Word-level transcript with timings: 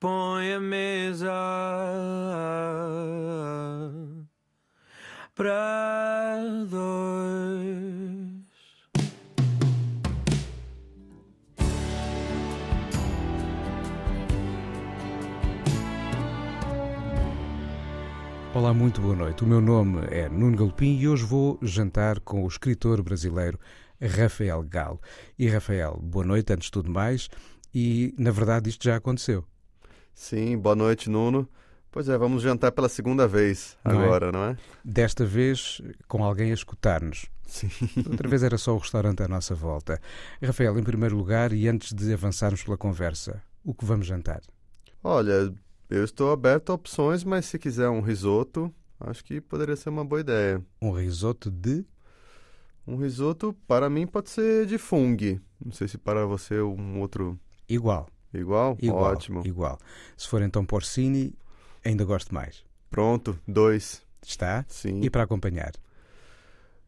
põe 0.00 0.54
a 0.54 0.60
mesa 0.60 1.30
para 5.34 6.40
dois. 6.70 8.40
Olá, 18.54 18.72
muito 18.72 19.02
boa 19.02 19.14
noite. 19.14 19.44
O 19.44 19.46
meu 19.46 19.60
nome 19.60 20.06
é 20.10 20.30
Nuno 20.30 20.56
Galopim 20.56 20.98
e 20.98 21.06
hoje 21.06 21.24
vou 21.24 21.58
jantar 21.60 22.20
com 22.20 22.42
o 22.42 22.48
escritor 22.48 23.02
brasileiro 23.02 23.60
Rafael 24.00 24.62
Galo. 24.62 24.98
E 25.38 25.46
Rafael, 25.46 26.00
boa 26.02 26.24
noite 26.24 26.54
antes 26.54 26.66
de 26.66 26.72
tudo 26.72 26.90
mais. 26.90 27.28
E 27.74 28.14
na 28.18 28.30
verdade 28.30 28.70
isto 28.70 28.82
já 28.82 28.96
aconteceu. 28.96 29.44
Sim, 30.14 30.56
boa 30.58 30.76
noite, 30.76 31.08
Nuno. 31.08 31.48
Pois 31.90 32.08
é, 32.08 32.16
vamos 32.16 32.42
jantar 32.42 32.70
pela 32.70 32.88
segunda 32.88 33.26
vez 33.26 33.76
não 33.84 34.00
é? 34.00 34.04
agora, 34.04 34.26
é? 34.28 34.32
não 34.32 34.44
é? 34.44 34.56
Desta 34.84 35.24
vez 35.24 35.82
com 36.06 36.22
alguém 36.22 36.52
a 36.52 36.54
escutar-nos. 36.54 37.26
Sim. 37.46 37.68
Outra 38.08 38.28
vez 38.28 38.44
era 38.44 38.56
só 38.56 38.74
o 38.74 38.78
restaurante 38.78 39.22
à 39.24 39.28
nossa 39.28 39.56
volta. 39.56 40.00
Rafael, 40.40 40.78
em 40.78 40.84
primeiro 40.84 41.16
lugar, 41.16 41.52
e 41.52 41.66
antes 41.68 41.92
de 41.92 42.12
avançarmos 42.12 42.62
pela 42.62 42.78
conversa, 42.78 43.42
o 43.64 43.74
que 43.74 43.84
vamos 43.84 44.06
jantar? 44.06 44.40
Olha, 45.02 45.52
eu 45.88 46.04
estou 46.04 46.30
aberto 46.30 46.70
a 46.70 46.74
opções, 46.76 47.24
mas 47.24 47.46
se 47.46 47.58
quiser 47.58 47.88
um 47.88 48.00
risoto, 48.00 48.72
acho 49.00 49.24
que 49.24 49.40
poderia 49.40 49.74
ser 49.74 49.88
uma 49.88 50.04
boa 50.04 50.20
ideia. 50.20 50.64
Um 50.80 50.92
risoto 50.92 51.50
de? 51.50 51.84
Um 52.86 52.96
risoto, 52.96 53.52
para 53.66 53.90
mim, 53.90 54.06
pode 54.06 54.30
ser 54.30 54.66
de 54.66 54.78
fungo. 54.78 55.40
Não 55.64 55.72
sei 55.72 55.88
se 55.88 55.98
para 55.98 56.24
você 56.24 56.60
um 56.60 57.00
outro. 57.00 57.38
Igual. 57.68 58.08
Igual? 58.32 58.76
Igual 58.80 59.12
Ótimo. 59.12 59.42
Igual. 59.44 59.78
Se 60.16 60.28
for 60.28 60.42
então 60.42 60.64
porcini, 60.64 61.34
ainda 61.84 62.04
gosto 62.04 62.34
mais. 62.34 62.64
Pronto, 62.90 63.38
dois. 63.46 64.02
Está? 64.22 64.64
Sim. 64.68 65.00
E 65.02 65.10
para 65.10 65.22
acompanhar? 65.22 65.72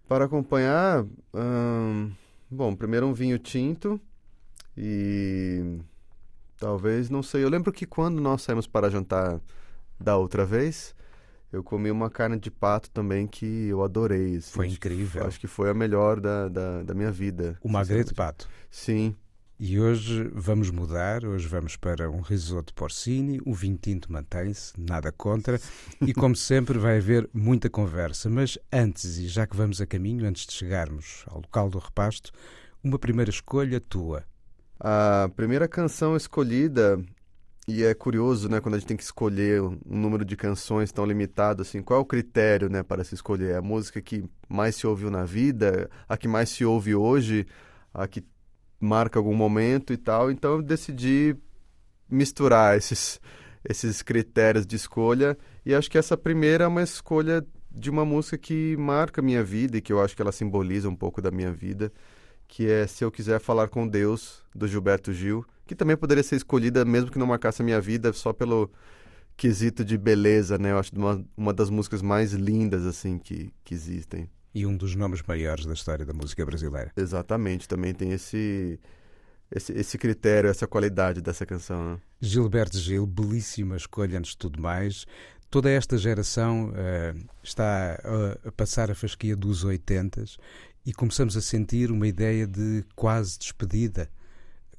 Para 0.08 0.26
acompanhar, 0.26 1.04
hum, 1.34 2.10
bom, 2.50 2.74
primeiro 2.74 3.06
um 3.06 3.14
vinho 3.14 3.38
tinto 3.38 4.00
e 4.76 5.80
Talvez, 6.62 7.10
não 7.10 7.24
sei. 7.24 7.42
Eu 7.42 7.48
lembro 7.48 7.72
que 7.72 7.84
quando 7.84 8.20
nós 8.20 8.42
saímos 8.42 8.68
para 8.68 8.88
jantar 8.88 9.40
da 9.98 10.16
outra 10.16 10.46
vez, 10.46 10.94
eu 11.52 11.60
comi 11.60 11.90
uma 11.90 12.08
carne 12.08 12.38
de 12.38 12.52
pato 12.52 12.88
também 12.88 13.26
que 13.26 13.66
eu 13.66 13.82
adorei. 13.82 14.36
Assim. 14.36 14.52
Foi 14.52 14.68
incrível. 14.68 15.26
Acho 15.26 15.40
que 15.40 15.48
foi 15.48 15.68
a 15.70 15.74
melhor 15.74 16.20
da, 16.20 16.48
da, 16.48 16.84
da 16.84 16.94
minha 16.94 17.10
vida. 17.10 17.58
O 17.64 17.68
magre 17.68 18.04
de 18.04 18.14
pato. 18.14 18.48
Sim. 18.70 19.12
E 19.64 19.78
hoje 19.78 20.28
vamos 20.34 20.70
mudar, 20.72 21.24
hoje 21.24 21.46
vamos 21.46 21.76
para 21.76 22.10
um 22.10 22.20
risoto 22.20 22.74
porcini, 22.74 23.40
o 23.46 23.54
vinho 23.54 23.78
tinto 23.80 24.10
mantém-se, 24.10 24.72
nada 24.76 25.12
contra, 25.12 25.56
e 26.00 26.12
como 26.12 26.34
sempre 26.34 26.80
vai 26.80 26.98
haver 26.98 27.30
muita 27.32 27.70
conversa. 27.70 28.28
Mas 28.28 28.58
antes, 28.72 29.18
e 29.18 29.28
já 29.28 29.46
que 29.46 29.56
vamos 29.56 29.80
a 29.80 29.86
caminho, 29.86 30.26
antes 30.26 30.46
de 30.46 30.52
chegarmos 30.52 31.24
ao 31.28 31.36
local 31.36 31.70
do 31.70 31.78
repasto, 31.78 32.32
uma 32.82 32.98
primeira 32.98 33.30
escolha 33.30 33.80
tua. 33.80 34.24
A 34.80 35.30
primeira 35.36 35.68
canção 35.68 36.16
escolhida, 36.16 37.00
e 37.68 37.84
é 37.84 37.94
curioso, 37.94 38.48
né, 38.48 38.60
quando 38.60 38.74
a 38.74 38.78
gente 38.80 38.88
tem 38.88 38.96
que 38.96 39.04
escolher 39.04 39.62
um 39.62 39.78
número 39.86 40.24
de 40.24 40.36
canções 40.36 40.90
tão 40.90 41.06
limitado, 41.06 41.62
assim, 41.62 41.80
qual 41.82 42.00
é 42.00 42.02
o 42.02 42.04
critério, 42.04 42.68
né, 42.68 42.82
para 42.82 43.04
se 43.04 43.14
escolher? 43.14 43.54
A 43.54 43.62
música 43.62 44.02
que 44.02 44.24
mais 44.48 44.74
se 44.74 44.88
ouviu 44.88 45.08
na 45.08 45.24
vida, 45.24 45.88
a 46.08 46.16
que 46.16 46.26
mais 46.26 46.48
se 46.48 46.64
ouve 46.64 46.96
hoje, 46.96 47.46
a 47.94 48.08
que 48.08 48.24
marca 48.82 49.18
algum 49.18 49.34
momento 49.34 49.92
e 49.92 49.96
tal. 49.96 50.30
Então 50.30 50.56
eu 50.56 50.62
decidi 50.62 51.36
misturar 52.10 52.76
esses, 52.76 53.20
esses 53.68 54.02
critérios 54.02 54.66
de 54.66 54.76
escolha 54.76 55.36
e 55.64 55.74
acho 55.74 55.90
que 55.90 55.98
essa 55.98 56.16
primeira 56.16 56.64
é 56.64 56.66
uma 56.68 56.82
escolha 56.82 57.44
de 57.70 57.88
uma 57.88 58.04
música 58.04 58.36
que 58.36 58.76
marca 58.76 59.20
a 59.20 59.24
minha 59.24 59.42
vida 59.42 59.78
e 59.78 59.80
que 59.80 59.92
eu 59.92 60.02
acho 60.02 60.14
que 60.14 60.20
ela 60.20 60.32
simboliza 60.32 60.88
um 60.88 60.96
pouco 60.96 61.22
da 61.22 61.30
minha 61.30 61.52
vida 61.52 61.90
que 62.52 62.70
é 62.70 62.86
Se 62.86 63.02
Eu 63.02 63.10
Quiser 63.10 63.40
Falar 63.40 63.68
com 63.68 63.88
Deus, 63.88 64.44
do 64.54 64.68
Gilberto 64.68 65.10
Gil, 65.10 65.42
que 65.66 65.74
também 65.74 65.96
poderia 65.96 66.22
ser 66.22 66.36
escolhida 66.36 66.84
mesmo 66.84 67.10
que 67.10 67.18
não 67.18 67.26
marcasse 67.26 67.62
a 67.62 67.64
minha 67.64 67.80
vida, 67.80 68.12
só 68.12 68.30
pelo 68.30 68.70
quesito 69.38 69.82
de 69.82 69.96
beleza, 69.96 70.58
né? 70.58 70.72
Eu 70.72 70.78
acho 70.78 70.94
uma, 70.94 71.24
uma 71.34 71.52
das 71.54 71.70
músicas 71.70 72.02
mais 72.02 72.34
lindas, 72.34 72.84
assim, 72.84 73.18
que, 73.18 73.50
que 73.64 73.72
existem. 73.72 74.28
E 74.54 74.66
um 74.66 74.76
dos 74.76 74.94
nomes 74.94 75.22
maiores 75.22 75.64
da 75.64 75.72
história 75.72 76.04
da 76.04 76.12
música 76.12 76.44
brasileira. 76.44 76.92
Exatamente, 76.96 77.66
também 77.66 77.94
tem 77.94 78.12
esse, 78.12 78.78
esse, 79.50 79.72
esse 79.72 79.98
critério, 79.98 80.50
essa 80.50 80.66
qualidade 80.66 81.20
dessa 81.20 81.46
canção. 81.46 81.92
Né? 81.92 82.00
Gilberto 82.20 82.78
Gil, 82.78 83.06
belíssima 83.06 83.76
escolha 83.76 84.18
antes 84.18 84.32
de 84.32 84.38
tudo 84.38 84.60
mais. 84.60 85.06
Toda 85.50 85.70
esta 85.70 85.98
geração 85.98 86.70
uh, 86.70 87.28
está 87.42 88.00
a, 88.02 88.48
a 88.48 88.52
passar 88.52 88.90
a 88.90 88.94
fasquia 88.94 89.36
dos 89.36 89.64
80 89.64 90.24
e 90.84 90.92
começamos 90.92 91.36
a 91.36 91.40
sentir 91.40 91.90
uma 91.90 92.06
ideia 92.06 92.46
de 92.46 92.84
quase 92.96 93.38
despedida. 93.38 94.08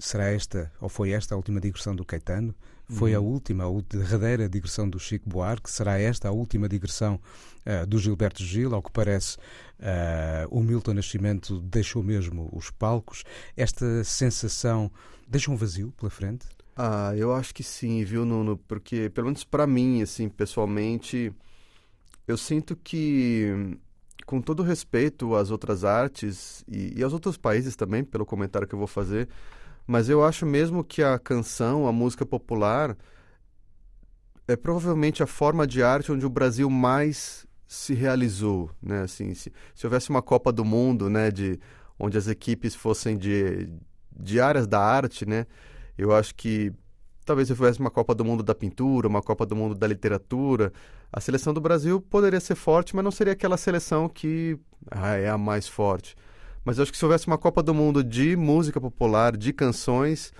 Será 0.03 0.25
esta, 0.25 0.69
ou 0.81 0.89
foi 0.89 1.11
esta 1.11 1.33
a 1.33 1.37
última 1.37 1.61
digressão 1.61 1.95
do 1.95 2.03
Caetano? 2.03 2.53
Foi 2.89 3.11
uhum. 3.11 3.17
a 3.17 3.21
última, 3.21 3.63
a 3.63 3.81
derradeira 3.87 4.49
digressão 4.49 4.89
do 4.89 4.99
Chico 4.99 5.29
Buarque? 5.29 5.71
Será 5.71 5.97
esta 5.97 6.27
a 6.27 6.31
última 6.33 6.67
digressão 6.67 7.21
uh, 7.65 7.87
do 7.87 7.97
Gilberto 7.97 8.43
Gil? 8.43 8.75
Ao 8.75 8.83
que 8.83 8.91
parece, 8.91 9.37
uh, 9.79 10.45
o 10.51 10.61
Milton 10.61 10.95
Nascimento 10.95 11.57
deixou 11.61 12.03
mesmo 12.03 12.49
os 12.51 12.69
palcos. 12.69 13.23
Esta 13.55 14.03
sensação 14.03 14.91
deixa 15.25 15.49
um 15.49 15.55
vazio 15.55 15.93
pela 15.93 16.09
frente? 16.09 16.47
Ah, 16.75 17.13
eu 17.15 17.33
acho 17.33 17.55
que 17.55 17.63
sim, 17.63 18.03
viu, 18.03 18.25
Nuno? 18.25 18.57
Porque, 18.57 19.09
pelo 19.09 19.27
menos 19.27 19.45
para 19.45 19.65
mim, 19.65 20.01
assim, 20.01 20.27
pessoalmente, 20.27 21.31
eu 22.27 22.35
sinto 22.35 22.75
que 22.75 23.77
com 24.25 24.41
todo 24.41 24.63
respeito 24.63 25.33
às 25.33 25.49
outras 25.49 25.85
artes 25.85 26.61
e, 26.67 26.99
e 26.99 27.03
aos 27.03 27.13
outros 27.13 27.37
países 27.37 27.77
também, 27.77 28.03
pelo 28.03 28.25
comentário 28.25 28.67
que 28.67 28.75
eu 28.75 28.79
vou 28.79 28.87
fazer, 28.87 29.29
mas 29.85 30.09
eu 30.09 30.23
acho 30.23 30.45
mesmo 30.45 30.83
que 30.83 31.03
a 31.03 31.19
canção, 31.19 31.87
a 31.87 31.91
música 31.91 32.25
popular, 32.25 32.97
é 34.47 34.55
provavelmente 34.55 35.23
a 35.23 35.27
forma 35.27 35.65
de 35.65 35.81
arte 35.81 36.11
onde 36.11 36.25
o 36.25 36.29
Brasil 36.29 36.69
mais 36.69 37.45
se 37.67 37.93
realizou, 37.93 38.69
né? 38.81 39.01
Assim, 39.01 39.33
se, 39.33 39.51
se 39.73 39.85
houvesse 39.85 40.09
uma 40.09 40.21
Copa 40.21 40.51
do 40.51 40.63
Mundo, 40.63 41.09
né, 41.09 41.31
de 41.31 41.59
onde 41.99 42.17
as 42.17 42.27
equipes 42.27 42.75
fossem 42.75 43.17
de, 43.17 43.69
de 44.15 44.39
áreas 44.39 44.67
da 44.67 44.79
arte, 44.79 45.25
né? 45.25 45.47
Eu 45.97 46.13
acho 46.13 46.35
que 46.35 46.71
talvez 47.25 47.47
se 47.47 47.53
houvesse 47.53 47.79
uma 47.79 47.89
Copa 47.91 48.13
do 48.13 48.25
Mundo 48.25 48.43
da 48.43 48.53
pintura, 48.53 49.07
uma 49.07 49.21
Copa 49.21 49.45
do 49.45 49.55
Mundo 49.55 49.75
da 49.75 49.87
literatura, 49.87 50.71
a 51.11 51.21
seleção 51.21 51.53
do 51.53 51.61
Brasil 51.61 52.01
poderia 52.01 52.39
ser 52.39 52.55
forte, 52.55 52.95
mas 52.95 53.03
não 53.03 53.11
seria 53.11 53.33
aquela 53.33 53.57
seleção 53.57 54.09
que 54.09 54.57
ah, 54.91 55.15
é 55.15 55.29
a 55.29 55.37
mais 55.37 55.67
forte. 55.67 56.15
Mas 56.63 56.77
eu 56.77 56.83
acho 56.83 56.91
que 56.91 56.97
se 56.97 57.05
houvesse 57.05 57.27
uma 57.27 57.37
Copa 57.37 57.61
do 57.61 57.73
Mundo 57.73 58.03
de 58.03 58.35
música 58.35 58.79
popular, 58.79 59.35
de 59.35 59.51
canções, 59.51 60.31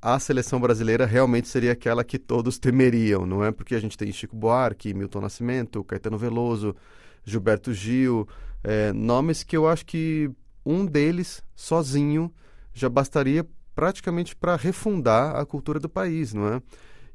a 0.00 0.18
seleção 0.18 0.60
brasileira 0.60 1.06
realmente 1.06 1.48
seria 1.48 1.72
aquela 1.72 2.04
que 2.04 2.18
todos 2.18 2.58
temeriam, 2.58 3.26
não 3.26 3.44
é? 3.44 3.50
Porque 3.50 3.74
a 3.74 3.80
gente 3.80 3.96
tem 3.96 4.12
Chico 4.12 4.36
Buarque, 4.36 4.94
Milton 4.94 5.22
Nascimento, 5.22 5.82
Caetano 5.82 6.18
Veloso, 6.18 6.76
Gilberto 7.24 7.72
Gil, 7.72 8.28
é, 8.62 8.92
nomes 8.92 9.42
que 9.42 9.56
eu 9.56 9.66
acho 9.66 9.84
que 9.84 10.30
um 10.64 10.86
deles, 10.86 11.42
sozinho, 11.56 12.32
já 12.72 12.88
bastaria 12.88 13.46
praticamente 13.74 14.36
para 14.36 14.56
refundar 14.56 15.36
a 15.36 15.44
cultura 15.44 15.80
do 15.80 15.88
país, 15.88 16.32
não 16.32 16.48
é? 16.48 16.62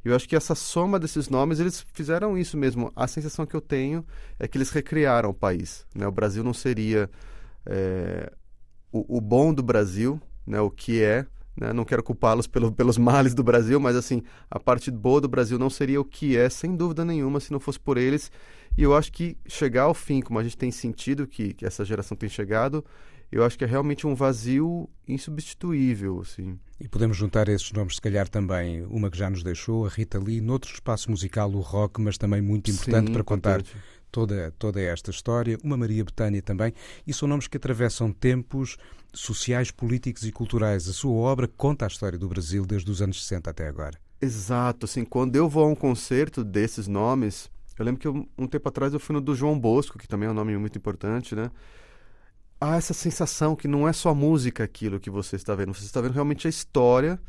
Eu 0.03 0.15
acho 0.15 0.27
que 0.27 0.35
essa 0.35 0.55
soma 0.55 0.99
desses 0.99 1.29
nomes, 1.29 1.59
eles 1.59 1.85
fizeram 1.93 2.37
isso 2.37 2.57
mesmo. 2.57 2.91
A 2.95 3.07
sensação 3.07 3.45
que 3.45 3.55
eu 3.55 3.61
tenho 3.61 4.05
é 4.39 4.47
que 4.47 4.57
eles 4.57 4.69
recriaram 4.69 5.29
o 5.29 5.33
país. 5.33 5.85
Né? 5.93 6.07
O 6.07 6.11
Brasil 6.11 6.43
não 6.43 6.53
seria 6.53 7.09
é, 7.65 8.31
o, 8.91 9.17
o, 9.17 9.21
bom 9.21 9.53
do 9.53 9.63
Brasil, 9.63 10.21
né? 10.45 10.59
o 10.59 10.69
que 10.69 11.01
é. 11.01 11.25
Né? 11.55 11.73
Não 11.73 11.83
quero 11.83 12.03
culpá-los 12.03 12.47
pelo, 12.47 12.71
pelos 12.71 12.97
males 12.97 13.33
do 13.33 13.43
Brasil, 13.43 13.79
mas 13.79 13.95
assim, 13.95 14.23
a 14.49 14.59
parte 14.59 14.89
boa 14.89 15.21
do 15.21 15.27
Brasil 15.27 15.59
não 15.59 15.69
seria 15.69 15.99
o 15.99 16.05
que 16.05 16.37
é, 16.37 16.49
sem 16.49 16.75
dúvida 16.75 17.03
nenhuma, 17.03 17.39
se 17.39 17.51
não 17.51 17.59
fosse 17.59 17.79
por 17.79 17.97
eles. 17.97 18.31
E 18.77 18.83
eu 18.83 18.95
acho 18.95 19.11
que 19.11 19.37
chegar 19.47 19.83
ao 19.83 19.93
fim, 19.93 20.21
como 20.21 20.39
a 20.39 20.43
gente 20.43 20.57
tem 20.57 20.71
sentido 20.71 21.27
que, 21.27 21.53
que 21.53 21.65
essa 21.65 21.83
geração 21.83 22.15
tem 22.15 22.29
chegado, 22.29 22.83
eu 23.31 23.43
acho 23.43 23.57
que 23.57 23.63
é 23.63 23.67
realmente 23.67 24.07
um 24.07 24.15
vazio 24.15 24.89
insubstituível, 25.07 26.21
assim. 26.21 26.57
E 26.79 26.87
podemos 26.87 27.15
juntar 27.15 27.47
esses 27.47 27.71
nomes, 27.71 27.95
se 27.95 28.01
calhar 28.01 28.27
também 28.27 28.83
uma 28.85 29.11
que 29.11 29.17
já 29.17 29.29
nos 29.29 29.43
deixou, 29.43 29.85
a 29.85 29.89
Rita 29.89 30.17
Lee, 30.17 30.41
noutro 30.41 30.73
espaço 30.73 31.11
musical, 31.11 31.51
o 31.51 31.59
rock, 31.59 32.01
mas 32.01 32.17
também 32.17 32.41
muito 32.41 32.71
importante 32.71 33.07
Sim, 33.07 33.13
para 33.13 33.23
contar 33.23 33.61
toda, 34.11 34.51
toda 34.57 34.81
esta 34.81 35.11
história, 35.11 35.57
uma 35.63 35.77
Maria 35.77 36.03
Betânia 36.03 36.41
também, 36.41 36.73
e 37.05 37.13
são 37.13 37.27
nomes 37.27 37.47
que 37.47 37.57
atravessam 37.57 38.11
tempos 38.11 38.77
sociais, 39.13 39.71
políticos 39.71 40.23
e 40.25 40.31
culturais. 40.31 40.87
A 40.87 40.93
sua 40.93 41.11
obra 41.11 41.47
conta 41.47 41.85
a 41.85 41.87
história 41.87 42.17
do 42.17 42.27
Brasil 42.27 42.65
desde 42.65 42.89
os 42.91 43.01
anos 43.01 43.21
60 43.23 43.49
até 43.49 43.67
agora. 43.67 43.99
Exato, 44.21 44.85
assim, 44.85 45.05
quando 45.05 45.35
eu 45.35 45.47
vou 45.47 45.63
a 45.63 45.67
um 45.67 45.75
concerto 45.75 46.43
desses 46.43 46.87
nomes, 46.87 47.49
eu 47.77 47.85
lembro 47.85 47.99
que 48.01 48.07
eu, 48.07 48.27
um 48.37 48.47
tempo 48.47 48.67
atrás 48.67 48.93
eu 48.93 48.99
fui 48.99 49.13
no 49.13 49.21
do 49.21 49.33
João 49.33 49.57
Bosco, 49.57 49.97
que 49.97 50.07
também 50.07 50.27
é 50.27 50.31
um 50.31 50.35
nome 50.35 50.57
muito 50.57 50.77
importante, 50.77 51.35
né? 51.35 51.49
há 52.59 52.75
essa 52.75 52.93
sensação 52.93 53.55
que 53.55 53.67
não 53.67 53.87
é 53.87 53.93
só 53.93 54.13
música 54.13 54.63
aquilo 54.63 54.99
que 54.99 55.09
você 55.09 55.35
está 55.35 55.55
vendo, 55.55 55.73
você 55.73 55.85
está 55.85 56.01
vendo 56.01 56.13
realmente 56.13 56.47
a 56.47 56.49
história 56.49 57.19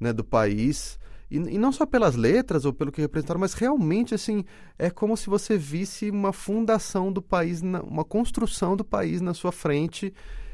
né, 0.00 0.12
do 0.12 0.24
país 0.24 0.98
E, 1.32 1.36
e, 1.36 1.56
não 1.56 1.72
só 1.72 1.86
pelas 1.86 2.14
letras 2.14 2.66
ou 2.66 2.74
pelo 2.74 2.92
que 2.92 3.00
representaram, 3.00 3.40
mas 3.40 3.54
realmente 3.54 4.14
assim 4.14 4.44
é 4.78 4.90
como 4.90 5.16
se 5.16 5.30
você 5.30 5.56
visse 5.56 6.10
uma 6.10 6.30
fundação 6.30 7.10
do 7.10 7.22
país, 7.22 7.62
na, 7.62 7.80
uma 7.80 8.04
construção 8.04 8.76
do 8.76 8.84
país 8.84 9.22
na 9.22 9.32
sua 9.32 9.50
frente 9.50 10.12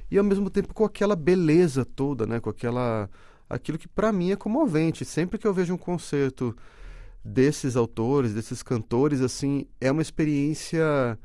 e 0.09 0.17
ao 0.17 0.25
mesmo 0.25 0.49
tempo 0.49 0.73
com 0.73 0.85
aquela 0.85 1.17
beleza 1.17 1.85
toda, 1.85 2.27
né? 2.27 2.39
Com 2.39 2.49
aquela 2.49 3.11
aquilo 3.51 3.77
que 3.77 3.89
para 3.89 4.13
mim 4.13 4.31
é 4.31 4.37
comovente. 4.37 5.05
Sempre 5.05 5.37
que 5.37 5.49
eu 5.49 5.53
vejo 5.53 5.75
um 5.75 5.79
concerto 5.79 6.55
desses 7.25 7.75
autores, 7.75 8.33
desses 8.33 8.63
cantores, 8.63 9.21
assim, 9.21 9.67
é 9.81 9.91
uma 9.91 10.03
experiência 10.03 11.19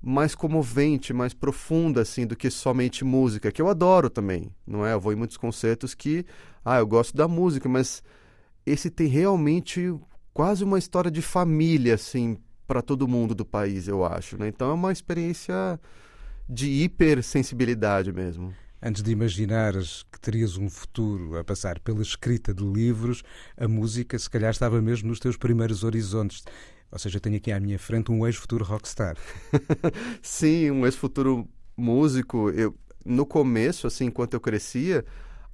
mais 0.00 0.36
comovente, 0.36 1.12
mais 1.12 1.34
profunda, 1.34 2.02
assim, 2.02 2.24
do 2.24 2.36
que 2.36 2.50
somente 2.50 3.04
música, 3.04 3.50
que 3.50 3.60
eu 3.60 3.68
adoro 3.68 4.08
também, 4.08 4.54
não 4.64 4.86
é? 4.86 4.92
Eu 4.92 5.00
vou 5.00 5.12
em 5.12 5.16
muitos 5.16 5.36
concertos 5.36 5.92
que, 5.92 6.24
ah, 6.64 6.78
eu 6.78 6.86
gosto 6.86 7.16
da 7.16 7.26
música, 7.26 7.68
mas 7.68 8.04
esse 8.66 8.90
tem 8.90 9.06
realmente 9.06 9.94
quase 10.34 10.64
uma 10.64 10.78
história 10.78 11.10
de 11.10 11.22
família, 11.22 11.94
assim, 11.94 12.36
para 12.66 12.82
todo 12.82 13.06
mundo 13.06 13.34
do 13.34 13.44
país, 13.44 13.86
eu 13.86 14.04
acho. 14.04 14.36
Né? 14.36 14.48
Então 14.48 14.70
é 14.70 14.74
uma 14.74 14.92
experiência 14.92 15.80
de 16.48 16.68
hipersensibilidade 16.82 18.12
mesmo. 18.12 18.52
Antes 18.82 19.02
de 19.02 19.10
imaginares 19.10 20.04
que 20.12 20.20
terias 20.20 20.56
um 20.58 20.68
futuro 20.68 21.38
a 21.38 21.44
passar 21.44 21.80
pela 21.80 22.02
escrita 22.02 22.52
de 22.52 22.62
livros, 22.62 23.22
a 23.56 23.66
música 23.66 24.18
se 24.18 24.28
calhar 24.28 24.50
estava 24.50 24.82
mesmo 24.82 25.08
nos 25.08 25.18
teus 25.18 25.36
primeiros 25.36 25.82
horizontes. 25.82 26.44
Ou 26.90 26.98
seja, 26.98 27.16
eu 27.16 27.20
tenho 27.20 27.36
aqui 27.36 27.50
à 27.50 27.58
minha 27.58 27.78
frente 27.78 28.12
um 28.12 28.26
ex-futuro 28.26 28.64
rockstar. 28.64 29.16
Sim, 30.20 30.70
um 30.70 30.84
ex-futuro 30.84 31.48
músico. 31.76 32.50
Eu, 32.50 32.76
no 33.04 33.24
começo, 33.24 33.86
assim, 33.86 34.06
enquanto 34.06 34.34
eu 34.34 34.40
crescia, 34.40 35.04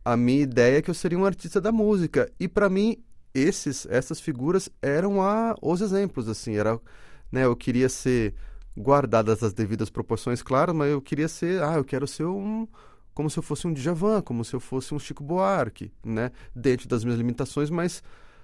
a 0.05 0.17
minha 0.17 0.43
ideia 0.43 0.79
é 0.79 0.83
que 0.83 0.91
eu 0.91 0.95
seria 0.95 1.19
um 1.19 1.25
artista 1.25 1.61
da 1.61 1.73
música. 1.73 2.31
E 2.39 2.49
para 2.49 2.69
mim, 2.69 2.97
esses, 3.35 3.87
essas 3.87 4.21
figuras 4.21 4.69
eram 4.81 5.23
a, 5.23 5.55
os 5.63 5.81
exemplos, 5.81 6.29
assim, 6.29 6.57
era, 6.57 6.79
né, 7.31 7.45
eu 7.45 7.57
queria 7.57 7.89
ser 7.89 8.35
guardadas 8.77 9.43
as 9.43 9.53
devidas 9.53 9.91
proporções, 9.91 10.43
claro, 10.43 10.75
mas 10.75 10.91
eu 10.91 11.01
queria 11.01 11.29
ser, 11.29 11.63
ah, 11.63 11.75
eu 11.75 11.85
quero 11.85 12.07
ser 12.07 12.25
um 12.25 12.67
como 13.15 13.29
se 13.29 13.39
eu 13.39 13.43
fosse 13.43 13.67
um 13.67 13.73
Djavan, 13.75 14.23
como 14.23 14.43
se 14.43 14.55
eu 14.55 14.61
fosse 14.61 14.95
um 14.95 14.99
Chico 14.99 15.23
Buarque, 15.23 15.93
né, 16.05 16.31
dentro 16.57 16.89
das 16.89 17.05
minhas 17.05 17.19
limitações, 17.19 17.69
mas 17.69 18.03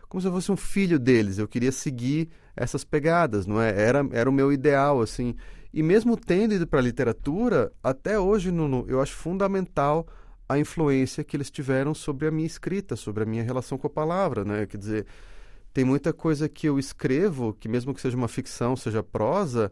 como 0.09 0.21
se 0.21 0.27
eu 0.27 0.33
fosse 0.33 0.53
um 0.53 0.57
filho 0.57 0.99
deles. 0.99 1.39
Eu 1.39 1.49
queria 1.49 1.73
seguir 1.73 2.29
essas 2.57 2.85
pegadas, 2.85 3.47
não 3.47 3.61
é? 3.61 3.69
Era 3.71 4.07
era 4.13 4.29
o 4.29 4.33
meu 4.33 4.53
ideal, 4.53 5.01
assim. 5.01 5.35
E 5.73 5.83
mesmo 5.83 6.17
tendo 6.17 6.55
ido 6.55 6.67
para 6.67 6.81
a 6.81 6.83
literatura, 6.83 7.73
até 7.83 8.19
hoje, 8.19 8.51
Nuno, 8.51 8.85
eu 8.89 9.01
acho 9.01 9.15
fundamental 9.15 10.07
a 10.49 10.59
influência 10.59 11.23
que 11.23 11.37
eles 11.37 11.51
tiveram 11.51 11.93
sobre 11.93 12.27
a 12.27 12.31
minha 12.31 12.47
escrita, 12.47 12.97
sobre 12.97 13.23
a 13.23 13.27
minha 13.27 13.43
relação 13.43 13.77
com 13.77 13.87
a 13.87 13.91
palavra, 13.91 14.45
né? 14.45 14.67
Quer 14.67 14.79
dizer, 14.79 15.07
tem 15.75 15.85
muita 15.85 16.13
coisa 16.13 16.49
que 16.49 16.69
eu 16.69 16.79
escrevo, 16.79 17.53
que 17.53 17.69
mesmo 17.69 17.95
que 17.95 18.01
seja 18.01 18.17
uma 18.17 18.29
ficção, 18.29 18.75
seja 18.75 19.03
prosa, 19.03 19.71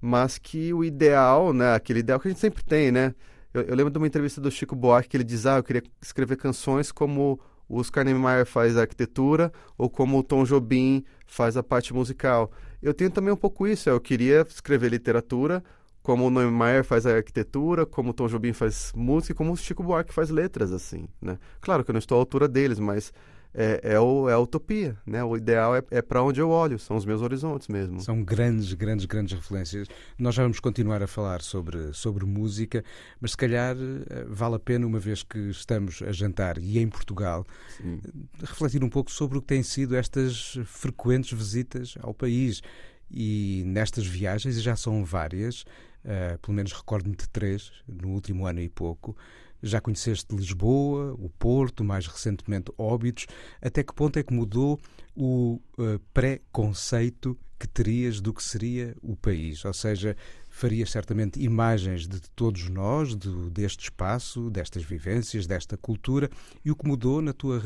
mas 0.00 0.38
que 0.38 0.72
o 0.72 0.82
ideal, 0.82 1.52
né? 1.52 1.74
Aquele 1.74 2.00
ideal 2.00 2.18
que 2.18 2.28
a 2.28 2.30
gente 2.30 2.40
sempre 2.40 2.64
tem, 2.64 2.90
né? 2.90 3.14
Eu, 3.52 3.62
eu 3.62 3.74
lembro 3.74 3.92
de 3.92 3.98
uma 3.98 4.06
entrevista 4.06 4.40
do 4.40 4.50
Chico 4.50 4.74
Buarque 4.74 5.10
que 5.10 5.16
ele 5.16 5.24
diz, 5.24 5.44
ah, 5.44 5.58
eu 5.58 5.62
queria 5.62 5.82
escrever 6.00 6.36
canções 6.36 6.90
como 6.90 7.38
o 7.68 7.78
Oscar 7.78 8.04
Niemeyer 8.04 8.46
faz 8.46 8.76
a 8.76 8.82
arquitetura 8.82 9.52
ou 9.76 9.90
como 9.90 10.18
o 10.18 10.22
Tom 10.22 10.44
Jobim 10.44 11.04
faz 11.26 11.56
a 11.56 11.62
parte 11.62 11.92
musical. 11.92 12.50
Eu 12.80 12.94
tenho 12.94 13.10
também 13.10 13.32
um 13.32 13.36
pouco 13.36 13.66
isso, 13.66 13.90
eu 13.90 14.00
queria 14.00 14.46
escrever 14.48 14.90
literatura 14.90 15.62
como 16.06 16.24
o 16.24 16.30
Neymar 16.30 16.84
faz 16.84 17.04
a 17.04 17.16
arquitetura, 17.16 17.84
como 17.84 18.10
o 18.10 18.12
Tom 18.12 18.28
Jobim 18.28 18.52
faz 18.52 18.92
música, 18.94 19.34
como 19.34 19.50
o 19.50 19.56
Chico 19.56 19.82
Buarque 19.82 20.14
faz 20.14 20.30
letras, 20.30 20.70
assim, 20.70 21.08
né? 21.20 21.36
Claro 21.60 21.82
que 21.82 21.90
eu 21.90 21.94
não 21.94 21.98
estou 21.98 22.16
à 22.16 22.20
altura 22.20 22.46
deles, 22.46 22.78
mas 22.78 23.12
é, 23.52 23.80
é, 23.82 23.98
o, 23.98 24.28
é 24.28 24.32
a 24.32 24.38
utopia, 24.38 24.96
né? 25.04 25.24
O 25.24 25.36
ideal 25.36 25.74
é, 25.74 25.82
é 25.90 26.00
para 26.00 26.22
onde 26.22 26.40
eu 26.40 26.48
olho, 26.48 26.78
são 26.78 26.96
os 26.96 27.04
meus 27.04 27.22
horizontes 27.22 27.66
mesmo. 27.66 28.00
São 28.00 28.22
grandes, 28.22 28.72
grandes, 28.74 29.04
grandes 29.04 29.34
referências. 29.34 29.88
Nós 30.16 30.36
já 30.36 30.44
vamos 30.44 30.60
continuar 30.60 31.02
a 31.02 31.08
falar 31.08 31.42
sobre, 31.42 31.92
sobre 31.92 32.24
música, 32.24 32.84
mas 33.20 33.32
se 33.32 33.36
calhar 33.36 33.74
eh, 33.76 34.26
vale 34.28 34.54
a 34.54 34.60
pena, 34.60 34.86
uma 34.86 35.00
vez 35.00 35.24
que 35.24 35.50
estamos 35.50 36.02
a 36.02 36.12
jantar 36.12 36.56
e 36.56 36.78
em 36.78 36.88
Portugal, 36.88 37.44
Sim. 37.78 38.00
refletir 38.38 38.84
um 38.84 38.88
pouco 38.88 39.10
sobre 39.10 39.38
o 39.38 39.40
que 39.40 39.48
têm 39.48 39.64
sido 39.64 39.96
estas 39.96 40.56
frequentes 40.66 41.36
visitas 41.36 41.96
ao 42.00 42.14
país. 42.14 42.62
E 43.08 43.62
nestas 43.66 44.04
viagens, 44.04 44.56
e 44.56 44.60
já 44.60 44.74
são 44.74 45.04
várias, 45.04 45.64
uh, 46.06 46.38
pelo 46.38 46.54
menos 46.54 46.72
recordo-me 46.72 47.16
de 47.16 47.28
três 47.28 47.72
no 47.86 48.08
último 48.08 48.46
ano 48.46 48.60
e 48.60 48.68
pouco. 48.68 49.16
Já 49.62 49.80
conheceste 49.80 50.34
Lisboa, 50.34 51.14
o 51.18 51.28
Porto, 51.28 51.82
mais 51.82 52.06
recentemente 52.06 52.70
Óbidos. 52.78 53.26
Até 53.60 53.82
que 53.82 53.92
ponto 53.92 54.18
é 54.18 54.22
que 54.22 54.32
mudou 54.32 54.78
o 55.14 55.60
uh, 55.78 55.98
pré-conceito 56.14 57.36
que 57.58 57.66
terias 57.66 58.20
do 58.20 58.34
que 58.34 58.42
seria 58.42 58.94
o 59.02 59.16
país? 59.16 59.64
Ou 59.64 59.72
seja, 59.72 60.14
farias 60.48 60.90
certamente 60.90 61.40
imagens 61.42 62.06
de 62.06 62.20
todos 62.20 62.68
nós, 62.68 63.16
de, 63.16 63.30
deste 63.50 63.84
espaço, 63.84 64.50
destas 64.50 64.84
vivências, 64.84 65.46
desta 65.46 65.76
cultura, 65.76 66.30
e 66.64 66.70
o 66.70 66.76
que 66.76 66.86
mudou 66.86 67.22
na 67.22 67.32
tua, 67.32 67.62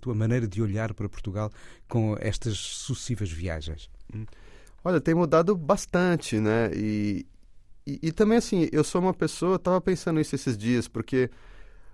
tua 0.00 0.14
maneira 0.14 0.48
de 0.48 0.62
olhar 0.62 0.94
para 0.94 1.08
Portugal 1.08 1.52
com 1.86 2.16
estas 2.18 2.56
sucessivas 2.56 3.30
viagens? 3.30 3.90
Hum. 4.14 4.24
Olha, 4.82 5.00
tem 5.00 5.14
mudado 5.14 5.56
bastante, 5.56 6.38
né? 6.38 6.70
E, 6.72 7.26
e, 7.86 7.98
e 8.02 8.12
também, 8.12 8.38
assim, 8.38 8.68
eu 8.72 8.82
sou 8.82 9.00
uma 9.00 9.14
pessoa, 9.14 9.52
eu 9.52 9.56
estava 9.56 9.80
pensando 9.80 10.20
isso 10.20 10.34
esses 10.34 10.58
dias, 10.58 10.88
porque 10.88 11.30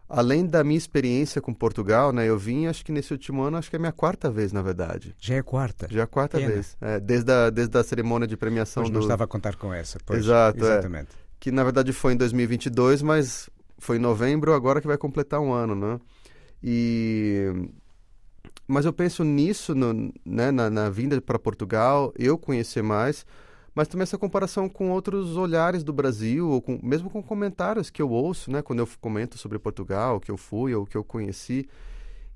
além 0.09 0.47
da 0.47 0.65
minha 0.65 0.79
experiência 0.79 1.41
com 1.41 1.53
Portugal, 1.53 2.13
né, 2.13 2.29
eu 2.29 2.39
vim, 2.39 2.67
acho 2.67 2.85
que 2.85 2.93
nesse 2.93 3.13
último 3.13 3.43
ano, 3.43 3.57
acho 3.57 3.71
que 3.71 3.77
é 3.77 3.79
a 3.79 3.81
minha 3.81 3.93
quarta 3.93 4.31
vez, 4.31 4.53
na 4.53 4.63
verdade. 4.63 5.15
Já 5.19 5.37
é 5.37 5.43
quarta? 5.43 5.89
Já 5.91 6.01
é 6.01 6.03
a 6.05 6.07
quarta 6.07 6.39
Pena. 6.39 6.53
vez. 6.53 6.77
É, 6.81 6.99
desde, 6.99 7.31
a, 7.31 7.51
desde 7.51 7.77
a 7.79 7.85
cerimônia 7.85 8.27
de 8.27 8.37
premiação 8.37 8.83
pois 8.83 8.91
do... 8.91 8.95
não 8.95 9.03
estava 9.03 9.25
a 9.25 9.27
contar 9.27 9.57
com 9.57 9.73
essa. 9.73 9.99
Pois, 10.05 10.21
Exato, 10.21 10.59
é. 10.65 10.73
exatamente. 10.73 11.11
É, 11.11 11.23
que 11.39 11.51
na 11.51 11.65
verdade 11.65 11.93
foi 11.93 12.13
em 12.13 12.17
2022, 12.17 13.03
mas 13.03 13.51
foi 13.79 13.97
em 13.97 14.01
novembro, 14.01 14.55
agora 14.55 14.81
que 14.81 14.87
vai 14.87 14.97
completar 14.97 15.41
um 15.41 15.53
ano, 15.53 15.75
né? 15.75 16.01
E... 16.63 17.71
Mas 18.67 18.85
eu 18.85 18.93
penso 18.93 19.25
nisso, 19.25 19.75
no, 19.75 20.13
né, 20.25 20.51
na, 20.51 20.71
na 20.71 20.89
vinda 20.89 21.21
para 21.21 21.39
Portugal, 21.39 22.13
eu 22.17 22.39
conhecer 22.39 22.83
mais 22.83 23.27
mas 23.75 23.89
também 23.89 24.03
essa 24.03 24.19
comparação 24.19 24.69
com 24.69 24.91
outros 24.91 25.37
olhares 25.37 25.83
do 25.83 25.93
Brasil, 25.93 26.49
ou 26.49 26.61
com, 26.61 26.79
mesmo 26.83 27.09
com 27.09 27.23
comentários 27.23 27.91
que 27.91 28.03
eu 28.03 28.11
ouço, 28.11 28.51
né, 28.51 28.61
quando 28.61 28.81
eu 28.81 28.89
comento 29.01 29.39
sobre 29.39 29.59
Portugal, 29.59 30.21
que 30.21 30.31
eu 30.31 30.37
fui 30.37 30.75
ou 30.75 30.85
que 30.85 30.97
eu 30.97 31.03
conheci. 31.03 31.67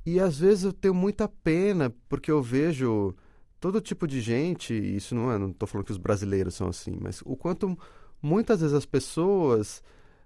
E 0.05 0.19
às 0.19 0.39
vezes 0.39 0.65
eu 0.65 0.73
tenho 0.73 0.95
muita 0.95 1.29
pena, 1.29 1.93
porque 2.09 2.31
eu 2.31 2.43
vejo 2.43 3.15
todo 3.61 3.81
tipo 3.81 4.07
de 4.07 4.21
gente, 4.21 4.73
isso 4.73 5.15
não 5.15 5.31
é, 5.33 5.39
não 5.39 5.51
estou 5.51 5.67
falando 5.67 5.87
que 5.87 5.93
os 5.93 5.99
brasileiros 5.99 6.55
são 6.55 6.69
assim, 6.69 6.97
mas 7.01 7.21
o 7.25 7.37
quanto 7.37 7.77
muitas 8.23 8.61
vezes 8.61 8.75
as 8.75 8.87
pessoas 8.87 9.83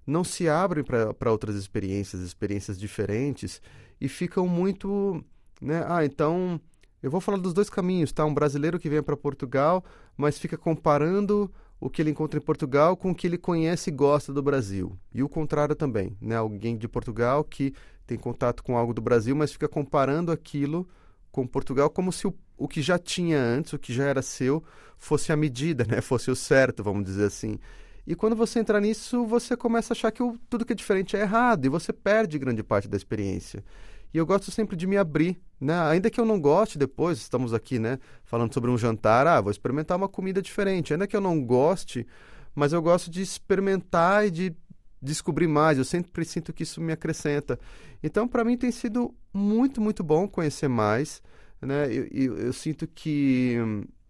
não 0.07 0.23
se 0.23 0.49
abrem 0.49 0.85
para 0.85 1.31
outras 1.31 1.57
experiências, 1.57 2.21
experiências 2.21 2.79
diferentes, 2.79 3.61
e 4.01 4.09
ficam 4.09 4.47
muito, 4.47 5.25
né, 5.61 5.85
ah, 5.87 6.05
então 6.05 6.61
eu 7.03 7.11
vou 7.11 7.21
falar 7.21 7.39
dos 7.39 7.53
dois 7.53 7.71
caminhos, 7.71 8.13
tá? 8.13 8.25
Um 8.25 8.35
brasileiro 8.35 8.79
que 8.79 8.89
vem 8.89 9.03
para 9.03 9.17
Portugal, 9.17 9.85
mas 10.17 10.39
fica 10.39 10.57
comparando 10.57 11.51
o 11.81 11.89
que 11.89 12.03
ele 12.03 12.11
encontra 12.11 12.39
em 12.39 12.43
Portugal 12.43 12.97
com 12.97 13.11
o 13.11 13.15
que 13.15 13.27
ele 13.27 13.39
conhece 13.39 13.89
e 13.89 13.93
gosta 13.93 14.33
do 14.33 14.43
Brasil. 14.43 14.99
E 15.15 15.23
o 15.23 15.29
contrário 15.29 15.75
também, 15.75 16.17
né? 16.21 16.37
Alguém 16.37 16.77
de 16.77 16.87
Portugal 16.87 17.43
que 17.43 17.73
tem 18.07 18.19
contato 18.19 18.63
com 18.63 18.77
algo 18.77 18.93
do 18.93 19.01
Brasil, 19.01 19.35
mas 19.35 19.53
fica 19.53 19.69
comparando 19.69 20.31
aquilo 20.31 20.87
com 21.33 21.47
Portugal 21.47 21.89
como 21.89 22.13
se 22.13 22.27
o, 22.27 22.35
o 22.59 22.69
que 22.69 22.83
já 22.83 22.99
tinha 22.99 23.41
antes, 23.41 23.73
o 23.73 23.79
que 23.79 23.93
já 23.93 24.05
era 24.05 24.21
seu, 24.21 24.63
fosse 24.99 25.33
a 25.33 25.37
medida, 25.37 25.87
né? 25.89 26.01
Fosse 26.03 26.31
o 26.31 26.37
certo, 26.37 26.85
vamos 26.85 27.05
dizer 27.05 27.25
assim. 27.25 27.59
E 28.07 28.15
quando 28.15 28.35
você 28.35 28.59
entra 28.59 28.81
nisso, 28.81 29.25
você 29.25 29.57
começa 29.57 29.93
a 29.93 29.95
achar 29.95 30.11
que 30.11 30.23
o, 30.23 30.37
tudo 30.51 30.65
que 30.65 30.73
é 30.73 30.77
diferente 30.77 31.17
é 31.17 31.21
errado 31.21 31.65
e 31.65 31.69
você 31.69 31.93
perde 31.93 32.39
grande 32.39 32.63
parte 32.63 32.89
da 32.89 32.97
experiência. 32.97 33.65
E 34.13 34.19
eu 34.19 34.27
gosto 34.27 34.51
sempre 34.51 34.77
de 34.77 34.87
me 34.87 34.97
abrir, 34.97 35.41
né? 35.61 35.79
Ainda 35.89 36.11
que 36.11 36.21
eu 36.21 36.25
não 36.25 36.41
goste 36.41 36.79
depois, 36.79 37.19
estamos 37.19 37.55
aqui, 37.55 37.79
né, 37.79 37.99
falando 38.25 38.53
sobre 38.53 38.71
um 38.71 38.79
jantar, 38.79 39.27
ah, 39.27 39.41
vou 39.41 39.51
experimentar 39.51 39.97
uma 39.97 40.09
comida 40.09 40.43
diferente. 40.43 40.93
Ainda 40.93 41.07
que 41.07 41.17
eu 41.17 41.21
não 41.21 41.43
goste, 41.45 42.07
mas 42.55 42.73
eu 42.73 42.83
gosto 42.83 43.11
de 43.11 43.23
experimentar 43.23 44.27
e 44.27 44.31
de 44.31 44.57
descobrir 45.01 45.47
mais. 45.47 45.79
Eu 45.79 45.85
sempre 45.85 46.25
sinto 46.25 46.53
que 46.53 46.63
isso 46.65 46.81
me 46.81 46.93
acrescenta. 46.93 47.59
Então, 48.03 48.27
para 48.27 48.45
mim 48.45 48.57
tem 48.57 48.71
sido 48.71 49.15
muito, 49.33 49.81
muito 49.81 50.03
bom 50.03 50.27
conhecer 50.27 50.69
mais, 50.69 51.23
né? 51.61 51.87
Eu, 51.87 52.07
eu, 52.11 52.39
eu 52.39 52.53
sinto 52.53 52.87
que 52.87 53.57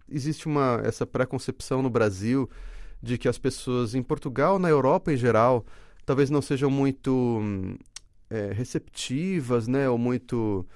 existe 0.09 0.47
uma 0.47 0.81
essa 0.85 1.07
preconcepção 1.07 1.83
no 1.83 1.91
Brasil 1.91 2.49
de 3.03 3.17
que 3.17 3.29
as 3.29 3.39
pessoas 3.39 3.95
em 3.95 4.03
Portugal, 4.03 4.59
na 4.59 4.69
Europa 4.69 5.13
em 5.13 5.17
geral, 5.17 5.65
talvez 6.05 6.31
não 6.31 6.43
sejam 6.43 6.71
muito 6.71 7.39
hum, 7.41 7.77
é, 8.31 8.53
receptivas, 8.53 9.69
né, 9.69 9.89
ou 9.89 9.99
muito 9.99 10.67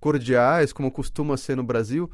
cordiais, 0.00 0.72
como 0.72 0.90
costuma 0.90 1.36
ser 1.36 1.56
no 1.56 1.62
Brasil, 1.64 2.10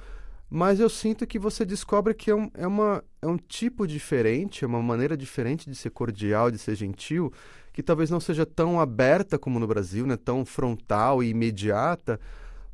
mas 0.51 0.81
eu 0.81 0.89
sinto 0.89 1.27
que 1.27 1.39
você 1.39 1.65
descobre 1.65 2.15
que 2.15 2.31
é, 2.31 2.35
um, 2.35 2.51
é, 2.55 2.67
uma, 2.67 3.05
é 3.21 3.27
um 3.27 3.37
tipo 3.37 3.87
diferente, 3.87 4.65
é 4.65 4.67
uma 4.67 4.83
maneira 4.83 5.17
diferente 5.17 5.69
de 5.71 5.77
ser 5.77 5.91
cordial, 5.91 6.51
de 6.51 6.59
ser 6.59 6.75
gentil, 6.75 7.33
que 7.73 7.83
talvez 7.83 8.11
não 8.11 8.19
seja 8.19 8.47
tão 8.47 8.81
aberta 8.81 9.39
como 9.39 9.61
no 9.61 9.67
Brasil, 9.67 10.07
né, 10.07 10.17
tão 10.17 10.45
frontal 10.45 11.23
e 11.23 11.29
imediata, 11.29 12.19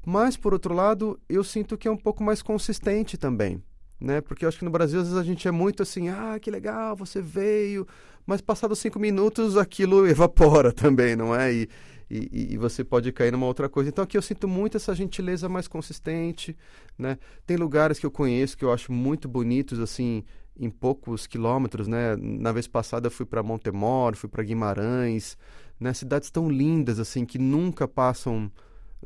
Mas, 0.06 0.36
por 0.36 0.52
outro 0.52 0.74
lado, 0.74 1.18
eu 1.28 1.42
sinto 1.42 1.78
que 1.78 1.88
é 1.88 1.90
um 1.90 1.96
pouco 1.96 2.22
mais 2.22 2.42
consistente 2.42 3.16
também. 3.16 3.62
Né? 4.00 4.20
Porque 4.20 4.44
eu 4.44 4.48
acho 4.48 4.58
que 4.58 4.64
no 4.64 4.70
Brasil, 4.70 5.00
às 5.00 5.06
vezes, 5.06 5.18
a 5.18 5.24
gente 5.24 5.48
é 5.48 5.50
muito 5.50 5.82
assim, 5.82 6.08
ah, 6.08 6.38
que 6.40 6.50
legal, 6.50 6.94
você 6.94 7.22
veio, 7.22 7.86
mas 8.26 8.40
passados 8.40 8.78
cinco 8.78 8.98
minutos 8.98 9.56
aquilo 9.56 10.06
evapora 10.08 10.72
também, 10.72 11.16
não 11.16 11.34
é? 11.34 11.52
E, 11.52 11.68
e, 12.10 12.54
e, 12.54 12.56
você 12.58 12.84
pode 12.84 13.10
cair 13.12 13.32
numa 13.32 13.46
outra 13.46 13.68
coisa. 13.68 13.88
Então 13.88 14.04
aqui 14.04 14.16
eu 14.16 14.22
sinto 14.22 14.46
muito 14.46 14.76
essa 14.76 14.94
gentileza 14.94 15.48
mais 15.48 15.66
consistente, 15.66 16.56
né? 16.98 17.18
Tem 17.46 17.56
lugares 17.56 17.98
que 17.98 18.06
eu 18.06 18.10
conheço 18.10 18.56
que 18.56 18.64
eu 18.64 18.72
acho 18.72 18.92
muito 18.92 19.28
bonitos, 19.28 19.78
assim, 19.80 20.22
em 20.58 20.70
poucos 20.70 21.26
quilômetros, 21.26 21.88
né? 21.88 22.16
Na 22.16 22.52
vez 22.52 22.66
passada 22.66 23.06
eu 23.06 23.10
fui 23.10 23.26
para 23.26 23.42
Montemor, 23.42 24.16
fui 24.16 24.28
para 24.28 24.42
Guimarães, 24.42 25.36
né? 25.80 25.92
Cidades 25.92 26.30
tão 26.30 26.48
lindas, 26.48 26.98
assim, 26.98 27.24
que 27.24 27.38
nunca 27.38 27.88
passam 27.88 28.50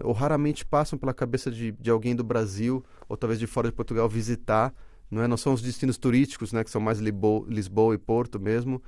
ou 0.01 0.13
raramente 0.13 0.65
passam 0.65 0.99
pela 0.99 1.13
cabeça 1.13 1.51
de, 1.51 1.73
de 1.73 1.91
alguém 1.91 2.15
do 2.15 2.23
Brasil 2.23 2.85
ou 3.09 3.17
talvez 3.17 3.39
de 3.39 3.47
fora 3.47 3.69
de 3.69 3.75
Portugal 3.75 4.09
visitar, 4.09 4.73
não 5.11 5.23
é? 5.23 5.29
Não 5.29 5.37
são 5.37 5.53
os 5.55 5.63
destinos 5.63 5.99
turísticos, 5.99 6.53
né? 6.53 6.63
Que 6.63 6.71
são 6.71 6.81
mais 6.81 6.99
Lisboa, 6.99 7.47
Lisboa 7.49 7.95
e 7.95 7.99
Porto 7.99 8.39
mesmo. 8.39 8.83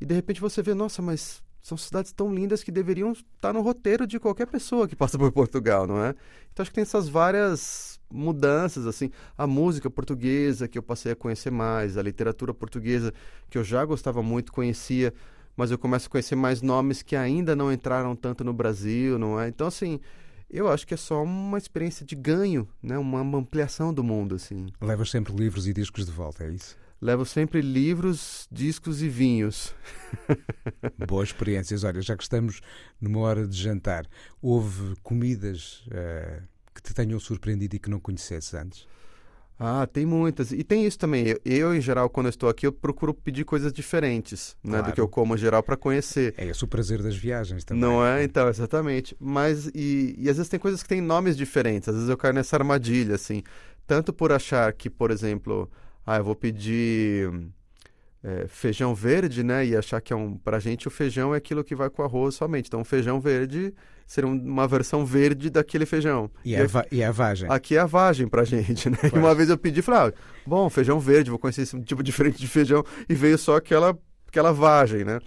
E 0.00 0.04
de 0.04 0.14
repente 0.14 0.40
você 0.40 0.62
vê, 0.62 0.74
nossa, 0.74 1.02
mas 1.02 1.42
são 1.66 1.76
cidades 1.76 2.12
tão 2.12 2.32
lindas 2.32 2.62
que 2.62 2.70
deveriam 2.70 3.10
estar 3.10 3.52
no 3.52 3.60
roteiro 3.60 4.06
de 4.06 4.20
qualquer 4.20 4.46
pessoa 4.46 4.86
que 4.86 4.94
passa 4.94 5.18
por 5.18 5.32
Portugal, 5.32 5.84
não 5.84 6.00
é? 6.00 6.14
Então 6.52 6.62
acho 6.62 6.70
que 6.70 6.76
tem 6.76 6.82
essas 6.82 7.08
várias 7.08 7.98
mudanças, 8.08 8.86
assim, 8.86 9.10
a 9.36 9.48
música 9.48 9.90
portuguesa 9.90 10.68
que 10.68 10.78
eu 10.78 10.82
passei 10.82 11.10
a 11.10 11.16
conhecer 11.16 11.50
mais, 11.50 11.98
a 11.98 12.02
literatura 12.04 12.54
portuguesa 12.54 13.12
que 13.50 13.58
eu 13.58 13.64
já 13.64 13.84
gostava 13.84 14.22
muito, 14.22 14.52
conhecia, 14.52 15.12
mas 15.56 15.72
eu 15.72 15.76
começo 15.76 16.06
a 16.06 16.10
conhecer 16.10 16.36
mais 16.36 16.62
nomes 16.62 17.02
que 17.02 17.16
ainda 17.16 17.56
não 17.56 17.72
entraram 17.72 18.14
tanto 18.14 18.44
no 18.44 18.52
Brasil, 18.52 19.18
não 19.18 19.40
é? 19.40 19.48
Então 19.48 19.66
assim, 19.66 19.98
eu 20.48 20.68
acho 20.68 20.86
que 20.86 20.94
é 20.94 20.96
só 20.96 21.20
uma 21.24 21.58
experiência 21.58 22.06
de 22.06 22.14
ganho, 22.14 22.68
né? 22.80 22.96
Uma 22.96 23.38
ampliação 23.38 23.92
do 23.92 24.04
mundo, 24.04 24.36
assim. 24.36 24.68
Levas 24.80 25.10
sempre 25.10 25.34
livros 25.34 25.66
e 25.66 25.72
discos 25.72 26.06
de 26.06 26.12
volta, 26.12 26.44
é 26.44 26.52
isso? 26.52 26.78
Levo 27.00 27.24
sempre 27.24 27.60
livros, 27.60 28.48
discos 28.50 29.02
e 29.02 29.08
vinhos. 29.08 29.74
Boas 31.06 31.28
experiências. 31.28 31.84
Olha, 31.84 32.00
já 32.00 32.16
que 32.16 32.22
estamos 32.22 32.60
numa 33.00 33.20
hora 33.20 33.46
de 33.46 33.56
jantar, 33.56 34.06
houve 34.40 34.94
comidas 35.02 35.84
uh, 35.88 36.42
que 36.74 36.82
te 36.82 36.94
tenham 36.94 37.18
surpreendido 37.20 37.76
e 37.76 37.78
que 37.78 37.90
não 37.90 38.00
conhecesse 38.00 38.56
antes? 38.56 38.86
Ah, 39.58 39.86
tem 39.90 40.04
muitas. 40.04 40.52
E 40.52 40.62
tem 40.62 40.84
isso 40.84 40.98
também. 40.98 41.26
Eu, 41.26 41.40
eu, 41.44 41.74
em 41.74 41.80
geral, 41.80 42.10
quando 42.10 42.26
eu 42.26 42.30
estou 42.30 42.48
aqui, 42.48 42.66
eu 42.66 42.72
procuro 42.72 43.14
pedir 43.14 43.44
coisas 43.44 43.72
diferentes 43.72 44.54
claro. 44.62 44.82
né, 44.82 44.90
do 44.90 44.94
que 44.94 45.00
eu 45.00 45.08
como 45.08 45.34
em 45.34 45.38
geral 45.38 45.62
para 45.62 45.78
conhecer. 45.78 46.34
É 46.36 46.46
esse 46.46 46.62
o 46.62 46.68
prazer 46.68 47.02
das 47.02 47.16
viagens 47.16 47.64
também. 47.64 47.80
Não 47.80 48.04
é? 48.04 48.22
Então, 48.22 48.48
exatamente. 48.48 49.16
Mas, 49.18 49.66
e, 49.74 50.14
e 50.18 50.28
às 50.28 50.36
vezes 50.36 50.50
tem 50.50 50.60
coisas 50.60 50.82
que 50.82 50.88
têm 50.88 51.00
nomes 51.00 51.36
diferentes. 51.36 51.88
Às 51.88 51.94
vezes 51.94 52.10
eu 52.10 52.18
caio 52.18 52.34
nessa 52.34 52.54
armadilha, 52.54 53.14
assim. 53.14 53.42
Tanto 53.86 54.12
por 54.12 54.30
achar 54.30 54.70
que, 54.74 54.90
por 54.90 55.10
exemplo, 55.10 55.70
ah, 56.06 56.18
eu 56.18 56.24
vou 56.24 56.36
pedir 56.36 57.28
é, 58.22 58.46
feijão 58.48 58.94
verde, 58.94 59.42
né? 59.42 59.66
E 59.66 59.76
achar 59.76 60.00
que 60.00 60.12
é 60.12 60.16
um. 60.16 60.36
Pra 60.36 60.58
gente, 60.58 60.86
o 60.86 60.90
feijão 60.90 61.34
é 61.34 61.38
aquilo 61.38 61.64
que 61.64 61.74
vai 61.74 61.90
com 61.90 62.02
arroz 62.02 62.34
somente. 62.34 62.68
Então, 62.68 62.84
feijão 62.84 63.20
verde 63.20 63.74
seria 64.06 64.30
uma 64.30 64.68
versão 64.68 65.04
verde 65.04 65.50
daquele 65.50 65.84
feijão. 65.84 66.30
E, 66.44 66.54
é, 66.54 66.62
a, 66.62 66.86
e 66.92 67.02
a 67.02 67.10
vagem? 67.10 67.50
Aqui 67.50 67.76
é 67.76 67.80
a 67.80 67.86
vagem 67.86 68.28
pra 68.28 68.44
gente, 68.44 68.88
né? 68.88 68.98
E 69.12 69.18
uma 69.18 69.34
vez 69.34 69.48
eu 69.48 69.58
pedi, 69.58 69.82
falei, 69.82 70.12
ah, 70.12 70.12
bom, 70.46 70.70
feijão 70.70 71.00
verde, 71.00 71.30
vou 71.30 71.38
conhecer 71.38 71.62
esse 71.62 71.80
tipo 71.82 72.02
diferente 72.02 72.38
de 72.38 72.46
feijão. 72.46 72.84
E 73.08 73.14
veio 73.14 73.36
só 73.36 73.56
aquela, 73.56 73.98
aquela 74.28 74.52
vagem, 74.52 75.04
né? 75.04 75.18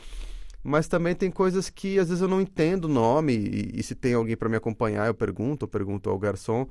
Mas 0.64 0.88
também 0.88 1.16
tem 1.16 1.32
coisas 1.32 1.70
que 1.70 2.00
às 2.00 2.08
vezes 2.10 2.22
eu 2.22 2.28
não 2.28 2.42
entendo 2.42 2.86
o 2.86 2.90
nome, 2.90 3.34
e, 3.34 3.80
e 3.80 3.84
se 3.84 3.96
tem 3.96 4.14
alguém 4.14 4.36
para 4.36 4.50
me 4.50 4.58
acompanhar, 4.58 5.08
eu 5.08 5.14
pergunto, 5.14 5.66
eu 5.66 5.70
pergunto 5.70 6.10
ao 6.10 6.18
garçom. 6.20 6.68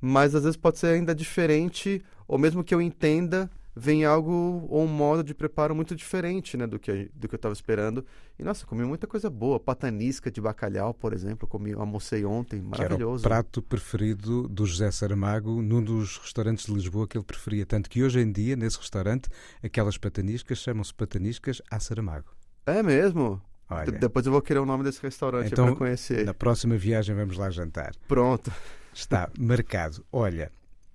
Mas 0.00 0.34
às 0.34 0.42
vezes 0.42 0.56
pode 0.56 0.78
ser 0.78 0.88
ainda 0.88 1.14
diferente 1.14 2.02
ou 2.26 2.38
mesmo 2.38 2.62
que 2.62 2.74
eu 2.74 2.80
entenda, 2.80 3.50
vem 3.74 4.04
algo 4.04 4.66
ou 4.68 4.84
um 4.84 4.88
modo 4.88 5.22
de 5.22 5.32
preparo 5.32 5.74
muito 5.74 5.94
diferente, 5.94 6.56
né, 6.56 6.66
do 6.66 6.78
que 6.78 7.10
do 7.14 7.28
que 7.28 7.34
eu 7.34 7.38
estava 7.38 7.54
esperando. 7.54 8.04
E 8.38 8.42
nossa, 8.42 8.66
comi 8.66 8.84
muita 8.84 9.06
coisa 9.06 9.30
boa, 9.30 9.58
patanisca 9.58 10.30
de 10.30 10.40
bacalhau, 10.40 10.92
por 10.92 11.12
exemplo, 11.12 11.48
comi, 11.48 11.72
almocei 11.72 12.24
ontem, 12.24 12.60
maravilhoso. 12.60 13.22
Que 13.22 13.26
era 13.26 13.34
o 13.34 13.42
prato 13.42 13.62
preferido 13.62 14.48
do 14.48 14.66
José 14.66 14.90
Saramago 14.90 15.62
num 15.62 15.82
dos 15.82 16.18
restaurantes 16.18 16.66
de 16.66 16.74
Lisboa 16.74 17.06
que 17.06 17.16
ele 17.16 17.24
preferia, 17.24 17.64
tanto 17.64 17.88
que 17.88 18.02
hoje 18.02 18.20
em 18.20 18.30
dia 18.30 18.56
nesse 18.56 18.78
restaurante 18.78 19.28
aquelas 19.62 19.96
pataniscas 19.96 20.58
chamam-se 20.58 20.92
pataniscas 20.92 21.62
a 21.70 21.78
Saramago. 21.78 22.26
É 22.66 22.82
mesmo? 22.82 23.40
Olha, 23.70 23.92
depois 23.92 24.24
eu 24.24 24.32
vou 24.32 24.40
querer 24.40 24.60
o 24.60 24.66
nome 24.66 24.82
desse 24.82 25.00
restaurante 25.02 25.52
então, 25.52 25.66
para 25.66 25.76
conhecer. 25.76 26.24
Na 26.24 26.34
próxima 26.34 26.76
viagem 26.76 27.14
vamos 27.14 27.36
lá 27.36 27.50
jantar. 27.50 27.92
Pronto. 28.06 28.50
Está 28.98 29.30
marcado. 29.38 30.04
Olha, 30.10 30.50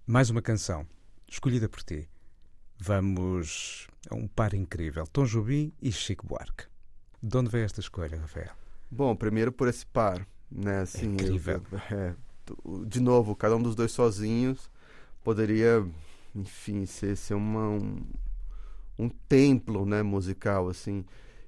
mais 0.05 0.29
uma 0.29 0.41
canção 0.41 0.86
escolhida 1.25 1.69
por 1.69 1.81
ti. 1.81 2.10
Vamos 2.77 3.88
a 4.10 4.15
um 4.15 4.27
par 4.27 4.53
incrível: 4.53 5.07
Tom 5.07 5.24
Jobim 5.24 5.72
e 5.81 5.89
Chico 5.89 6.27
Buarque. 6.27 6.65
De 7.24 7.38
onde 7.38 7.50
veio 7.50 7.63
esta 7.63 7.79
escolha, 7.79 8.19
Rafael? 8.19 8.51
Bom, 8.91 9.15
primeiro 9.15 9.53
por 9.53 9.69
esse 9.69 9.86
par, 9.86 10.27
né? 10.51 10.81
Assim, 10.81 11.12
é 11.12 11.13
incrível. 11.13 11.63
Eu, 11.72 11.98
é, 11.98 12.15
de 12.86 13.00
novo, 13.00 13.38
cada 13.38 13.55
um 13.55 13.63
dos 13.63 13.74
dois 13.74 13.93
sozinhos 13.93 14.69
poderia, 15.24 15.88
enfim, 16.36 16.86
ser, 16.86 17.15
ser 17.15 17.36
uma, 17.36 17.69
um, 17.69 18.03
um 19.00 19.07
templo, 19.07 19.86
né, 19.86 20.03
musical, 20.03 20.67
assim. 20.67 21.05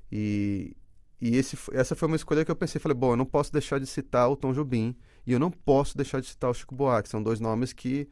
E, 0.10 0.74
e 1.20 1.36
esse, 1.36 1.58
essa 1.74 1.98
foi 1.98 2.08
uma 2.08 2.16
escolha 2.16 2.46
que 2.46 2.52
eu 2.52 2.56
pensei, 2.56 2.80
falei, 2.80 2.98
bom, 2.98 3.12
eu 3.12 3.18
não 3.18 3.26
posso 3.26 3.52
deixar 3.52 3.78
de 3.78 3.86
citar 3.86 4.30
o 4.30 4.38
Tom 4.38 4.54
Jobim 4.54 4.96
e 5.26 5.34
eu 5.34 5.40
não 5.40 5.52
posso 5.52 5.98
deixar 5.98 6.22
de 6.22 6.28
citar 6.28 6.50
o 6.50 6.54
Chico 6.54 6.76
Buarque. 6.76 7.10
São 7.10 7.22
dois 7.22 7.40
nomes 7.40 7.74
que 7.74 8.08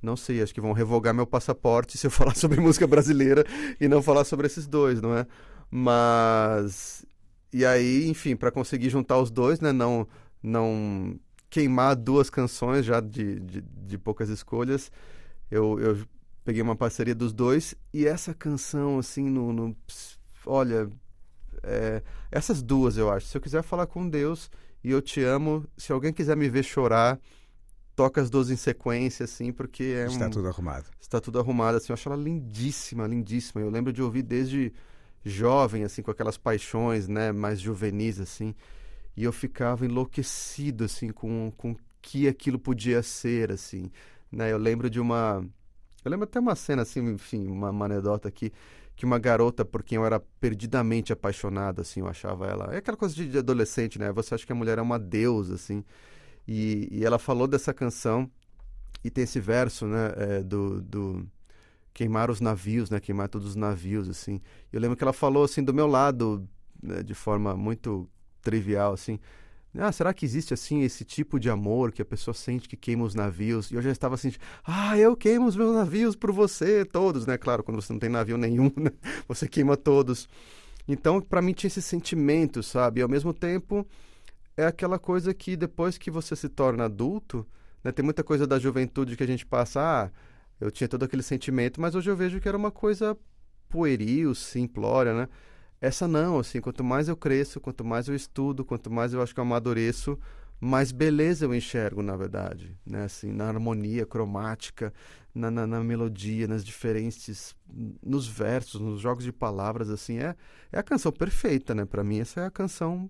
não 0.00 0.16
sei, 0.16 0.42
acho 0.42 0.54
que 0.54 0.60
vão 0.60 0.72
revogar 0.72 1.12
meu 1.12 1.26
passaporte 1.26 1.98
se 1.98 2.06
eu 2.06 2.10
falar 2.12 2.34
sobre 2.34 2.60
música 2.60 2.86
brasileira 2.86 3.44
e 3.80 3.88
não 3.88 4.02
falar 4.02 4.24
sobre 4.24 4.46
esses 4.46 4.66
dois, 4.66 5.00
não 5.00 5.16
é? 5.16 5.26
Mas 5.70 7.04
e 7.52 7.64
aí, 7.64 8.06
enfim, 8.08 8.36
para 8.36 8.50
conseguir 8.50 8.90
juntar 8.90 9.18
os 9.18 9.30
dois, 9.30 9.60
né, 9.60 9.72
não 9.72 10.06
não 10.42 11.18
queimar 11.50 11.96
duas 11.96 12.30
canções 12.30 12.84
já 12.84 13.00
de, 13.00 13.40
de, 13.40 13.60
de 13.62 13.98
poucas 13.98 14.28
escolhas, 14.28 14.92
eu, 15.50 15.80
eu 15.80 15.98
peguei 16.44 16.62
uma 16.62 16.76
parceria 16.76 17.14
dos 17.14 17.32
dois 17.32 17.74
e 17.92 18.06
essa 18.06 18.34
canção 18.34 18.98
assim 18.98 19.28
no, 19.28 19.52
no 19.52 19.76
olha, 20.46 20.88
é, 21.62 22.02
essas 22.30 22.62
duas 22.62 22.96
eu 22.96 23.10
acho. 23.10 23.26
Se 23.26 23.36
eu 23.36 23.40
quiser 23.40 23.62
falar 23.62 23.86
com 23.86 24.08
Deus 24.08 24.50
e 24.88 24.90
eu 24.90 25.02
te 25.02 25.22
amo, 25.22 25.66
se 25.76 25.92
alguém 25.92 26.14
quiser 26.14 26.34
me 26.34 26.48
ver 26.48 26.62
chorar, 26.62 27.20
toca 27.94 28.22
as 28.22 28.30
duas 28.30 28.48
em 28.48 28.56
sequência, 28.56 29.24
assim, 29.24 29.52
porque 29.52 29.82
é 29.82 30.06
Está 30.06 30.28
um... 30.28 30.30
tudo 30.30 30.48
arrumado. 30.48 30.86
Está 30.98 31.20
tudo 31.20 31.38
arrumado, 31.38 31.76
assim. 31.76 31.90
Eu 31.90 31.94
acho 31.94 32.08
ela 32.08 32.16
lindíssima, 32.16 33.06
lindíssima. 33.06 33.60
Eu 33.60 33.68
lembro 33.68 33.92
de 33.92 34.00
ouvir 34.00 34.22
desde 34.22 34.72
jovem, 35.22 35.84
assim, 35.84 36.00
com 36.00 36.10
aquelas 36.10 36.38
paixões, 36.38 37.06
né, 37.06 37.32
mais 37.32 37.60
juvenis, 37.60 38.18
assim. 38.18 38.54
E 39.14 39.24
eu 39.24 39.32
ficava 39.32 39.84
enlouquecido, 39.84 40.84
assim, 40.84 41.10
com 41.10 41.52
com 41.54 41.76
que 42.00 42.26
aquilo 42.26 42.58
podia 42.58 43.02
ser, 43.02 43.52
assim. 43.52 43.90
Né? 44.32 44.50
Eu 44.50 44.56
lembro 44.56 44.88
de 44.88 44.98
uma... 44.98 45.44
Eu 46.02 46.10
lembro 46.10 46.24
até 46.24 46.40
uma 46.40 46.54
cena, 46.54 46.80
assim, 46.80 47.00
enfim, 47.00 47.46
uma, 47.46 47.68
uma 47.68 47.84
anedota 47.84 48.26
aqui, 48.26 48.50
que 48.98 49.04
uma 49.06 49.18
garota 49.18 49.64
por 49.64 49.84
quem 49.84 49.94
eu 49.94 50.04
era 50.04 50.18
perdidamente 50.40 51.12
apaixonado, 51.12 51.80
assim, 51.80 52.00
eu 52.00 52.08
achava 52.08 52.48
ela... 52.48 52.74
É 52.74 52.78
aquela 52.78 52.96
coisa 52.96 53.14
de, 53.14 53.38
adolescente, 53.38 53.96
né? 53.96 54.10
Você 54.10 54.34
acha 54.34 54.44
que 54.44 54.50
a 54.50 54.56
mulher 54.56 54.76
é 54.76 54.82
uma 54.82 54.98
deusa, 54.98 55.54
assim... 55.54 55.84
E, 56.48 56.88
e 56.90 57.04
ela 57.04 57.18
falou 57.18 57.46
dessa 57.46 57.72
canção 57.72 58.28
e 59.04 59.10
tem 59.10 59.22
esse 59.22 59.38
verso, 59.38 59.86
né, 59.86 60.12
é, 60.16 60.42
do, 60.42 60.80
do 60.80 61.28
queimar 61.94 62.28
os 62.28 62.40
navios, 62.40 62.90
né, 62.90 62.98
queimar 62.98 63.28
todos 63.28 63.48
os 63.48 63.54
navios, 63.54 64.08
assim. 64.08 64.40
Eu 64.72 64.80
lembro 64.80 64.96
que 64.96 65.04
ela 65.04 65.12
falou 65.12 65.44
assim 65.44 65.62
do 65.62 65.74
meu 65.74 65.86
lado, 65.86 66.48
né, 66.82 67.02
de 67.02 67.14
forma 67.14 67.54
muito 67.54 68.08
trivial, 68.40 68.94
assim. 68.94 69.20
Ah, 69.76 69.92
será 69.92 70.14
que 70.14 70.24
existe 70.24 70.54
assim 70.54 70.82
esse 70.82 71.04
tipo 71.04 71.38
de 71.38 71.50
amor 71.50 71.92
que 71.92 72.00
a 72.00 72.04
pessoa 72.04 72.34
sente 72.34 72.68
que 72.68 72.76
queima 72.76 73.04
os 73.04 73.14
navios? 73.14 73.70
E 73.70 73.74
eu 73.74 73.82
já 73.82 73.90
estava 73.90 74.14
assim, 74.14 74.32
ah, 74.64 74.96
eu 74.98 75.16
queimo 75.16 75.46
os 75.46 75.56
meus 75.56 75.74
navios 75.74 76.16
por 76.16 76.32
você, 76.32 76.84
todos, 76.84 77.26
né? 77.26 77.36
Claro, 77.36 77.62
quando 77.62 77.80
você 77.80 77.92
não 77.92 78.00
tem 78.00 78.08
navio 78.08 78.38
nenhum, 78.38 78.72
né? 78.76 78.90
você 79.26 79.46
queima 79.46 79.76
todos. 79.76 80.28
Então, 80.86 81.20
para 81.20 81.42
mim 81.42 81.52
tinha 81.52 81.68
esse 81.68 81.82
sentimento, 81.82 82.62
sabe? 82.62 83.00
E 83.00 83.02
ao 83.02 83.08
mesmo 83.08 83.34
tempo, 83.34 83.86
é 84.56 84.66
aquela 84.66 84.98
coisa 84.98 85.34
que 85.34 85.54
depois 85.56 85.98
que 85.98 86.10
você 86.10 86.34
se 86.34 86.48
torna 86.48 86.86
adulto, 86.86 87.46
né, 87.84 87.92
tem 87.92 88.04
muita 88.04 88.24
coisa 88.24 88.46
da 88.46 88.58
juventude 88.58 89.16
que 89.16 89.22
a 89.22 89.26
gente 89.26 89.46
passa, 89.46 89.80
ah, 89.80 90.10
eu 90.60 90.70
tinha 90.70 90.88
todo 90.88 91.04
aquele 91.04 91.22
sentimento, 91.22 91.80
mas 91.80 91.94
hoje 91.94 92.10
eu 92.10 92.16
vejo 92.16 92.40
que 92.40 92.48
era 92.48 92.56
uma 92.56 92.70
coisa 92.70 93.16
pueril, 93.68 94.34
simplória, 94.34 95.14
né? 95.14 95.28
Essa 95.80 96.08
não, 96.08 96.38
assim, 96.38 96.60
quanto 96.60 96.82
mais 96.82 97.08
eu 97.08 97.16
cresço, 97.16 97.60
quanto 97.60 97.84
mais 97.84 98.08
eu 98.08 98.14
estudo, 98.14 98.64
quanto 98.64 98.90
mais 98.90 99.12
eu 99.12 99.22
acho 99.22 99.32
que 99.32 99.40
eu 99.40 99.44
amadureço, 99.44 100.18
mais 100.60 100.90
beleza 100.90 101.44
eu 101.44 101.54
enxergo, 101.54 102.02
na 102.02 102.16
verdade, 102.16 102.76
né? 102.84 103.04
Assim, 103.04 103.30
na 103.32 103.46
harmonia 103.46 104.04
cromática, 104.04 104.92
na, 105.32 105.50
na, 105.50 105.66
na, 105.66 105.84
melodia, 105.84 106.48
nas 106.48 106.64
diferentes, 106.64 107.54
nos 108.02 108.26
versos, 108.26 108.80
nos 108.80 109.00
jogos 109.00 109.22
de 109.22 109.32
palavras, 109.32 109.88
assim, 109.88 110.18
é, 110.18 110.34
é 110.72 110.78
a 110.78 110.82
canção 110.82 111.12
perfeita, 111.12 111.74
né? 111.74 111.84
Para 111.84 112.02
mim, 112.02 112.18
essa 112.18 112.40
é 112.40 112.46
a 112.46 112.50
canção 112.50 113.08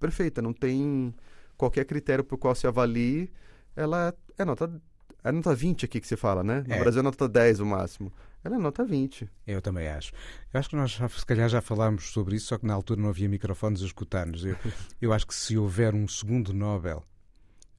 perfeita, 0.00 0.42
não 0.42 0.52
tem 0.52 1.14
qualquer 1.56 1.84
critério 1.84 2.24
por 2.24 2.36
qual 2.36 2.54
se 2.54 2.66
avalie. 2.66 3.30
ela 3.76 4.12
é 4.36 4.44
nota, 4.44 4.68
é 5.22 5.30
nota 5.30 5.54
20 5.54 5.84
aqui 5.84 6.00
que 6.00 6.06
se 6.06 6.16
fala, 6.16 6.42
né? 6.42 6.64
No 6.66 6.74
É. 6.74 6.80
Brasil 6.80 6.98
é 7.00 7.02
nota 7.02 7.28
10 7.28 7.60
o 7.60 7.66
máximo. 7.66 8.12
Ela 8.42 8.56
é 8.56 8.58
nota 8.58 8.84
20. 8.84 9.28
Eu 9.46 9.60
também 9.60 9.88
acho. 9.88 10.12
Eu 10.52 10.60
acho 10.60 10.70
que 10.70 10.76
nós, 10.76 10.90
já, 10.90 11.08
se 11.08 11.26
calhar, 11.26 11.48
já 11.48 11.60
falámos 11.60 12.10
sobre 12.10 12.36
isso, 12.36 12.46
só 12.46 12.58
que 12.58 12.66
na 12.66 12.74
altura 12.74 13.00
não 13.00 13.08
havia 13.08 13.28
microfones 13.28 13.82
a 13.82 13.86
escutar-nos. 13.86 14.44
Eu, 14.44 14.56
eu 15.00 15.12
acho 15.12 15.26
que 15.26 15.34
se 15.34 15.58
houver 15.58 15.94
um 15.94 16.06
segundo 16.06 16.52
Nobel 16.52 17.04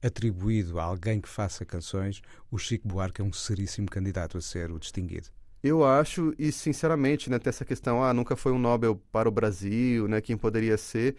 atribuído 0.02 0.80
a 0.80 0.84
alguém 0.84 1.20
que 1.20 1.28
faça 1.28 1.64
canções, 1.64 2.22
o 2.50 2.58
Chico 2.58 2.88
Buarque 2.88 3.20
é 3.20 3.24
um 3.24 3.32
seríssimo 3.32 3.88
candidato 3.88 4.38
a 4.38 4.40
ser 4.40 4.70
o 4.70 4.78
distinguido. 4.78 5.28
Eu 5.62 5.84
acho, 5.84 6.34
e 6.38 6.50
sinceramente, 6.50 7.28
né, 7.28 7.38
tem 7.38 7.50
essa 7.50 7.66
questão, 7.66 8.02
ah, 8.02 8.14
nunca 8.14 8.34
foi 8.34 8.50
um 8.50 8.58
Nobel 8.58 9.00
para 9.12 9.28
o 9.28 9.32
Brasil, 9.32 10.08
né, 10.08 10.20
quem 10.20 10.36
poderia 10.36 10.78
ser. 10.78 11.16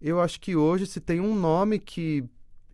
Eu 0.00 0.20
acho 0.20 0.40
que 0.40 0.56
hoje 0.56 0.86
se 0.86 1.00
tem 1.00 1.20
um 1.20 1.34
nome 1.34 1.78
que 1.78 2.24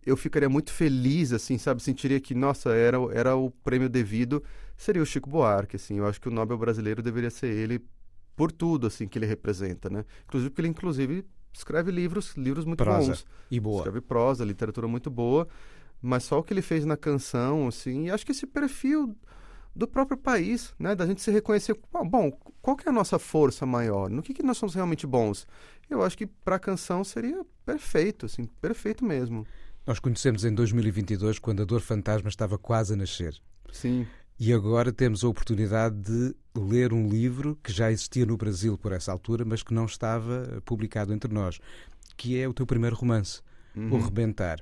eu 0.05 0.17
ficaria 0.17 0.49
muito 0.49 0.71
feliz, 0.71 1.31
assim, 1.31 1.57
sabe, 1.57 1.81
sentiria 1.81 2.19
que, 2.19 2.33
nossa, 2.33 2.71
era, 2.71 2.97
era 3.13 3.35
o 3.35 3.51
prêmio 3.51 3.89
devido, 3.89 4.43
seria 4.75 5.01
o 5.01 5.05
Chico 5.05 5.29
Buarque, 5.29 5.75
assim. 5.75 5.97
Eu 5.97 6.07
acho 6.07 6.19
que 6.19 6.27
o 6.27 6.31
Nobel 6.31 6.57
brasileiro 6.57 7.01
deveria 7.01 7.29
ser 7.29 7.47
ele 7.47 7.83
por 8.35 8.51
tudo, 8.51 8.87
assim, 8.87 9.07
que 9.07 9.17
ele 9.19 9.25
representa, 9.25 9.89
né? 9.89 10.03
Inclusive 10.25 10.49
porque 10.49 10.61
ele, 10.61 10.69
inclusive, 10.69 11.25
escreve 11.53 11.91
livros, 11.91 12.35
livros 12.35 12.65
muito 12.65 12.83
Prosa. 12.83 13.07
bons. 13.11 13.25
E 13.49 13.59
boa. 13.59 13.79
Escreve 13.79 14.01
prosa, 14.01 14.43
literatura 14.43 14.87
muito 14.87 15.09
boa, 15.11 15.47
mas 16.01 16.23
só 16.23 16.39
o 16.39 16.43
que 16.43 16.53
ele 16.53 16.61
fez 16.61 16.85
na 16.85 16.97
canção, 16.97 17.67
assim, 17.67 18.05
e 18.05 18.11
acho 18.11 18.25
que 18.25 18.31
esse 18.31 18.47
perfil 18.47 19.15
do 19.75 19.87
próprio 19.87 20.17
país, 20.17 20.73
né, 20.77 20.95
da 20.95 21.05
gente 21.05 21.21
se 21.21 21.31
reconhecer, 21.31 21.77
bom, 22.09 22.31
qual 22.61 22.75
que 22.75 22.87
é 22.87 22.91
a 22.91 22.93
nossa 22.93 23.17
força 23.17 23.65
maior? 23.65 24.09
No 24.09 24.21
que, 24.21 24.33
que 24.33 24.43
nós 24.43 24.57
somos 24.57 24.75
realmente 24.75 25.07
bons? 25.07 25.47
Eu 25.89 26.03
acho 26.03 26.17
que 26.17 26.25
para 26.25 26.57
a 26.57 26.59
canção 26.59 27.03
seria 27.03 27.45
perfeito, 27.65 28.25
assim, 28.25 28.45
perfeito 28.61 29.05
mesmo. 29.05 29.45
Nós 29.85 29.99
conhecemos 29.99 30.45
em 30.45 30.53
2022, 30.53 31.39
quando 31.39 31.61
a 31.61 31.65
Dor 31.65 31.81
Fantasma 31.81 32.29
estava 32.29 32.57
quase 32.57 32.93
a 32.93 32.95
nascer. 32.95 33.35
Sim, 33.71 34.05
E 34.39 34.51
agora 34.53 34.91
temos 34.91 35.23
a 35.23 35.27
oportunidade 35.27 35.95
de 35.95 36.35
ler 36.55 36.93
um 36.93 37.07
livro 37.07 37.57
que 37.63 37.71
já 37.71 37.91
existia 37.91 38.25
no 38.25 38.37
Brasil 38.37 38.77
por 38.77 38.91
essa 38.91 39.11
altura, 39.11 39.45
mas 39.45 39.63
que 39.63 39.73
não 39.73 39.85
estava 39.85 40.61
publicado 40.65 41.13
entre 41.13 41.33
nós, 41.33 41.59
que 42.17 42.39
é 42.39 42.47
o 42.47 42.53
teu 42.53 42.65
primeiro 42.65 42.95
romance, 42.95 43.41
O 43.75 43.97
Rebentar. 43.97 44.59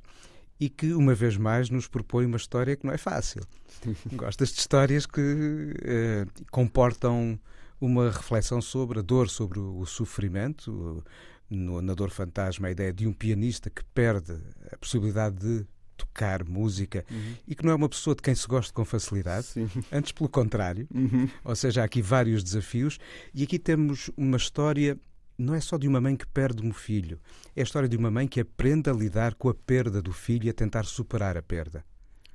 E 0.59 0.69
que, 0.69 0.93
uma 0.93 1.15
vez 1.15 1.37
mais, 1.37 1.69
nos 1.69 1.87
propõe 1.87 2.25
uma 2.25 2.37
história 2.37 2.75
que 2.75 2.85
não 2.85 2.93
é 2.93 2.97
fácil. 2.97 3.41
Gostas 4.13 4.49
de 4.49 4.59
histórias 4.59 5.05
que 5.05 5.73
eh, 5.81 6.25
comportam 6.51 7.39
uma 7.79 8.11
reflexão 8.11 8.61
sobre 8.61 8.99
a 8.99 9.01
dor, 9.01 9.29
sobre 9.29 9.59
o 9.59 9.85
sofrimento. 9.85 11.03
No, 11.49 11.81
na 11.81 11.93
Dor 11.93 12.11
Fantasma, 12.11 12.67
a 12.67 12.71
ideia 12.71 12.93
de 12.93 13.07
um 13.07 13.13
pianista 13.13 13.69
que 13.69 13.83
perde 13.85 14.37
a 14.71 14.77
possibilidade 14.77 15.37
de 15.37 15.65
tocar 15.97 16.45
música 16.45 17.03
e 17.47 17.53
que 17.53 17.65
não 17.65 17.73
é 17.73 17.75
uma 17.75 17.89
pessoa 17.89 18.15
de 18.15 18.21
quem 18.21 18.33
se 18.33 18.47
gosta 18.47 18.71
com 18.71 18.85
facilidade, 18.85 19.47
sim. 19.47 19.69
antes 19.91 20.11
pelo 20.11 20.29
contrário. 20.29 20.87
Uhum. 20.93 21.27
Ou 21.43 21.55
seja, 21.55 21.81
há 21.81 21.85
aqui 21.85 22.01
vários 22.01 22.43
desafios 22.43 22.97
e 23.33 23.43
aqui 23.43 23.59
temos 23.59 24.09
uma 24.15 24.37
história 24.37 24.97
não 25.37 25.55
é 25.55 25.61
só 25.61 25.77
de 25.77 25.87
uma 25.87 26.01
mãe 26.01 26.17
que 26.17 26.27
perde 26.27 26.65
um 26.65 26.73
filho, 26.73 27.17
é 27.55 27.61
a 27.61 27.63
história 27.63 27.87
de 27.87 27.95
uma 27.95 28.11
mãe 28.11 28.27
que 28.27 28.41
aprende 28.41 28.89
a 28.89 28.93
lidar 28.93 29.35
com 29.35 29.47
a 29.47 29.53
perda 29.53 30.01
do 30.01 30.11
filho 30.11 30.47
e 30.47 30.49
a 30.49 30.53
tentar 30.53 30.83
superar 30.83 31.37
a 31.37 31.41
perda. 31.41 31.83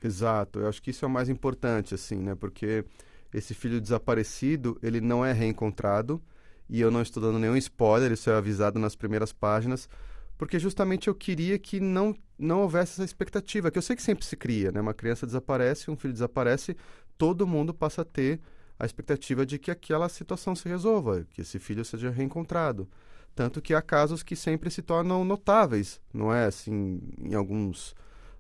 Exato, 0.03 0.61
eu 0.61 0.69
acho 0.69 0.83
que 0.83 0.91
isso 0.91 1.05
é 1.05 1.09
o 1.09 1.11
mais 1.11 1.29
importante, 1.29 1.95
assim, 1.95 2.17
né? 2.17 2.35
Porque 2.35 2.85
esse 3.33 3.53
filho 3.53 3.81
desaparecido, 3.81 4.79
ele 4.83 5.01
não 5.03 5.25
é 5.25 5.33
reencontrado, 5.33 6.21
e 6.69 6.81
eu 6.81 6.91
não 6.91 7.03
estou 7.03 7.23
dando 7.23 7.39
nenhum 7.39 7.57
spoiler, 7.57 8.13
isso 8.13 8.31
é 8.31 8.35
avisado 8.35 8.79
nas 8.79 8.97
primeiras 8.97 9.33
páginas, 9.33 9.89
porque 10.37 10.59
justamente 10.59 11.09
eu 11.09 11.15
queria 11.15 11.59
que 11.59 11.79
não, 11.81 12.15
não 12.39 12.63
houvesse 12.63 12.93
essa 12.93 13.05
expectativa, 13.05 13.71
que 13.71 13.79
eu 13.79 13.83
sei 13.83 13.97
que 13.97 14.03
sempre 14.03 14.25
se 14.25 14.37
cria, 14.37 14.73
né? 14.73 14.81
Uma 14.81 14.95
criança 14.95 15.27
desaparece, 15.27 15.91
um 15.91 15.97
filho 15.97 16.13
desaparece, 16.13 16.77
todo 17.17 17.47
mundo 17.47 17.73
passa 17.73 18.03
a 18.03 18.05
ter 18.05 18.41
a 18.79 18.85
expectativa 18.85 19.47
de 19.47 19.59
que 19.59 19.71
aquela 19.71 20.09
situação 20.09 20.55
se 20.55 20.69
resolva, 20.69 21.25
que 21.31 21.43
esse 21.43 21.59
filho 21.59 21.85
seja 21.85 22.11
reencontrado. 22.11 22.89
Tanto 23.35 23.61
que 23.61 23.75
há 23.75 23.83
casos 23.83 24.23
que 24.23 24.37
sempre 24.37 24.71
se 24.71 24.83
tornam 24.83 25.25
notáveis, 25.25 26.01
não 26.13 26.33
é? 26.33 26.47
Assim, 26.47 27.01
em 27.21 27.35
alguns 27.35 27.95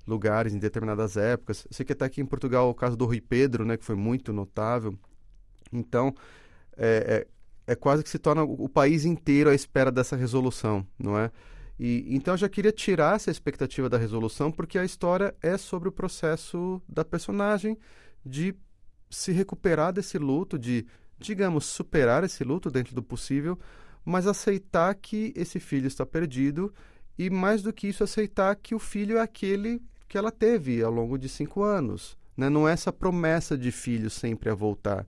lugares, 0.07 0.55
em 0.55 0.59
determinadas 0.59 1.17
épocas. 1.17 1.65
Eu 1.69 1.75
sei 1.75 1.85
que 1.85 1.93
até 1.93 2.05
aqui 2.05 2.21
em 2.21 2.27
Portugal 2.27 2.69
o 2.69 2.75
caso 2.75 2.97
do 2.97 3.05
Rui 3.05 3.21
Pedro, 3.21 3.65
né, 3.65 3.77
que 3.77 3.85
foi 3.85 3.97
muito 3.97 4.33
notável. 4.33 4.97
Então, 5.73 6.15
é, 6.77 7.27
é, 7.27 7.27
é 7.67 7.75
quase 7.75 8.03
que 8.03 8.11
se 8.11 8.19
torna 8.19 8.43
o, 8.43 8.69
país 8.69 9.05
inteiro 9.05 9.51
à 9.51 9.55
espera 9.55 9.91
dessa 9.91 10.17
resolução, 10.17 10.87
não 10.99 11.19
é? 11.19 11.31
E, 11.79 12.05
então 12.15 12.35
eu 12.35 12.39
já 12.39 12.49
queria 12.49 12.71
tirar 12.71 13.17
essa 13.17 13.31
expectativa 13.31 13.89
da 13.89 13.99
resolução, 13.99 14.53
porque 14.53 14.79
a 14.79 14.85
história 14.85 15.35
é 15.43 15.57
sobre 15.57 15.89
o 15.89 15.93
processo 15.93 16.81
da 16.89 17.05
personagem 17.05 17.79
de 18.25 18.55
se 19.11 19.33
recuperar 19.33 19.93
desse 19.93 20.19
luto, 20.19 20.59
de, 20.59 20.87
digamos, 21.19 21.65
superar 21.65 22.23
esse 22.25 22.45
luto 22.45 22.71
dentro 22.71 22.95
do 22.95 23.03
possível, 23.03 23.59
mas 24.05 24.27
aceitar 24.27 24.95
que 24.95 25.33
esse 25.35 25.59
filho 25.59 25.87
está 25.87 26.05
perdido 26.05 26.73
e, 27.19 27.31
mais 27.31 27.63
do 27.63 27.73
que 27.73 27.89
isso, 27.89 28.05
aceitar 28.05 28.55
que 28.57 28.75
o 28.75 28.79
filho 28.79 29.17
é 29.17 29.21
aquele 29.21 29.83
que 30.07 30.19
ela 30.19 30.31
teve 30.31 30.83
ao 30.83 30.93
longo 30.93 31.17
de 31.17 31.29
cinco 31.29 31.63
anos. 31.63 32.17
Né? 32.37 32.51
Não 32.51 32.69
é 32.69 32.73
essa 32.73 32.93
promessa 32.93 33.57
de 33.57 33.73
filho 33.73 34.11
sempre 34.11 34.51
a 34.51 34.55
voltar. 34.55 35.07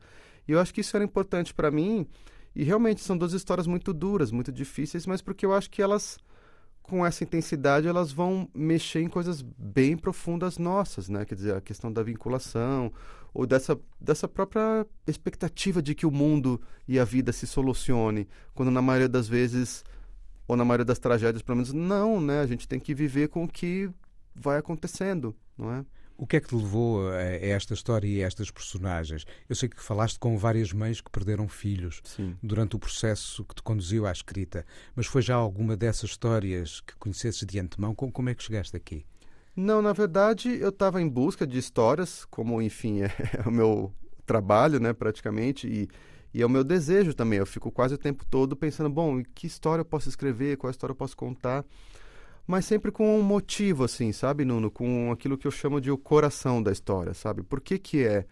E 0.48 0.52
eu 0.52 0.60
acho 0.60 0.72
que 0.72 0.80
isso 0.80 0.96
era 0.96 1.04
importante 1.04 1.52
para 1.52 1.70
mim. 1.70 2.06
E 2.56 2.64
realmente 2.64 3.02
são 3.02 3.18
duas 3.18 3.34
histórias 3.34 3.66
muito 3.66 3.92
duras, 3.92 4.30
muito 4.30 4.50
difíceis, 4.50 5.06
mas 5.06 5.20
porque 5.20 5.44
eu 5.44 5.52
acho 5.52 5.68
que 5.70 5.82
elas, 5.82 6.18
com 6.82 7.04
essa 7.04 7.22
intensidade, 7.22 7.86
elas 7.86 8.10
vão 8.10 8.48
mexer 8.54 9.02
em 9.02 9.10
coisas 9.10 9.42
bem 9.42 9.94
profundas 9.94 10.56
nossas, 10.56 11.06
né? 11.06 11.26
Quer 11.26 11.34
dizer, 11.34 11.54
a 11.54 11.60
questão 11.60 11.92
da 11.92 12.02
vinculação, 12.02 12.90
ou 13.34 13.46
dessa, 13.46 13.78
dessa 14.00 14.26
própria 14.26 14.86
expectativa 15.06 15.82
de 15.82 15.94
que 15.94 16.06
o 16.06 16.10
mundo 16.10 16.58
e 16.88 16.98
a 16.98 17.04
vida 17.04 17.30
se 17.30 17.46
solucione, 17.46 18.26
quando 18.54 18.70
na 18.70 18.80
maioria 18.80 19.08
das 19.08 19.28
vezes, 19.28 19.84
ou 20.48 20.56
na 20.56 20.64
maioria 20.64 20.86
das 20.86 20.98
tragédias, 20.98 21.42
pelo 21.42 21.56
menos, 21.56 21.74
não, 21.74 22.22
né? 22.22 22.40
A 22.40 22.46
gente 22.46 22.66
tem 22.66 22.80
que 22.80 22.94
viver 22.94 23.28
com 23.28 23.44
o 23.44 23.48
que 23.48 23.90
vai 24.34 24.56
acontecendo, 24.56 25.36
não 25.58 25.70
é? 25.70 25.84
O 26.18 26.26
que 26.26 26.36
é 26.36 26.40
que 26.40 26.48
te 26.48 26.54
levou 26.54 27.10
a 27.10 27.20
esta 27.20 27.74
história 27.74 28.08
e 28.08 28.22
a 28.22 28.26
estas 28.26 28.50
personagens? 28.50 29.26
Eu 29.48 29.54
sei 29.54 29.68
que 29.68 29.82
falaste 29.82 30.18
com 30.18 30.38
várias 30.38 30.72
mães 30.72 31.00
que 31.00 31.10
perderam 31.10 31.46
filhos 31.46 32.00
Sim. 32.04 32.36
durante 32.42 32.74
o 32.74 32.78
processo 32.78 33.44
que 33.44 33.54
te 33.54 33.62
conduziu 33.62 34.06
à 34.06 34.12
escrita, 34.12 34.64
mas 34.94 35.06
foi 35.06 35.20
já 35.20 35.34
alguma 35.34 35.76
dessas 35.76 36.10
histórias 36.10 36.80
que 36.80 36.96
conhecesses 36.96 37.44
de 37.44 37.58
antemão? 37.58 37.94
Como, 37.94 38.10
como 38.10 38.30
é 38.30 38.34
que 38.34 38.42
chegaste 38.42 38.74
aqui? 38.74 39.04
Não, 39.54 39.80
na 39.80 39.92
verdade, 39.92 40.48
eu 40.60 40.70
estava 40.70 41.00
em 41.00 41.08
busca 41.08 41.46
de 41.46 41.58
histórias, 41.58 42.24
como, 42.26 42.60
enfim, 42.60 43.02
é, 43.04 43.10
o 43.46 43.50
meu 43.50 43.92
trabalho, 44.26 44.78
né, 44.78 44.92
praticamente, 44.92 45.66
e, 45.66 45.88
e 46.32 46.42
é 46.42 46.46
o 46.46 46.50
meu 46.50 46.64
desejo 46.64 47.14
também. 47.14 47.38
Eu 47.38 47.46
fico 47.46 47.70
quase 47.70 47.94
o 47.94 47.98
tempo 47.98 48.24
todo 48.26 48.56
pensando, 48.56 48.90
bom, 48.90 49.22
que 49.34 49.46
história 49.46 49.80
eu 49.80 49.84
posso 49.86 50.08
escrever, 50.08 50.56
qual 50.56 50.70
história 50.70 50.92
eu 50.92 50.96
posso 50.96 51.16
contar, 51.16 51.64
mas 52.46 52.64
sempre 52.64 52.92
com 52.92 53.18
um 53.18 53.22
motivo, 53.22 53.84
assim, 53.84 54.12
sabe, 54.12 54.44
Nuno? 54.44 54.70
Com 54.70 55.10
aquilo 55.10 55.36
que 55.36 55.46
eu 55.46 55.50
chamo 55.50 55.80
de 55.80 55.90
o 55.90 55.98
coração 55.98 56.62
da 56.62 56.70
história, 56.70 57.12
sabe? 57.12 57.42
Por 57.42 57.60
que 57.60 57.78
que 57.78 58.04
é 58.04 58.24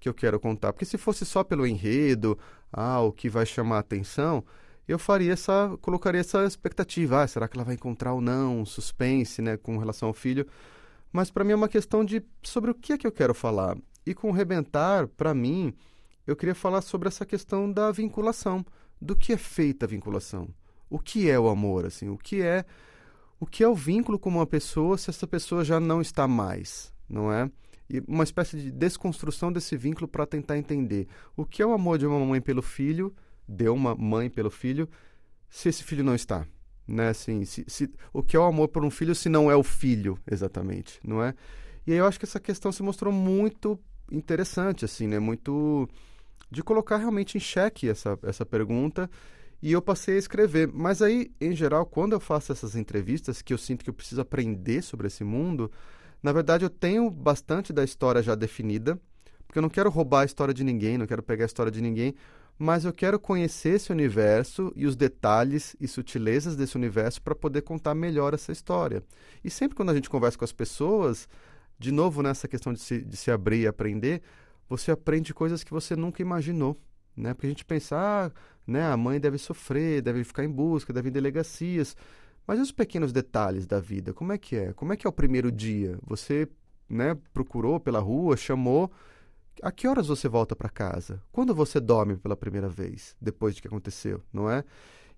que 0.00 0.08
eu 0.08 0.14
quero 0.14 0.40
contar? 0.40 0.72
Porque 0.72 0.84
se 0.84 0.98
fosse 0.98 1.24
só 1.24 1.44
pelo 1.44 1.66
enredo, 1.66 2.36
ah, 2.72 3.00
o 3.00 3.12
que 3.12 3.28
vai 3.28 3.46
chamar 3.46 3.76
a 3.76 3.80
atenção, 3.80 4.44
eu 4.88 4.98
faria 4.98 5.32
essa, 5.32 5.76
colocaria 5.80 6.20
essa 6.20 6.44
expectativa, 6.44 7.22
ah, 7.22 7.28
será 7.28 7.46
que 7.46 7.56
ela 7.56 7.64
vai 7.64 7.74
encontrar 7.74 8.12
ou 8.12 8.20
não, 8.20 8.60
um 8.60 8.66
suspense, 8.66 9.40
né, 9.40 9.56
com 9.56 9.78
relação 9.78 10.08
ao 10.08 10.14
filho. 10.14 10.46
Mas 11.12 11.30
para 11.30 11.44
mim 11.44 11.52
é 11.52 11.56
uma 11.56 11.68
questão 11.68 12.04
de 12.04 12.22
sobre 12.42 12.70
o 12.70 12.74
que 12.74 12.94
é 12.94 12.98
que 12.98 13.06
eu 13.06 13.12
quero 13.12 13.34
falar. 13.34 13.76
E 14.04 14.14
com 14.14 14.32
Rebentar, 14.32 15.06
para 15.06 15.34
mim, 15.34 15.74
eu 16.26 16.34
queria 16.34 16.54
falar 16.54 16.80
sobre 16.80 17.08
essa 17.08 17.24
questão 17.24 17.70
da 17.70 17.92
vinculação, 17.92 18.64
do 19.00 19.14
que 19.14 19.32
é 19.32 19.36
feita 19.36 19.86
a 19.86 19.88
vinculação. 19.88 20.48
O 20.88 20.98
que 20.98 21.30
é 21.30 21.38
o 21.38 21.48
amor, 21.48 21.86
assim, 21.86 22.08
o 22.08 22.18
que 22.18 22.42
é 22.42 22.64
o 23.40 23.46
que 23.46 23.64
é 23.64 23.68
o 23.68 23.74
vínculo 23.74 24.18
com 24.18 24.28
uma 24.28 24.46
pessoa 24.46 24.98
se 24.98 25.08
essa 25.08 25.26
pessoa 25.26 25.64
já 25.64 25.80
não 25.80 26.02
está 26.02 26.28
mais, 26.28 26.92
não 27.08 27.32
é? 27.32 27.50
E 27.88 28.00
uma 28.06 28.22
espécie 28.22 28.56
de 28.56 28.70
desconstrução 28.70 29.50
desse 29.50 29.76
vínculo 29.76 30.06
para 30.06 30.26
tentar 30.26 30.58
entender 30.58 31.08
o 31.34 31.46
que 31.46 31.62
é 31.62 31.66
o 31.66 31.72
amor 31.72 31.98
de 31.98 32.06
uma 32.06 32.24
mãe 32.24 32.40
pelo 32.40 32.60
filho, 32.60 33.12
de 33.48 33.68
uma 33.68 33.94
mãe 33.96 34.28
pelo 34.28 34.50
filho, 34.50 34.86
se 35.48 35.70
esse 35.70 35.82
filho 35.82 36.04
não 36.04 36.14
está, 36.14 36.46
né? 36.86 37.08
Assim, 37.08 37.44
se, 37.46 37.64
se, 37.66 37.90
o 38.12 38.22
que 38.22 38.36
é 38.36 38.38
o 38.38 38.44
amor 38.44 38.68
por 38.68 38.84
um 38.84 38.90
filho 38.90 39.14
se 39.14 39.30
não 39.30 39.50
é 39.50 39.56
o 39.56 39.62
filho, 39.62 40.18
exatamente, 40.30 41.00
não 41.02 41.24
é? 41.24 41.34
E 41.86 41.92
aí 41.92 41.98
eu 41.98 42.06
acho 42.06 42.18
que 42.18 42.26
essa 42.26 42.38
questão 42.38 42.70
se 42.70 42.82
mostrou 42.82 43.12
muito 43.12 43.80
interessante, 44.12 44.84
assim, 44.84 45.08
né? 45.08 45.18
Muito 45.18 45.88
de 46.50 46.62
colocar 46.62 46.98
realmente 46.98 47.38
em 47.38 47.40
xeque 47.40 47.88
essa, 47.88 48.18
essa 48.22 48.44
pergunta 48.44 49.10
e 49.62 49.72
eu 49.72 49.82
passei 49.82 50.16
a 50.16 50.18
escrever. 50.18 50.70
Mas 50.72 51.02
aí, 51.02 51.30
em 51.40 51.54
geral, 51.54 51.84
quando 51.86 52.12
eu 52.12 52.20
faço 52.20 52.52
essas 52.52 52.74
entrevistas, 52.74 53.42
que 53.42 53.52
eu 53.52 53.58
sinto 53.58 53.84
que 53.84 53.90
eu 53.90 53.94
preciso 53.94 54.20
aprender 54.20 54.82
sobre 54.82 55.06
esse 55.06 55.24
mundo, 55.24 55.70
na 56.22 56.32
verdade 56.32 56.64
eu 56.64 56.70
tenho 56.70 57.10
bastante 57.10 57.72
da 57.72 57.84
história 57.84 58.22
já 58.22 58.34
definida, 58.34 58.98
porque 59.46 59.58
eu 59.58 59.62
não 59.62 59.68
quero 59.68 59.90
roubar 59.90 60.22
a 60.22 60.24
história 60.24 60.54
de 60.54 60.64
ninguém, 60.64 60.96
não 60.96 61.06
quero 61.06 61.22
pegar 61.22 61.44
a 61.44 61.46
história 61.46 61.72
de 61.72 61.80
ninguém, 61.80 62.14
mas 62.58 62.84
eu 62.84 62.92
quero 62.92 63.18
conhecer 63.18 63.76
esse 63.76 63.90
universo 63.90 64.70
e 64.76 64.86
os 64.86 64.94
detalhes 64.94 65.74
e 65.80 65.88
sutilezas 65.88 66.56
desse 66.56 66.76
universo 66.76 67.22
para 67.22 67.34
poder 67.34 67.62
contar 67.62 67.94
melhor 67.94 68.34
essa 68.34 68.52
história. 68.52 69.02
E 69.42 69.50
sempre 69.50 69.74
quando 69.74 69.90
a 69.90 69.94
gente 69.94 70.10
conversa 70.10 70.36
com 70.36 70.44
as 70.44 70.52
pessoas, 70.52 71.26
de 71.78 71.90
novo, 71.90 72.22
nessa 72.22 72.46
questão 72.46 72.74
de 72.74 72.80
se, 72.80 73.02
de 73.02 73.16
se 73.16 73.30
abrir 73.30 73.60
e 73.60 73.66
aprender, 73.66 74.20
você 74.68 74.90
aprende 74.90 75.32
coisas 75.32 75.64
que 75.64 75.72
você 75.72 75.96
nunca 75.96 76.20
imaginou, 76.20 76.78
né? 77.20 77.34
Porque 77.34 77.46
a 77.46 77.50
gente 77.50 77.64
pensa, 77.64 77.96
ah, 77.96 78.30
né, 78.66 78.84
a 78.90 78.96
mãe 78.96 79.20
deve 79.20 79.38
sofrer, 79.38 80.02
deve 80.02 80.24
ficar 80.24 80.44
em 80.44 80.50
busca, 80.50 80.92
deve 80.92 81.08
ir 81.08 81.10
em 81.10 81.12
delegacias. 81.12 81.96
Mas 82.46 82.58
e 82.58 82.62
os 82.62 82.72
pequenos 82.72 83.12
detalhes 83.12 83.66
da 83.66 83.78
vida? 83.78 84.12
Como 84.12 84.32
é 84.32 84.38
que 84.38 84.56
é? 84.56 84.72
Como 84.72 84.92
é 84.92 84.96
que 84.96 85.06
é 85.06 85.10
o 85.10 85.12
primeiro 85.12 85.52
dia? 85.52 85.98
Você, 86.06 86.48
né, 86.88 87.16
procurou 87.32 87.78
pela 87.78 88.00
rua, 88.00 88.36
chamou, 88.36 88.90
a 89.62 89.70
que 89.70 89.86
horas 89.86 90.08
você 90.08 90.28
volta 90.28 90.56
para 90.56 90.68
casa? 90.68 91.22
Quando 91.30 91.54
você 91.54 91.78
dorme 91.78 92.16
pela 92.16 92.36
primeira 92.36 92.68
vez, 92.68 93.16
depois 93.20 93.54
de 93.54 93.62
que 93.62 93.68
aconteceu, 93.68 94.22
não 94.32 94.50
é? 94.50 94.64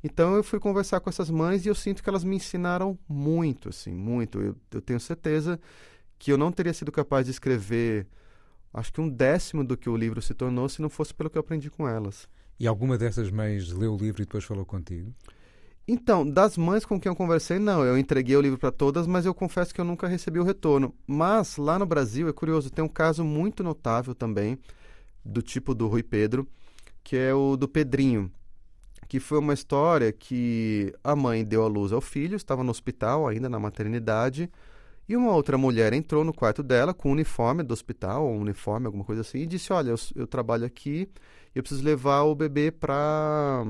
Então 0.03 0.35
eu 0.35 0.43
fui 0.43 0.59
conversar 0.59 1.01
com 1.01 1.09
essas 1.09 1.31
mães 1.31 1.65
e 1.65 1.69
eu 1.69 1.75
sinto 1.75 2.03
que 2.03 2.09
elas 2.09 2.25
me 2.25 2.37
ensinaram 2.37 2.99
muito, 3.09 3.69
assim, 3.69 3.93
muito. 3.93 4.41
Eu, 4.41 4.57
eu 4.73 4.83
tenho 4.83 4.99
certeza 4.99 5.61
que 6.19 6.33
eu 6.33 6.39
não 6.39 6.51
teria 6.51 6.73
sido 6.73 6.91
capaz 6.91 7.27
de 7.27 7.31
escrever, 7.31 8.07
acho 8.73 8.93
que 8.93 9.01
um 9.01 9.09
décimo 9.09 9.65
do 9.65 9.77
que 9.77 9.89
o 9.89 9.97
livro 9.97 10.23
se 10.23 10.35
tornou 10.35 10.69
se 10.69 10.81
não 10.81 10.89
fosse 10.89 11.15
pelo 11.15 11.31
que 11.31 11.37
eu 11.37 11.41
aprendi 11.41 11.71
com 11.71 11.89
elas. 11.89 12.29
E 12.59 12.67
alguma 12.67 12.97
dessas 12.97 13.31
mães 13.31 13.71
leu 13.73 13.95
o 13.95 13.99
livro 13.99 14.23
e 14.23 14.25
depois 14.25 14.45
falou 14.45 14.65
contigo? 14.65 15.13
Então, 15.87 16.29
das 16.29 16.57
mães 16.57 16.85
com 16.85 17.01
quem 17.01 17.11
eu 17.11 17.17
conversei, 17.17 17.59
não. 17.59 17.85
Eu 17.85 17.99
entreguei 17.99 18.37
o 18.37 18.41
livro 18.41 18.59
para 18.59 18.71
todas, 18.71 19.07
mas 19.07 19.27
eu 19.27 19.35
confesso 19.35 19.75
que 19.75 19.81
eu 19.81 19.85
nunca 19.85 20.07
recebi 20.07 20.39
o 20.39 20.45
retorno. 20.45 20.95
Mas 21.07 21.57
lá 21.57 21.79
no 21.79 21.87
Brasil, 21.87 22.29
é 22.29 22.33
curioso, 22.33 22.71
tem 22.71 22.85
um 22.85 22.89
caso 22.89 23.25
muito 23.25 23.65
notável 23.65 24.15
também, 24.15 24.59
do 25.25 25.43
tipo 25.43 25.75
do 25.75 25.89
Rui 25.89 26.03
Pedro, 26.03 26.47
que 27.03 27.17
é 27.17 27.35
o 27.35 27.57
do 27.57 27.69
Pedrinho, 27.69 28.31
que 29.09 29.19
foi 29.19 29.39
uma 29.39 29.55
história 29.55 30.13
que 30.13 30.95
a 31.03 31.17
mãe 31.17 31.45
deu 31.45 31.65
à 31.65 31.67
luz 31.67 31.93
ao 31.93 32.01
filho, 32.01 32.37
estava 32.37 32.63
no 32.63 32.71
hospital 32.71 33.27
ainda, 33.27 33.49
na 33.49 33.59
maternidade, 33.59 34.49
e 35.09 35.17
uma 35.17 35.33
outra 35.33 35.59
mulher 35.59 35.93
entrou 35.93 36.25
no 36.25 36.33
quarto 36.33 36.63
dela 36.63 36.95
com 36.95 37.09
o 37.09 37.13
uniforme 37.13 37.63
do 37.63 37.73
hospital, 37.73 38.27
um 38.27 38.41
uniforme, 38.41 38.87
alguma 38.87 39.05
coisa 39.05 39.23
assim, 39.23 39.39
e 39.39 39.47
disse: 39.47 39.73
Olha, 39.73 39.91
eu, 39.91 39.97
eu 40.15 40.27
trabalho 40.27 40.65
aqui, 40.65 41.09
eu 41.55 41.63
preciso 41.63 41.85
levar 41.85 42.23
o 42.23 42.35
bebê 42.35 42.71
para 42.71 43.65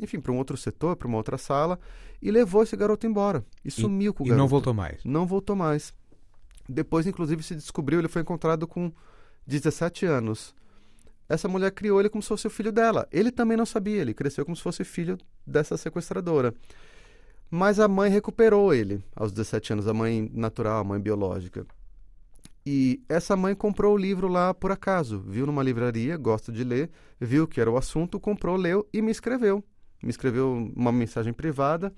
enfim, 0.00 0.20
para 0.20 0.32
um 0.32 0.38
outro 0.38 0.56
setor, 0.56 0.96
para 0.96 1.06
uma 1.06 1.16
outra 1.16 1.38
sala, 1.38 1.78
e 2.20 2.30
levou 2.30 2.62
esse 2.62 2.76
garoto 2.76 3.06
embora. 3.06 3.44
E, 3.64 3.68
e 3.68 3.70
sumiu 3.70 4.12
com 4.12 4.24
o 4.24 4.26
e 4.26 4.30
garoto. 4.30 4.40
E 4.40 4.42
não 4.42 4.48
voltou 4.48 4.74
mais? 4.74 5.04
Não 5.04 5.26
voltou 5.26 5.56
mais. 5.56 5.94
Depois, 6.68 7.06
inclusive, 7.06 7.42
se 7.42 7.54
descobriu, 7.54 7.98
ele 7.98 8.08
foi 8.08 8.22
encontrado 8.22 8.66
com 8.66 8.92
17 9.46 10.06
anos. 10.06 10.54
Essa 11.28 11.48
mulher 11.48 11.70
criou 11.70 12.00
ele 12.00 12.08
como 12.08 12.22
se 12.22 12.28
fosse 12.28 12.46
o 12.46 12.50
filho 12.50 12.72
dela. 12.72 13.06
Ele 13.12 13.30
também 13.30 13.56
não 13.56 13.66
sabia, 13.66 14.00
ele 14.00 14.14
cresceu 14.14 14.44
como 14.44 14.56
se 14.56 14.62
fosse 14.62 14.84
filho 14.84 15.16
dessa 15.46 15.76
sequestradora. 15.76 16.54
Mas 17.50 17.78
a 17.78 17.86
mãe 17.86 18.10
recuperou 18.10 18.74
ele 18.74 19.02
aos 19.14 19.32
17 19.32 19.74
anos, 19.74 19.88
a 19.88 19.94
mãe 19.94 20.30
natural, 20.32 20.80
a 20.80 20.84
mãe 20.84 21.00
biológica. 21.00 21.66
E 22.66 23.02
essa 23.08 23.36
mãe 23.36 23.54
comprou 23.54 23.94
o 23.94 23.98
livro 23.98 24.26
lá 24.26 24.54
por 24.54 24.72
acaso, 24.72 25.20
viu 25.20 25.46
numa 25.46 25.62
livraria, 25.62 26.16
gosta 26.16 26.50
de 26.50 26.64
ler, 26.64 26.90
viu 27.20 27.46
que 27.46 27.60
era 27.60 27.70
o 27.70 27.76
assunto, 27.76 28.18
comprou, 28.18 28.56
leu 28.56 28.88
e 28.92 29.02
me 29.02 29.10
escreveu 29.10 29.62
me 30.04 30.10
escreveu 30.10 30.70
uma 30.76 30.92
mensagem 30.92 31.32
privada. 31.32 31.92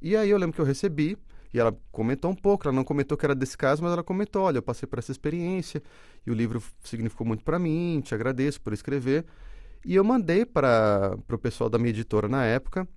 E 0.00 0.16
aí 0.16 0.30
eu 0.30 0.38
lembro 0.38 0.54
que 0.54 0.60
eu 0.60 0.64
recebi, 0.64 1.18
e 1.52 1.58
ela 1.58 1.76
comentou 1.90 2.30
um 2.30 2.34
pouco, 2.34 2.66
ela 2.66 2.74
não 2.74 2.84
comentou 2.84 3.16
que 3.18 3.26
era 3.26 3.34
desse 3.34 3.56
caso, 3.56 3.82
mas 3.82 3.92
ela 3.92 4.02
comentou, 4.02 4.42
olha, 4.42 4.58
eu 4.58 4.62
passei 4.62 4.86
por 4.86 4.98
essa 4.98 5.12
experiência, 5.12 5.82
e 6.26 6.30
o 6.30 6.34
livro 6.34 6.62
significou 6.82 7.26
muito 7.26 7.44
para 7.44 7.58
mim, 7.58 8.00
te 8.02 8.14
agradeço 8.14 8.60
por 8.60 8.72
escrever. 8.72 9.24
E 9.84 9.94
eu 9.94 10.04
mandei 10.04 10.46
para 10.46 11.18
o 11.30 11.38
pessoal 11.38 11.68
da 11.68 11.78
minha 11.78 11.90
editora 11.90 12.28
na 12.28 12.44
época, 12.44 12.88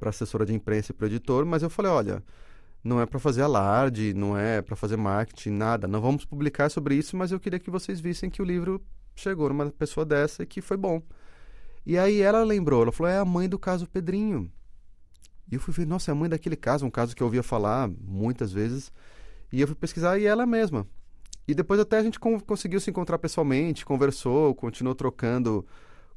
para 0.00 0.10
assessora 0.10 0.46
de 0.46 0.54
imprensa 0.54 0.90
e 0.90 0.94
para 0.94 1.06
editor, 1.06 1.44
mas 1.44 1.62
eu 1.62 1.70
falei, 1.70 1.92
olha, 1.92 2.24
não 2.82 3.00
é 3.00 3.06
para 3.06 3.20
fazer 3.20 3.42
alarde, 3.42 4.14
não 4.14 4.36
é 4.36 4.62
para 4.62 4.74
fazer 4.74 4.96
marketing, 4.96 5.50
nada, 5.50 5.86
não 5.86 6.00
vamos 6.00 6.24
publicar 6.24 6.70
sobre 6.70 6.94
isso, 6.94 7.16
mas 7.16 7.30
eu 7.30 7.38
queria 7.38 7.60
que 7.60 7.70
vocês 7.70 8.00
vissem 8.00 8.30
que 8.30 8.40
o 8.40 8.44
livro 8.44 8.82
chegou 9.14 9.50
numa 9.50 9.70
pessoa 9.70 10.06
dessa 10.06 10.42
e 10.42 10.46
que 10.46 10.62
foi 10.62 10.78
bom. 10.78 11.02
E 11.84 11.98
aí 11.98 12.20
ela 12.20 12.42
lembrou, 12.42 12.82
ela 12.82 12.92
falou, 12.92 13.12
é 13.12 13.18
a 13.18 13.24
mãe 13.24 13.48
do 13.48 13.58
caso 13.58 13.86
Pedrinho. 13.86 14.50
E 15.50 15.54
eu 15.56 15.60
fui 15.60 15.74
ver, 15.74 15.86
nossa, 15.86 16.10
é 16.10 16.12
a 16.12 16.14
mãe 16.14 16.28
daquele 16.28 16.56
caso, 16.56 16.86
um 16.86 16.90
caso 16.90 17.14
que 17.14 17.22
eu 17.22 17.26
ouvia 17.26 17.42
falar 17.42 17.88
muitas 17.88 18.52
vezes. 18.52 18.90
E 19.52 19.60
eu 19.60 19.66
fui 19.66 19.76
pesquisar 19.76 20.18
e 20.18 20.24
ela 20.24 20.46
mesma. 20.46 20.86
E 21.46 21.54
depois 21.54 21.80
até 21.80 21.98
a 21.98 22.02
gente 22.02 22.20
conseguiu 22.20 22.80
se 22.80 22.90
encontrar 22.90 23.18
pessoalmente, 23.18 23.84
conversou, 23.84 24.54
continuou 24.54 24.94
trocando 24.94 25.66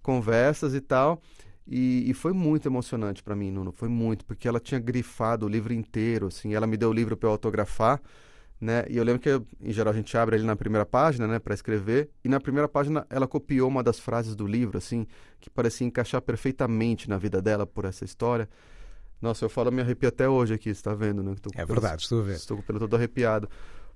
conversas 0.01 0.75
e 0.75 0.81
tal. 0.81 1.21
E, 1.65 2.09
e 2.09 2.13
foi 2.13 2.33
muito 2.33 2.67
emocionante 2.67 3.23
para 3.23 3.35
mim, 3.35 3.51
Nuno. 3.51 3.71
Foi 3.71 3.87
muito, 3.87 4.25
porque 4.25 4.47
ela 4.47 4.59
tinha 4.59 4.79
grifado 4.79 5.45
o 5.45 5.49
livro 5.49 5.73
inteiro, 5.73 6.27
assim. 6.27 6.53
Ela 6.53 6.67
me 6.67 6.77
deu 6.77 6.89
o 6.89 6.93
livro 6.93 7.15
para 7.15 7.27
eu 7.27 7.31
autografar 7.31 8.01
né? 8.63 8.85
E 8.89 8.95
eu 8.95 9.03
lembro 9.03 9.19
que, 9.19 9.29
em 9.61 9.73
geral, 9.73 9.93
a 9.93 9.95
gente 9.95 10.17
abre 10.17 10.37
ali 10.37 10.45
na 10.45 10.55
primeira 10.55 10.85
página, 10.85 11.27
né, 11.27 11.37
para 11.37 11.53
escrever, 11.53 12.09
e 12.23 12.29
na 12.29 12.39
primeira 12.39 12.67
página 12.67 13.05
ela 13.09 13.27
copiou 13.27 13.67
uma 13.67 13.83
das 13.83 13.99
frases 13.99 14.35
do 14.35 14.47
livro, 14.47 14.77
assim, 14.77 15.05
que 15.41 15.49
parecia 15.49 15.85
encaixar 15.85 16.21
perfeitamente 16.21 17.09
na 17.09 17.17
vida 17.17 17.41
dela 17.41 17.67
por 17.67 17.83
essa 17.83 18.05
história. 18.05 18.49
Nossa, 19.21 19.43
eu 19.43 19.49
falo, 19.49 19.69
me 19.69 19.81
arrepio 19.81 20.07
até 20.07 20.29
hoje 20.29 20.53
aqui, 20.53 20.69
você 20.69 20.79
está 20.79 20.95
vendo, 20.95 21.21
né? 21.21 21.35
é 21.55 21.65
verdade, 21.65 22.03
estou 22.03 22.23
vendo. 22.23 22.35
Estou 22.35 22.63
pelo 22.63 22.79
todo 22.79 22.95
arrepiado. 22.95 23.49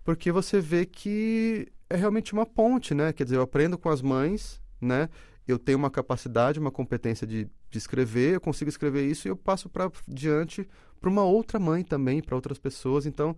Porque 0.03 0.33
você 0.33 0.59
vê 0.59 0.85
que 0.85 1.67
é 1.89 1.95
realmente 1.95 2.33
uma 2.33 2.45
ponte, 2.45 2.93
né? 2.93 3.13
Quer 3.13 3.23
dizer, 3.23 3.37
eu 3.37 3.41
aprendo 3.41 3.77
com 3.77 3.89
as 3.89 4.01
mães, 4.01 4.61
né? 4.81 5.09
Eu 5.47 5.57
tenho 5.57 5.77
uma 5.77 5.89
capacidade, 5.89 6.59
uma 6.59 6.71
competência 6.71 7.25
de, 7.25 7.49
de 7.69 7.77
escrever, 7.77 8.35
eu 8.35 8.41
consigo 8.41 8.69
escrever 8.69 9.05
isso 9.05 9.27
e 9.27 9.29
eu 9.29 9.35
passo 9.37 9.69
para 9.69 9.91
diante 10.07 10.67
para 10.99 11.09
uma 11.09 11.23
outra 11.23 11.59
mãe 11.59 11.83
também, 11.83 12.21
para 12.21 12.35
outras 12.35 12.57
pessoas. 12.57 13.05
Então, 13.05 13.35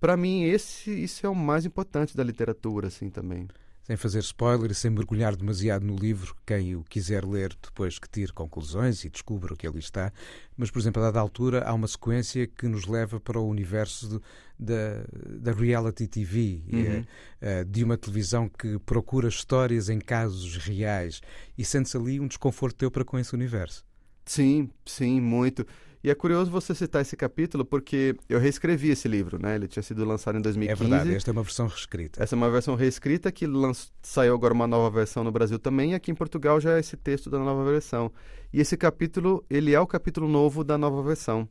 para 0.00 0.16
mim 0.16 0.44
esse 0.44 0.90
isso 0.90 1.26
é 1.26 1.28
o 1.28 1.34
mais 1.34 1.64
importante 1.64 2.16
da 2.16 2.24
literatura 2.24 2.88
assim 2.88 3.08
também 3.10 3.48
sem 3.86 3.96
fazer 3.96 4.18
spoiler 4.18 4.72
e 4.72 4.74
sem 4.74 4.90
mergulhar 4.90 5.36
demasiado 5.36 5.86
no 5.86 5.94
livro, 5.94 6.34
quem 6.44 6.74
o 6.74 6.82
quiser 6.82 7.24
ler 7.24 7.56
depois 7.62 8.00
que 8.00 8.08
tire 8.08 8.32
conclusões 8.32 9.04
e 9.04 9.08
descubra 9.08 9.54
o 9.54 9.56
que 9.56 9.64
ali 9.64 9.78
está. 9.78 10.12
Mas, 10.56 10.72
por 10.72 10.80
exemplo, 10.80 11.00
a 11.00 11.06
dada 11.06 11.20
altura 11.20 11.62
há 11.62 11.72
uma 11.72 11.86
sequência 11.86 12.48
que 12.48 12.66
nos 12.66 12.84
leva 12.86 13.20
para 13.20 13.38
o 13.38 13.48
universo 13.48 14.08
de, 14.08 14.20
da, 14.58 15.52
da 15.52 15.52
reality 15.52 16.08
TV, 16.08 16.64
uhum. 16.72 17.04
é, 17.40 17.62
de 17.62 17.84
uma 17.84 17.96
televisão 17.96 18.48
que 18.48 18.76
procura 18.80 19.28
histórias 19.28 19.88
em 19.88 20.00
casos 20.00 20.56
reais 20.56 21.20
e 21.56 21.64
sente-se 21.64 21.96
ali 21.96 22.18
um 22.18 22.26
desconforto 22.26 22.74
teu 22.74 22.90
para 22.90 23.04
com 23.04 23.16
esse 23.16 23.34
universo. 23.34 23.84
Sim, 24.24 24.68
sim, 24.84 25.20
muito. 25.20 25.64
E 26.02 26.10
é 26.10 26.14
curioso 26.14 26.50
você 26.50 26.74
citar 26.74 27.02
esse 27.02 27.16
capítulo 27.16 27.64
porque 27.64 28.14
eu 28.28 28.38
reescrevi 28.38 28.90
esse 28.90 29.08
livro, 29.08 29.38
né? 29.40 29.56
Ele 29.56 29.66
tinha 29.66 29.82
sido 29.82 30.04
lançado 30.04 30.38
em 30.38 30.40
2015. 30.42 30.72
É 30.72 30.88
verdade, 30.88 31.16
esta 31.16 31.30
é 31.30 31.32
uma 31.32 31.42
versão 31.42 31.66
reescrita. 31.66 32.22
Essa 32.22 32.34
é 32.34 32.36
uma 32.36 32.50
versão 32.50 32.74
reescrita 32.74 33.32
que 33.32 33.46
lanç... 33.46 33.90
saiu 34.02 34.34
agora 34.34 34.54
uma 34.54 34.66
nova 34.66 34.90
versão 34.90 35.24
no 35.24 35.32
Brasil 35.32 35.58
também, 35.58 35.92
e 35.92 35.94
aqui 35.94 36.10
em 36.10 36.14
Portugal 36.14 36.60
já 36.60 36.76
é 36.76 36.80
esse 36.80 36.96
texto 36.96 37.28
da 37.30 37.38
nova 37.38 37.64
versão. 37.64 38.12
E 38.52 38.60
esse 38.60 38.76
capítulo, 38.76 39.44
ele 39.50 39.74
é 39.74 39.80
o 39.80 39.86
capítulo 39.86 40.28
novo 40.28 40.62
da 40.62 40.78
nova 40.78 41.02
versão, 41.02 41.48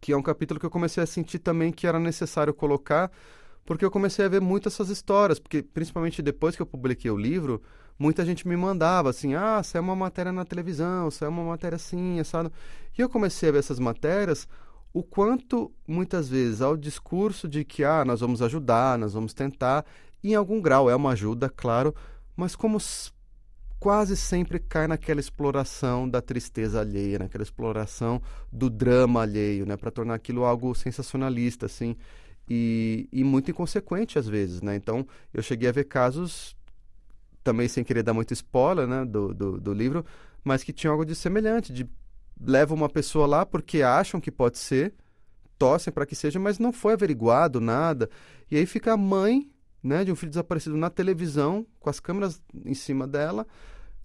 que 0.00 0.12
é 0.12 0.16
um 0.16 0.22
capítulo 0.22 0.58
que 0.58 0.66
eu 0.66 0.70
comecei 0.70 1.02
a 1.02 1.06
sentir 1.06 1.38
também 1.38 1.70
que 1.70 1.86
era 1.86 2.00
necessário 2.00 2.52
colocar, 2.52 3.10
porque 3.64 3.84
eu 3.84 3.90
comecei 3.90 4.24
a 4.24 4.28
ver 4.28 4.40
muitas 4.40 4.74
essas 4.74 4.88
histórias, 4.88 5.38
porque 5.38 5.62
principalmente 5.62 6.20
depois 6.20 6.56
que 6.56 6.62
eu 6.62 6.66
publiquei 6.66 7.10
o 7.10 7.16
livro, 7.16 7.62
muita 8.02 8.26
gente 8.26 8.48
me 8.48 8.56
mandava 8.56 9.10
assim, 9.10 9.34
ah, 9.34 9.62
é 9.72 9.78
uma 9.78 9.94
matéria 9.94 10.32
na 10.32 10.44
televisão, 10.44 11.08
é 11.20 11.28
uma 11.28 11.44
matéria 11.44 11.76
assim, 11.76 12.18
assado. 12.18 12.52
E 12.98 13.00
eu 13.00 13.08
comecei 13.08 13.48
a 13.48 13.52
ver 13.52 13.60
essas 13.60 13.78
matérias, 13.78 14.48
o 14.92 15.04
quanto 15.04 15.72
muitas 15.86 16.28
vezes 16.28 16.60
ao 16.60 16.76
discurso 16.76 17.48
de 17.48 17.64
que, 17.64 17.84
ah, 17.84 18.04
nós 18.04 18.20
vamos 18.20 18.42
ajudar, 18.42 18.98
nós 18.98 19.12
vamos 19.12 19.32
tentar, 19.32 19.86
em 20.22 20.34
algum 20.34 20.60
grau 20.60 20.90
é 20.90 20.96
uma 20.96 21.12
ajuda, 21.12 21.48
claro, 21.48 21.94
mas 22.36 22.56
como 22.56 22.78
quase 23.78 24.16
sempre 24.16 24.58
cai 24.58 24.88
naquela 24.88 25.20
exploração 25.20 26.08
da 26.08 26.20
tristeza 26.20 26.80
alheia, 26.80 27.20
naquela 27.20 27.44
exploração 27.44 28.20
do 28.52 28.68
drama 28.68 29.22
alheio, 29.22 29.64
né, 29.64 29.76
para 29.76 29.92
tornar 29.92 30.14
aquilo 30.14 30.44
algo 30.44 30.74
sensacionalista, 30.74 31.66
assim, 31.66 31.94
e, 32.48 33.08
e 33.12 33.22
muito 33.22 33.52
inconsequente 33.52 34.18
às 34.18 34.26
vezes, 34.26 34.60
né? 34.60 34.74
Então, 34.74 35.06
eu 35.32 35.40
cheguei 35.40 35.68
a 35.68 35.72
ver 35.72 35.84
casos 35.84 36.60
também 37.42 37.68
sem 37.68 37.84
querer 37.84 38.02
dar 38.02 38.14
muito 38.14 38.32
spoiler 38.32 38.86
né, 38.86 39.04
do, 39.04 39.34
do, 39.34 39.60
do 39.60 39.72
livro, 39.72 40.04
mas 40.44 40.62
que 40.62 40.72
tinha 40.72 40.90
algo 40.90 41.04
de 41.04 41.14
semelhante, 41.14 41.72
de 41.72 41.88
levam 42.40 42.76
uma 42.76 42.88
pessoa 42.88 43.26
lá 43.26 43.46
porque 43.46 43.82
acham 43.82 44.20
que 44.20 44.30
pode 44.30 44.58
ser, 44.58 44.94
torcem 45.58 45.92
para 45.92 46.06
que 46.06 46.14
seja, 46.14 46.38
mas 46.38 46.58
não 46.58 46.72
foi 46.72 46.94
averiguado 46.94 47.60
nada. 47.60 48.08
E 48.50 48.56
aí 48.56 48.66
fica 48.66 48.92
a 48.92 48.96
mãe 48.96 49.50
né, 49.82 50.04
de 50.04 50.12
um 50.12 50.16
filho 50.16 50.30
desaparecido 50.30 50.76
na 50.76 50.90
televisão, 50.90 51.66
com 51.80 51.90
as 51.90 51.98
câmeras 51.98 52.40
em 52.64 52.74
cima 52.74 53.06
dela, 53.06 53.46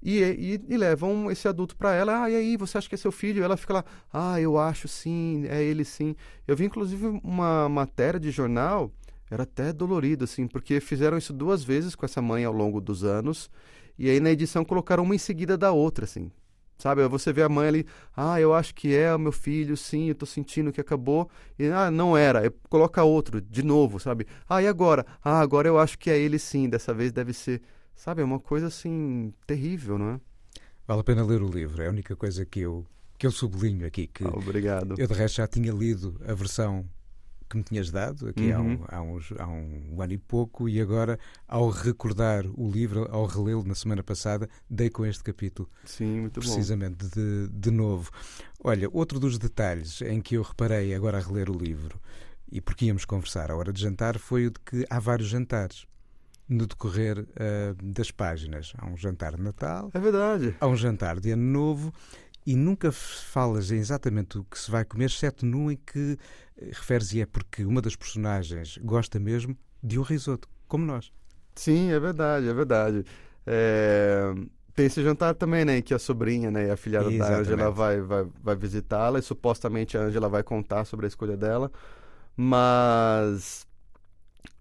e, 0.02 0.20
e, 0.20 0.62
e 0.68 0.78
levam 0.78 1.30
esse 1.32 1.48
adulto 1.48 1.76
para 1.76 1.94
ela. 1.94 2.24
Ah, 2.24 2.30
e 2.30 2.36
aí, 2.36 2.58
você 2.58 2.78
acha 2.78 2.90
que 2.90 2.96
é 2.96 2.98
seu 2.98 3.12
filho? 3.12 3.40
E 3.40 3.44
ela 3.44 3.58
fica 3.58 3.74
lá, 3.74 3.86
ah, 4.12 4.40
eu 4.40 4.58
acho 4.58 4.88
sim, 4.88 5.46
é 5.48 5.64
ele 5.64 5.84
sim. 5.84 6.16
Eu 6.48 6.56
vi 6.56 6.66
inclusive 6.66 7.06
uma 7.24 7.68
matéria 7.70 8.20
de 8.20 8.32
jornal 8.32 8.92
era 9.30 9.44
até 9.44 9.74
dolorido, 9.74 10.24
assim, 10.24 10.48
porque 10.48 10.80
fizeram 10.80 11.18
isso 11.18 11.34
duas 11.34 11.64
vezes 11.64 11.96
com 11.96 12.06
essa 12.06 12.22
mãe 12.22 12.46
ao 12.46 12.54
longo 12.54 12.80
dos 12.80 13.04
anos, 13.04 13.50
e 13.98 14.10
aí 14.10 14.20
na 14.20 14.32
edição 14.32 14.64
colocaram 14.64 15.04
uma 15.04 15.16
em 15.16 15.20
seguida 15.20 15.58
da 15.58 15.72
outra, 15.72 16.06
assim. 16.06 16.32
Sabe, 16.78 17.08
você 17.08 17.34
vê 17.34 17.42
a 17.42 17.50
mãe 17.50 17.68
ali, 17.68 17.86
ah, 18.16 18.40
eu 18.40 18.54
acho 18.54 18.76
que 18.76 18.96
é 18.96 19.14
o 19.14 19.18
meu 19.18 19.32
filho, 19.32 19.76
sim, 19.76 20.10
eu 20.10 20.16
tô 20.16 20.28
sentindo 20.28 20.72
que 20.72 20.80
acabou. 20.80 21.28
E, 21.58 21.66
ah, 21.70 21.90
não 21.90 22.16
era, 22.16 22.46
eu, 22.46 22.54
coloca 22.70 23.04
outro, 23.04 23.42
de 23.42 23.64
novo, 23.64 24.00
sabe? 24.00 24.28
Ah, 24.48 24.62
e 24.62 24.68
agora? 24.68 25.04
Ah, 25.24 25.40
agora 25.40 25.68
eu 25.68 25.80
acho 25.80 25.98
que 25.98 26.12
é 26.12 26.20
ele 26.20 26.38
sim, 26.38 26.70
dessa 26.70 26.94
vez 26.94 27.12
deve 27.12 27.34
ser. 27.34 27.64
Sabe, 27.96 28.22
é 28.22 28.26
uma 28.26 28.40
coisa 28.40 28.68
assim, 28.68 29.34
terrível, 29.48 29.98
não 29.98 30.12
é? 30.12 30.22
Vale 30.88 31.02
a 31.02 31.04
pena 31.04 31.26
ler 31.26 31.42
o 31.42 31.50
livro, 31.50 31.82
é 31.82 31.88
a 31.88 31.90
única 31.90 32.16
coisa 32.16 32.46
que 32.46 32.60
eu, 32.60 32.86
que 33.18 33.26
eu 33.26 33.32
sublinho 33.32 33.88
aqui. 33.88 34.06
Que 34.06 34.24
ah, 34.24 34.30
obrigado. 34.30 34.94
Eu, 35.00 35.08
de 35.08 35.14
resto, 35.16 35.38
já 35.38 35.48
tinha 35.48 35.74
lido 35.74 36.16
a 36.28 36.34
versão 36.36 36.88
que 37.48 37.58
me 37.58 37.64
tinhas 37.64 37.90
dado 37.90 38.28
aqui 38.28 38.52
uhum. 38.52 38.56
há, 38.56 38.62
um, 38.62 38.86
há, 38.88 39.02
uns, 39.02 39.34
há 39.38 39.48
um 39.48 40.02
ano 40.02 40.14
e 40.14 40.18
pouco, 40.18 40.68
e 40.68 40.80
agora, 40.82 41.20
ao 41.48 41.70
recordar 41.70 42.46
o 42.56 42.70
livro, 42.70 43.08
ao 43.12 43.26
relê-lo 43.26 43.64
na 43.64 43.76
semana 43.76 44.04
passada, 44.04 44.50
dei 44.70 44.90
com 44.90 45.06
este 45.06 45.24
capítulo. 45.24 45.70
Sim, 45.86 46.22
muito 46.22 46.40
precisamente 46.40 47.06
bom. 47.06 47.10
De, 47.10 47.48
de 47.50 47.72
novo. 47.72 48.12
Olha, 48.64 48.88
outro 48.92 49.20
dos 49.20 49.38
detalhes 49.38 50.02
em 50.02 50.22
que 50.22 50.36
eu 50.36 50.42
reparei 50.42 50.94
agora 50.94 51.18
a 51.18 51.22
reler 51.22 51.50
o 51.50 51.58
livro, 51.58 52.00
e 52.52 52.62
porque 52.62 52.86
íamos 52.86 53.06
conversar 53.06 53.52
à 53.52 53.56
hora 53.56 53.74
de 53.74 53.82
jantar, 53.82 54.18
foi 54.18 54.48
o 54.48 54.52
de 54.52 54.60
que 54.60 54.86
há 54.90 55.00
vários 55.00 55.30
jantares 55.30 55.86
no 56.48 56.66
decorrer 56.66 57.20
uh, 57.20 57.84
das 57.84 58.10
páginas. 58.10 58.74
Há 58.78 58.88
um 58.88 58.96
jantar 58.96 59.36
de 59.36 59.42
Natal. 59.42 59.92
É 59.94 60.00
verdade. 60.00 60.56
Há 60.60 60.68
um 60.68 60.76
jantar 60.76 61.20
de 61.20 61.32
Ano 61.32 61.44
Novo 61.44 61.94
e 62.46 62.56
nunca 62.56 62.90
falas 62.94 63.72
em 63.72 63.76
exatamente 63.76 64.38
o 64.38 64.46
que 64.46 64.58
se 64.58 64.72
vai 64.72 64.86
comer, 64.86 65.06
exceto 65.08 65.46
num 65.46 65.70
em 65.70 65.76
que 65.76 66.18
eh, 66.58 66.66
referes 66.68 67.14
e 67.14 67.22
é 67.22 67.26
porque 67.26 67.64
uma 67.64 67.82
das 67.82 67.96
personagens 67.96 68.78
gosta 68.84 69.20
mesmo 69.20 69.58
de 69.82 70.00
um 70.00 70.02
risoto, 70.02 70.48
como 70.68 70.86
nós. 70.86 71.12
Sim, 71.56 71.92
é 71.92 72.00
verdade, 72.00 72.48
é 72.48 72.54
verdade. 72.54 73.06
É... 73.46 74.34
Tem 74.76 74.86
esse 74.86 75.02
jantar 75.02 75.34
também, 75.34 75.66
né, 75.66 75.82
que 75.82 75.92
a 75.92 75.98
sobrinha, 75.98 76.52
né, 76.52 76.70
a 76.70 76.78
filhada 76.78 77.12
exatamente. 77.12 77.48
da 77.48 77.54
Angela 77.54 77.72
vai, 77.72 78.00
vai, 78.00 78.28
vai 78.44 78.56
visitá-la 78.56 79.18
e 79.18 79.24
supostamente 79.24 79.98
a 79.98 80.02
Angela 80.02 80.30
vai 80.30 80.44
contar 80.44 80.86
sobre 80.86 81.08
a 81.08 81.10
escolha 81.10 81.36
dela, 81.36 81.72
mas 82.36 83.66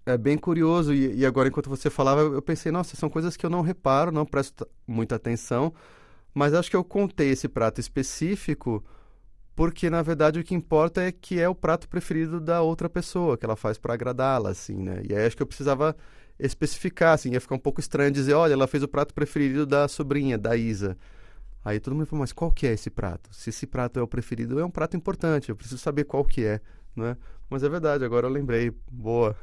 é 0.06 0.16
bem 0.16 0.38
curioso 0.38 0.94
e, 0.94 1.16
e 1.16 1.26
agora 1.26 1.48
enquanto 1.48 1.68
você 1.68 1.90
falava 1.90 2.22
eu 2.22 2.40
pensei, 2.40 2.72
nossa, 2.72 2.96
são 2.96 3.10
coisas 3.10 3.36
que 3.36 3.44
eu 3.44 3.50
não 3.50 3.60
reparo, 3.60 4.10
não 4.10 4.24
presto 4.24 4.66
muita 4.86 5.16
atenção, 5.16 5.74
mas 6.32 6.54
acho 6.54 6.70
que 6.70 6.76
eu 6.76 6.84
contei 6.84 7.28
esse 7.28 7.46
prato 7.46 7.78
específico 7.78 8.82
porque 9.56 9.88
na 9.88 10.02
verdade 10.02 10.38
o 10.38 10.44
que 10.44 10.54
importa 10.54 11.00
é 11.00 11.10
que 11.10 11.40
é 11.40 11.48
o 11.48 11.54
prato 11.54 11.88
preferido 11.88 12.38
da 12.38 12.60
outra 12.60 12.90
pessoa, 12.90 13.38
que 13.38 13.44
ela 13.44 13.56
faz 13.56 13.78
para 13.78 13.94
agradá-la, 13.94 14.50
assim, 14.50 14.76
né? 14.76 15.00
E 15.08 15.14
aí 15.14 15.26
acho 15.26 15.34
que 15.34 15.42
eu 15.42 15.46
precisava 15.46 15.96
especificar, 16.38 17.14
assim, 17.14 17.32
ia 17.32 17.40
ficar 17.40 17.54
um 17.54 17.58
pouco 17.58 17.80
estranho 17.80 18.10
dizer, 18.10 18.34
olha, 18.34 18.52
ela 18.52 18.66
fez 18.66 18.82
o 18.82 18.88
prato 18.88 19.14
preferido 19.14 19.64
da 19.64 19.88
sobrinha, 19.88 20.36
da 20.36 20.54
Isa. 20.54 20.96
Aí 21.64 21.80
todo 21.80 21.94
mundo 21.96 22.06
falou, 22.06 22.20
mas 22.20 22.32
qual 22.32 22.52
que 22.52 22.66
é 22.66 22.74
esse 22.74 22.90
prato? 22.90 23.30
Se 23.32 23.48
esse 23.48 23.66
prato 23.66 23.98
é 23.98 24.02
o 24.02 24.06
preferido, 24.06 24.60
é 24.60 24.64
um 24.64 24.70
prato 24.70 24.94
importante, 24.94 25.48
eu 25.48 25.56
preciso 25.56 25.78
saber 25.78 26.04
qual 26.04 26.22
que 26.22 26.44
é, 26.44 26.60
né? 26.94 27.16
Mas 27.48 27.62
é 27.62 27.68
verdade, 27.68 28.04
agora 28.04 28.26
eu 28.26 28.30
lembrei, 28.30 28.70
boa. 28.92 29.34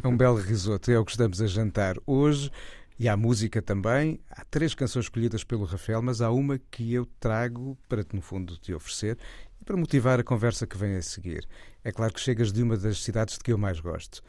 É 0.00 0.06
um 0.06 0.16
belo 0.16 0.36
risoto, 0.36 0.90
é 0.90 0.98
o 0.98 1.04
que 1.04 1.12
estamos 1.12 1.40
a 1.40 1.46
jantar 1.46 1.96
hoje. 2.06 2.52
E 2.98 3.08
há 3.08 3.16
música 3.16 3.62
também. 3.62 4.20
Há 4.28 4.44
três 4.44 4.74
canções 4.74 5.04
escolhidas 5.04 5.44
pelo 5.44 5.64
Rafael, 5.64 6.02
mas 6.02 6.20
há 6.20 6.30
uma 6.30 6.58
que 6.70 6.92
eu 6.92 7.06
trago 7.20 7.78
para, 7.88 8.04
no 8.12 8.20
fundo, 8.20 8.56
te 8.56 8.74
oferecer 8.74 9.16
e 9.60 9.64
para 9.64 9.76
motivar 9.76 10.18
a 10.18 10.24
conversa 10.24 10.66
que 10.66 10.76
vem 10.76 10.96
a 10.96 11.02
seguir. 11.02 11.46
É 11.84 11.92
claro 11.92 12.12
que 12.12 12.20
chegas 12.20 12.52
de 12.52 12.62
uma 12.62 12.76
das 12.76 13.02
cidades 13.02 13.38
de 13.38 13.44
que 13.44 13.52
eu 13.52 13.58
mais 13.58 13.78
gosto, 13.78 14.22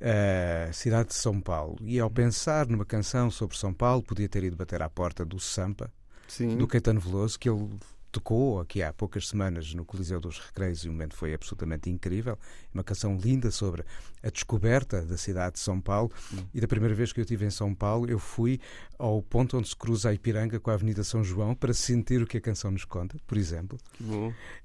a 0.00 0.72
cidade 0.72 1.10
de 1.10 1.14
São 1.14 1.40
Paulo. 1.40 1.76
E 1.80 2.00
ao 2.00 2.10
pensar 2.10 2.66
numa 2.66 2.84
canção 2.84 3.30
sobre 3.30 3.56
São 3.56 3.72
Paulo, 3.72 4.02
podia 4.02 4.28
ter 4.28 4.42
ido 4.42 4.56
bater 4.56 4.82
à 4.82 4.90
porta 4.90 5.24
do 5.24 5.38
Sampa, 5.38 5.92
Sim. 6.26 6.56
do 6.56 6.66
Caetano 6.66 7.00
Veloso, 7.00 7.38
que 7.38 7.48
ele 7.48 7.70
tocou 8.10 8.60
aqui 8.60 8.82
há 8.82 8.92
poucas 8.92 9.28
semanas 9.28 9.72
no 9.74 9.84
Coliseu 9.84 10.20
dos 10.20 10.38
Recreios 10.38 10.84
e 10.84 10.88
o 10.88 10.92
momento 10.92 11.14
foi 11.14 11.34
absolutamente 11.34 11.90
incrível. 11.90 12.38
Uma 12.72 12.84
canção 12.84 13.16
linda 13.16 13.50
sobre 13.50 13.84
a 14.22 14.30
descoberta 14.30 15.02
da 15.02 15.16
cidade 15.16 15.54
de 15.54 15.60
São 15.60 15.80
Paulo. 15.80 16.10
Hum. 16.32 16.44
E 16.54 16.60
da 16.60 16.68
primeira 16.68 16.94
vez 16.94 17.12
que 17.12 17.20
eu 17.20 17.22
estive 17.22 17.46
em 17.46 17.50
São 17.50 17.74
Paulo, 17.74 18.08
eu 18.08 18.18
fui 18.18 18.60
ao 18.98 19.22
ponto 19.22 19.58
onde 19.58 19.68
se 19.68 19.76
cruza 19.76 20.08
a 20.10 20.14
Ipiranga 20.14 20.58
com 20.58 20.70
a 20.70 20.74
Avenida 20.74 21.04
São 21.04 21.22
João 21.22 21.54
para 21.54 21.72
sentir 21.72 22.22
o 22.22 22.26
que 22.26 22.38
a 22.38 22.40
canção 22.40 22.70
nos 22.70 22.84
conta, 22.84 23.16
por 23.26 23.36
exemplo. 23.38 23.78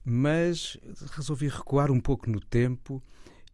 Mas 0.04 0.78
resolvi 1.12 1.48
recuar 1.48 1.92
um 1.92 2.00
pouco 2.00 2.30
no 2.30 2.40
tempo 2.40 3.02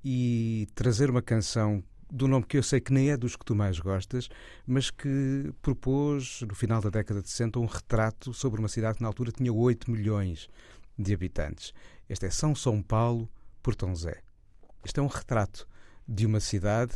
e 0.04 0.68
trazer 0.76 1.10
uma 1.10 1.22
canção 1.22 1.84
do 2.12 2.28
nome 2.28 2.46
que 2.46 2.58
eu 2.58 2.64
sei 2.64 2.80
que 2.80 2.92
nem 2.92 3.12
é 3.12 3.18
dos 3.18 3.36
que 3.36 3.46
tu 3.46 3.56
mais 3.56 3.80
gostas, 3.80 4.30
mas 4.66 4.90
que 4.90 5.54
propôs, 5.62 6.42
no 6.42 6.56
final 6.56 6.82
da 6.82 6.90
década 6.90 7.22
de 7.22 7.30
60, 7.30 7.60
um 7.60 7.66
retrato 7.66 8.34
sobre 8.34 8.60
uma 8.60 8.68
cidade 8.68 8.98
que 8.98 9.04
na 9.04 9.08
altura 9.08 9.32
tinha 9.32 9.54
8 9.54 9.90
milhões 9.92 10.50
de 10.98 11.14
habitantes. 11.14 11.74
Este 12.10 12.26
é 12.26 12.30
São 12.30 12.56
São 12.56 12.82
Paulo, 12.82 13.30
Portão 13.62 13.96
Zé. 13.96 14.22
Este 14.84 15.00
é 15.00 15.04
um 15.04 15.08
retrato 15.08 15.68
de 16.10 16.26
uma 16.26 16.40
cidade 16.40 16.94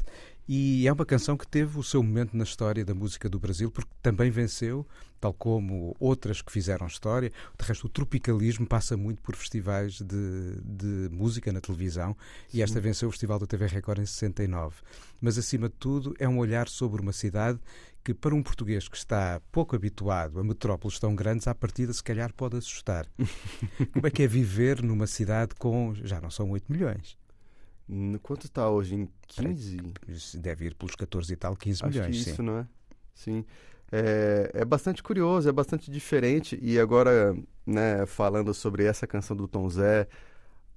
e 0.48 0.86
é 0.88 0.92
uma 0.92 1.06
canção 1.06 1.38
que 1.38 1.48
teve 1.48 1.80
o 1.80 1.84
seu 1.84 2.04
momento 2.04 2.36
na 2.36 2.44
história 2.44 2.84
da 2.84 2.94
música 2.94 3.30
do 3.30 3.40
Brasil, 3.40 3.72
porque 3.72 3.90
também 4.02 4.30
venceu, 4.30 4.86
tal 5.20 5.34
como 5.34 5.96
outras 5.98 6.42
que 6.42 6.52
fizeram 6.52 6.86
história. 6.86 7.32
De 7.58 7.66
resto, 7.66 7.88
o 7.88 7.90
tropicalismo 7.90 8.68
passa 8.68 8.98
muito 8.98 9.22
por 9.22 9.38
festivais 9.38 10.02
de, 10.02 10.62
de 10.62 11.10
música 11.10 11.52
na 11.54 11.62
televisão 11.62 12.16
Sim. 12.50 12.58
e 12.58 12.62
esta 12.62 12.82
venceu 12.82 13.08
o 13.08 13.12
Festival 13.12 13.40
da 13.40 13.48
TV 13.48 13.68
Record 13.68 14.00
em 14.00 14.06
69. 14.06 14.76
Mas, 15.22 15.38
acima 15.38 15.70
de 15.70 15.76
tudo, 15.76 16.14
é 16.20 16.28
um 16.28 16.38
olhar 16.40 16.68
sobre 16.68 17.02
uma 17.02 17.14
cidade 17.14 17.58
que, 18.04 18.14
para 18.14 18.36
um 18.36 18.44
português 18.44 18.90
que 18.90 18.98
está 18.98 19.42
pouco 19.50 19.78
habituado 19.78 20.42
a 20.42 20.44
metrópoles 20.44 21.00
tão 21.00 21.16
grandes, 21.16 21.48
à 21.48 21.56
partida, 21.56 21.94
se 21.94 22.04
calhar 22.04 22.34
pode 22.34 22.58
assustar. 22.58 23.08
Como 23.94 24.06
é 24.06 24.12
que 24.12 24.24
é 24.24 24.28
viver 24.28 24.84
numa 24.84 25.08
cidade 25.08 25.56
com, 25.56 25.96
já 25.96 26.20
não 26.20 26.30
são 26.30 26.52
8 26.52 26.70
milhões? 26.70 27.23
Quanto 28.22 28.46
está 28.46 28.70
hoje? 28.70 28.96
Em 28.96 29.10
15? 29.28 29.78
Deve 30.38 30.66
ir 30.66 30.76
pelos 30.76 30.96
14 30.96 31.34
e 31.34 31.36
tal, 31.36 31.56
15 31.56 31.84
Acho 31.84 31.98
milhões. 31.98 32.16
Isso, 32.16 32.36
sim. 32.36 32.42
não 32.42 32.58
é? 32.60 32.68
Sim. 33.14 33.46
É, 33.92 34.50
é 34.54 34.66
bastante 34.66 35.04
curioso, 35.04 35.48
é 35.48 35.52
bastante 35.52 35.92
diferente. 35.92 36.58
E 36.62 36.80
agora, 36.80 37.36
né, 37.66 38.06
falando 38.06 38.54
sobre 38.54 38.86
essa 38.86 39.06
canção 39.06 39.36
do 39.36 39.48
Tom 39.48 39.70
Zé, 39.70 40.08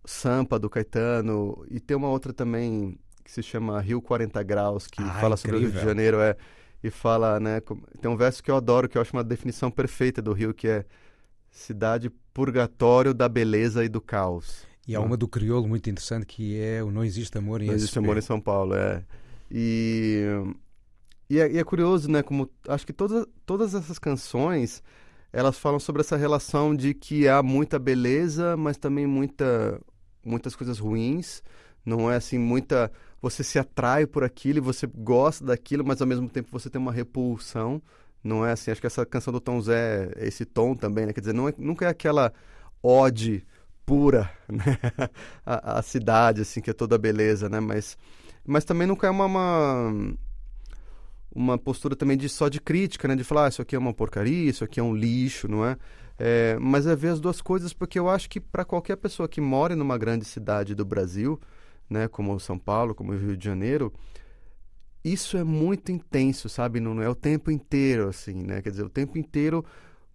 Sampa 0.05 0.59
do 0.59 0.69
Caetano, 0.69 1.65
e 1.71 1.81
tem 1.81 1.97
uma 1.97 2.09
outra 2.09 2.33
também 2.33 2.99
que 3.25 3.31
se 3.31 3.43
chama 3.43 3.81
Rio 3.81 4.03
40 4.03 4.43
Graus, 4.43 4.87
que 4.87 5.03
ah, 5.03 5.15
fala 5.15 5.35
incrível. 5.35 5.39
sobre 5.39 5.57
o 5.57 5.61
Rio 5.61 5.73
de 5.73 5.81
Janeiro, 5.81 6.21
é, 6.21 6.37
e 6.83 6.91
fala, 6.91 7.41
né, 7.41 7.61
tem 8.01 8.11
um 8.11 8.17
verso 8.17 8.43
que 8.43 8.51
eu 8.51 8.57
adoro, 8.57 8.89
que 8.89 8.97
eu 8.99 9.03
acho 9.03 9.13
uma 9.13 9.25
definição 9.25 9.71
perfeita 9.71 10.23
do 10.23 10.33
Rio, 10.33 10.55
que 10.55 10.69
é 10.69 10.85
cidade 11.51 12.11
purgatório 12.33 13.15
da 13.15 13.29
beleza 13.29 13.85
e 13.85 13.89
do 13.89 14.01
caos. 14.01 14.67
E 14.87 14.95
há 14.95 15.01
uma 15.01 15.17
do 15.17 15.27
crioulo 15.27 15.67
muito 15.67 15.91
interessante 15.91 16.27
que 16.27 16.61
é 16.61 16.83
o 16.83 16.91
Não 16.91 17.05
Existe 17.05 17.37
Amor 17.37 17.61
em 17.61 17.67
Não 17.67 17.75
Existe 17.75 17.99
Amor 17.99 18.17
em 18.17 18.21
São 18.23 18.41
Paulo, 18.41 18.75
é. 18.75 19.03
E, 19.51 20.25
e, 21.29 21.41
é, 21.41 21.53
e 21.53 21.59
é 21.59 21.65
curioso, 21.65 22.11
né? 22.11 22.23
Como 22.23 22.49
acho 22.69 22.87
que 22.87 22.93
todas, 22.93 23.27
todas 23.45 23.75
essas 23.75 23.99
canções 23.99 24.83
elas 25.33 25.59
falam 25.59 25.79
sobre 25.79 26.01
essa 26.01 26.17
relação 26.17 26.75
de 26.75 26.95
que 26.95 27.29
há 27.29 27.43
muita 27.43 27.79
beleza, 27.79 28.57
mas 28.57 28.79
também 28.79 29.07
muita, 29.07 29.79
muitas 30.25 30.57
coisas 30.57 30.79
ruins. 30.79 31.43
Não 31.85 32.11
é 32.11 32.17
assim, 32.17 32.39
muita. 32.39 32.91
Você 33.21 33.45
se 33.45 33.59
atrai 33.59 34.07
por 34.07 34.25
aquilo 34.25 34.59
e 34.59 34.63
você 34.63 34.87
gosta 34.87 35.45
daquilo, 35.45 35.85
mas 35.85 36.01
ao 36.01 36.07
mesmo 36.07 36.29
tempo 36.29 36.49
você 36.51 36.71
tem 36.71 36.81
uma 36.81 36.93
repulsão. 36.93 37.83
Não 38.25 38.47
é 38.47 38.53
assim, 38.53 38.71
acho 38.71 38.81
que 38.81 38.87
essa 38.87 39.05
canção 39.05 39.33
do 39.33 39.41
Tom 39.41 39.61
Zé, 39.61 40.11
esse 40.17 40.45
tom 40.45 40.75
também, 40.75 41.07
né? 41.07 41.13
Quer 41.13 41.21
dizer, 41.21 41.35
não 41.35 41.49
é, 41.49 41.55
nunca 41.59 41.85
é 41.85 41.89
aquela 41.89 42.33
ode 42.83 43.45
pura, 43.87 44.29
né? 44.51 44.79
a, 45.47 45.79
a, 45.79 45.83
cidade, 45.83 46.43
assim, 46.43 46.61
que 46.61 46.69
é 46.69 46.75
toda 46.75 46.99
beleza, 46.99 47.49
né? 47.49 47.61
Mas, 47.61 47.97
mas 48.45 48.65
também 48.65 48.87
nunca 48.87 49.07
é 49.07 49.11
uma, 49.11 49.27
uma, 49.27 50.15
uma, 51.33 51.57
postura 51.57 51.95
também 51.95 52.17
de 52.17 52.29
só 52.29 52.49
de 52.49 52.61
crítica, 52.61 53.07
né? 53.07 53.15
De 53.15 53.23
falar, 53.23 53.47
ah, 53.47 53.49
isso 53.49 53.63
aqui 53.63 53.77
é 53.77 53.79
uma 53.79 53.95
porcaria, 53.95 54.51
isso 54.51 54.65
aqui 54.65 54.81
é 54.81 54.83
um 54.83 54.95
lixo, 54.95 55.47
não 55.47 55.65
é? 55.65 55.77
é 56.19 56.59
mas 56.61 56.87
é 56.87 56.97
ver 56.97 57.11
as 57.11 57.21
duas 57.21 57.41
coisas, 57.41 57.73
porque 57.73 57.99
eu 57.99 58.11
acho 58.11 58.29
que 58.29 58.41
para 58.41 58.65
qualquer 58.65 58.97
pessoa 58.97 59.29
que 59.29 59.41
mora 59.41 59.77
numa 59.77 59.97
grande 59.97 60.25
cidade 60.25 60.75
do 60.75 60.85
Brasil, 60.85 61.41
né? 61.89 62.09
Como 62.09 62.39
São 62.41 62.59
Paulo, 62.59 62.95
como 62.95 63.13
o 63.13 63.17
Rio 63.17 63.37
de 63.37 63.45
Janeiro, 63.45 63.93
isso 65.05 65.37
é 65.37 65.45
muito 65.45 65.93
intenso, 65.93 66.49
sabe? 66.49 66.81
Não 66.81 67.01
é 67.01 67.09
o 67.09 67.15
tempo 67.15 67.53
inteiro, 67.53 68.09
assim, 68.09 68.43
né? 68.43 68.61
Quer 68.61 68.71
dizer, 68.71 68.83
o 68.83 68.91
tempo 68.91 69.17
inteiro 69.17 69.65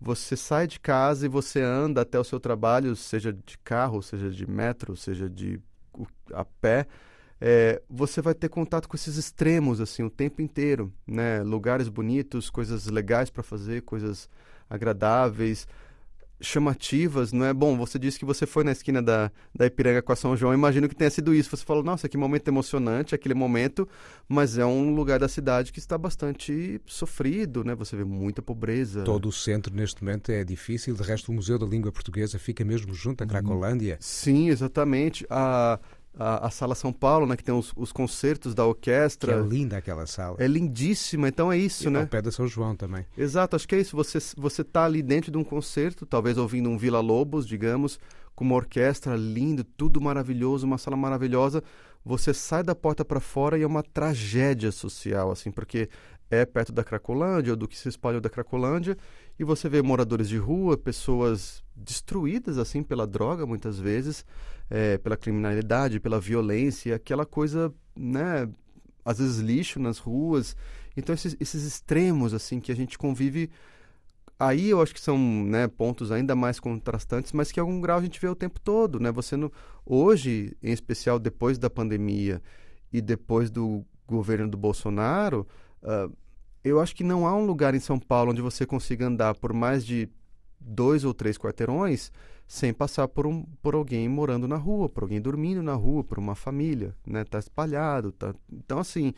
você 0.01 0.35
sai 0.35 0.65
de 0.65 0.79
casa 0.79 1.27
e 1.27 1.29
você 1.29 1.61
anda 1.61 2.01
até 2.01 2.19
o 2.19 2.23
seu 2.23 2.39
trabalho, 2.39 2.95
seja 2.95 3.31
de 3.31 3.57
carro, 3.63 4.01
seja 4.01 4.31
de 4.31 4.49
metro, 4.49 4.97
seja 4.97 5.29
de 5.29 5.61
a 6.33 6.43
pé, 6.43 6.87
é, 7.39 7.81
você 7.89 8.21
vai 8.21 8.33
ter 8.33 8.49
contato 8.49 8.87
com 8.89 8.95
esses 8.95 9.17
extremos 9.17 9.79
assim 9.79 10.03
o 10.03 10.09
tempo 10.09 10.41
inteiro, 10.41 10.91
né? 11.05 11.43
Lugares 11.43 11.87
bonitos, 11.87 12.49
coisas 12.49 12.87
legais 12.87 13.29
para 13.29 13.43
fazer, 13.43 13.81
coisas 13.81 14.27
agradáveis, 14.69 15.67
chamativas, 16.41 17.31
não 17.31 17.45
é? 17.45 17.53
Bom, 17.53 17.77
você 17.77 17.97
disse 17.97 18.19
que 18.19 18.25
você 18.25 18.45
foi 18.45 18.63
na 18.63 18.71
esquina 18.71 19.01
da, 19.01 19.31
da 19.55 19.65
Ipiranga 19.65 20.01
com 20.01 20.11
a 20.11 20.15
São 20.15 20.35
João, 20.35 20.53
imagino 20.53 20.89
que 20.89 20.95
tenha 20.95 21.09
sido 21.09 21.33
isso. 21.33 21.55
Você 21.55 21.63
falou, 21.63 21.83
nossa, 21.83 22.09
que 22.09 22.17
momento 22.17 22.47
emocionante, 22.47 23.15
aquele 23.15 23.33
momento, 23.33 23.87
mas 24.27 24.57
é 24.57 24.65
um 24.65 24.93
lugar 24.93 25.19
da 25.19 25.27
cidade 25.27 25.71
que 25.71 25.79
está 25.79 25.97
bastante 25.97 26.81
sofrido, 26.85 27.63
né? 27.63 27.75
Você 27.75 27.95
vê 27.95 28.03
muita 28.03 28.41
pobreza. 28.41 29.03
Todo 29.03 29.29
o 29.29 29.31
centro 29.31 29.73
neste 29.73 30.03
momento 30.03 30.31
é 30.31 30.43
difícil, 30.43 30.95
de 30.95 31.03
resto 31.03 31.31
o 31.31 31.35
Museu 31.35 31.57
da 31.57 31.65
Língua 31.65 31.91
Portuguesa 31.91 32.37
fica 32.39 32.63
mesmo 32.63 32.93
junto 32.93 33.23
à 33.23 33.27
Cracolândia. 33.27 33.97
Sim, 33.99 34.49
exatamente. 34.49 35.25
A 35.29 35.79
a, 36.17 36.47
a, 36.47 36.49
Sala 36.49 36.75
São 36.75 36.91
Paulo, 36.91 37.25
né, 37.25 37.37
que 37.37 37.43
tem 37.43 37.53
os, 37.53 37.71
os 37.75 37.91
concertos 37.91 38.53
da 38.53 38.65
orquestra. 38.65 39.33
Que 39.33 39.39
é 39.39 39.43
linda 39.43 39.77
aquela 39.77 40.05
sala. 40.05 40.35
É 40.39 40.47
lindíssima, 40.47 41.27
então 41.27 41.51
é 41.51 41.57
isso, 41.57 41.87
e 41.87 41.91
né? 41.91 42.01
Ao 42.01 42.07
pé 42.07 42.21
da 42.21 42.31
São 42.31 42.47
João 42.47 42.75
também. 42.75 43.05
Exato, 43.17 43.55
acho 43.55 43.67
que 43.67 43.75
é 43.75 43.79
isso. 43.79 43.95
Você 43.95 44.19
você 44.35 44.63
tá 44.63 44.85
ali 44.85 45.01
dentro 45.01 45.31
de 45.31 45.37
um 45.37 45.43
concerto, 45.43 46.05
talvez 46.05 46.37
ouvindo 46.37 46.69
um 46.69 46.77
Vila 46.77 46.99
Lobos, 46.99 47.47
digamos, 47.47 47.99
com 48.35 48.43
uma 48.43 48.55
orquestra 48.55 49.15
linda, 49.15 49.65
tudo 49.77 50.01
maravilhoso, 50.01 50.65
uma 50.65 50.77
sala 50.77 50.97
maravilhosa. 50.97 51.63
Você 52.03 52.33
sai 52.33 52.63
da 52.63 52.73
porta 52.73 53.05
para 53.05 53.19
fora 53.19 53.57
e 53.57 53.61
é 53.61 53.67
uma 53.67 53.83
tragédia 53.83 54.71
social, 54.71 55.31
assim, 55.31 55.51
porque 55.51 55.87
é 56.31 56.45
perto 56.45 56.71
da 56.71 56.83
Cracolândia, 56.83 57.51
ou 57.51 57.57
do 57.57 57.67
que 57.67 57.77
se 57.77 57.89
espalhou 57.89 58.21
da 58.21 58.29
Cracolândia, 58.29 58.97
e 59.41 59.43
você 59.43 59.67
vê 59.67 59.81
moradores 59.81 60.29
de 60.29 60.37
rua, 60.37 60.77
pessoas 60.77 61.63
destruídas 61.75 62.59
assim 62.59 62.83
pela 62.83 63.07
droga 63.07 63.43
muitas 63.43 63.79
vezes, 63.79 64.23
é, 64.69 64.99
pela 64.99 65.17
criminalidade, 65.17 65.99
pela 65.99 66.19
violência, 66.19 66.93
aquela 66.95 67.25
coisa, 67.25 67.73
né, 67.95 68.47
às 69.03 69.17
vezes 69.17 69.39
lixo 69.39 69.79
nas 69.79 69.97
ruas. 69.97 70.55
Então 70.95 71.15
esses, 71.15 71.35
esses 71.39 71.63
extremos 71.63 72.35
assim 72.35 72.59
que 72.59 72.71
a 72.71 72.75
gente 72.75 72.99
convive 72.99 73.49
aí 74.37 74.69
eu 74.69 74.79
acho 74.79 74.93
que 74.93 75.01
são 75.01 75.17
né, 75.17 75.67
pontos 75.67 76.11
ainda 76.11 76.35
mais 76.35 76.59
contrastantes, 76.59 77.31
mas 77.31 77.51
que 77.51 77.59
em 77.59 77.61
algum 77.61 77.81
grau 77.81 77.97
a 77.97 78.01
gente 78.03 78.21
vê 78.21 78.27
o 78.27 78.35
tempo 78.35 78.59
todo, 78.59 78.99
né? 78.99 79.11
Você 79.11 79.35
no, 79.35 79.51
hoje, 79.83 80.55
em 80.61 80.71
especial 80.71 81.17
depois 81.17 81.57
da 81.57 81.69
pandemia 81.69 82.43
e 82.93 83.01
depois 83.01 83.49
do 83.49 83.83
governo 84.05 84.47
do 84.47 84.57
Bolsonaro, 84.57 85.47
uh, 85.81 86.15
eu 86.63 86.79
acho 86.79 86.95
que 86.95 87.03
não 87.03 87.27
há 87.27 87.35
um 87.35 87.45
lugar 87.45 87.73
em 87.73 87.79
São 87.79 87.99
Paulo 87.99 88.31
onde 88.31 88.41
você 88.41 88.65
consiga 88.65 89.07
andar 89.07 89.35
por 89.35 89.53
mais 89.53 89.85
de 89.85 90.09
dois 90.59 91.03
ou 91.03 91.13
três 91.13 91.37
quarteirões 91.37 92.11
sem 92.47 92.73
passar 92.73 93.07
por, 93.07 93.25
um, 93.25 93.43
por 93.61 93.75
alguém 93.75 94.09
morando 94.09 94.47
na 94.47 94.57
rua, 94.57 94.89
por 94.89 95.03
alguém 95.03 95.21
dormindo 95.21 95.63
na 95.63 95.73
rua, 95.73 96.03
por 96.03 96.19
uma 96.19 96.35
família, 96.35 96.95
né? 97.07 97.23
Tá 97.23 97.39
espalhado, 97.39 98.11
tá... 98.11 98.35
Então, 98.51 98.77
assim, 98.77 99.13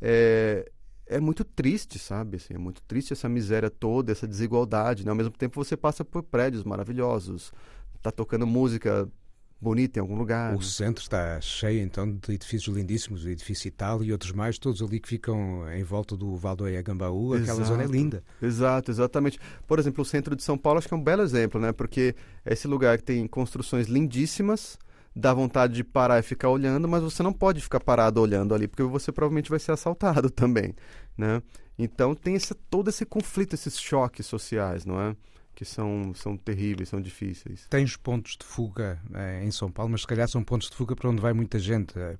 é, 0.00 0.70
é 1.04 1.18
muito 1.18 1.44
triste, 1.44 1.98
sabe? 1.98 2.36
Assim, 2.36 2.54
é 2.54 2.58
muito 2.58 2.80
triste 2.82 3.12
essa 3.12 3.28
miséria 3.28 3.68
toda, 3.68 4.12
essa 4.12 4.26
desigualdade, 4.26 5.04
né? 5.04 5.10
Ao 5.10 5.16
mesmo 5.16 5.32
tempo 5.32 5.62
você 5.62 5.76
passa 5.76 6.04
por 6.04 6.22
prédios 6.22 6.62
maravilhosos, 6.62 7.52
tá 8.00 8.12
tocando 8.12 8.46
música 8.46 9.10
bonita 9.60 9.98
em 9.98 10.02
algum 10.02 10.16
lugar. 10.16 10.54
O 10.54 10.62
centro 10.62 11.02
está 11.02 11.40
cheio 11.40 11.80
então 11.80 12.10
de 12.10 12.32
edifícios 12.32 12.74
lindíssimos, 12.74 13.24
o 13.24 13.28
edifício 13.28 13.68
Itália 13.68 14.06
e 14.06 14.12
outros 14.12 14.32
mais, 14.32 14.58
todos 14.58 14.82
ali 14.82 15.00
que 15.00 15.08
ficam 15.08 15.70
em 15.72 15.82
volta 15.82 16.16
do 16.16 16.36
Valdoia 16.36 16.82
Gambaú, 16.82 17.34
aquela 17.34 17.64
zona 17.64 17.84
é 17.84 17.86
linda. 17.86 18.22
Exato, 18.40 18.90
exatamente. 18.90 19.38
Por 19.66 19.78
exemplo, 19.78 20.02
o 20.02 20.04
centro 20.04 20.36
de 20.36 20.42
São 20.42 20.58
Paulo 20.58 20.78
acho 20.78 20.88
que 20.88 20.94
é 20.94 20.96
um 20.96 21.02
belo 21.02 21.22
exemplo, 21.22 21.60
né? 21.60 21.72
Porque 21.72 22.14
é 22.44 22.52
esse 22.52 22.68
lugar 22.68 22.98
que 22.98 23.04
tem 23.04 23.26
construções 23.26 23.86
lindíssimas, 23.86 24.78
dá 25.14 25.32
vontade 25.32 25.72
de 25.72 25.82
parar 25.82 26.18
e 26.18 26.22
ficar 26.22 26.50
olhando, 26.50 26.86
mas 26.86 27.02
você 27.02 27.22
não 27.22 27.32
pode 27.32 27.60
ficar 27.62 27.80
parado 27.80 28.20
olhando 28.20 28.54
ali, 28.54 28.68
porque 28.68 28.82
você 28.82 29.10
provavelmente 29.10 29.48
vai 29.48 29.58
ser 29.58 29.72
assaltado 29.72 30.28
também, 30.30 30.74
né? 31.16 31.42
Então 31.78 32.14
tem 32.14 32.34
esse, 32.34 32.54
todo 32.54 32.88
esse 32.88 33.04
conflito, 33.04 33.54
esses 33.54 33.78
choques 33.78 34.26
sociais, 34.26 34.84
não 34.84 35.00
é? 35.00 35.16
Que 35.56 35.64
são, 35.64 36.12
são 36.14 36.36
terríveis, 36.36 36.90
são 36.90 37.00
difíceis. 37.00 37.66
Tens 37.70 37.96
pontos 37.96 38.36
de 38.38 38.44
fuga 38.44 39.00
eh, 39.14 39.42
em 39.42 39.50
São 39.50 39.72
Paulo, 39.72 39.90
mas 39.90 40.02
se 40.02 40.06
calhar 40.06 40.28
são 40.28 40.44
pontos 40.44 40.68
de 40.68 40.76
fuga 40.76 40.94
para 40.94 41.08
onde 41.08 41.20
vai 41.20 41.32
muita 41.32 41.58
gente. 41.58 41.98
Eh, 41.98 42.16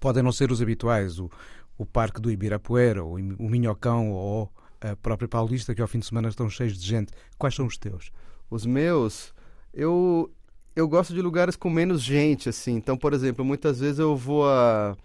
podem 0.00 0.24
não 0.24 0.32
ser 0.32 0.50
os 0.50 0.60
habituais, 0.60 1.20
o, 1.20 1.30
o 1.78 1.86
Parque 1.86 2.20
do 2.20 2.32
Ibirapuera, 2.32 3.04
o, 3.04 3.14
o 3.14 3.48
Minhocão 3.48 4.10
ou 4.10 4.52
a 4.80 4.96
própria 4.96 5.28
Paulista, 5.28 5.72
que 5.72 5.80
ao 5.80 5.86
fim 5.86 6.00
de 6.00 6.06
semana 6.06 6.28
estão 6.28 6.50
cheios 6.50 6.76
de 6.76 6.84
gente. 6.84 7.12
Quais 7.38 7.54
são 7.54 7.64
os 7.64 7.78
teus? 7.78 8.10
Os 8.50 8.66
meus, 8.66 9.32
eu, 9.72 10.28
eu 10.74 10.88
gosto 10.88 11.14
de 11.14 11.22
lugares 11.22 11.54
com 11.54 11.70
menos 11.70 12.02
gente, 12.02 12.48
assim. 12.48 12.74
Então, 12.74 12.96
por 12.96 13.14
exemplo, 13.14 13.44
muitas 13.44 13.78
vezes 13.78 14.00
eu 14.00 14.16
vou 14.16 14.48
a, 14.48 14.96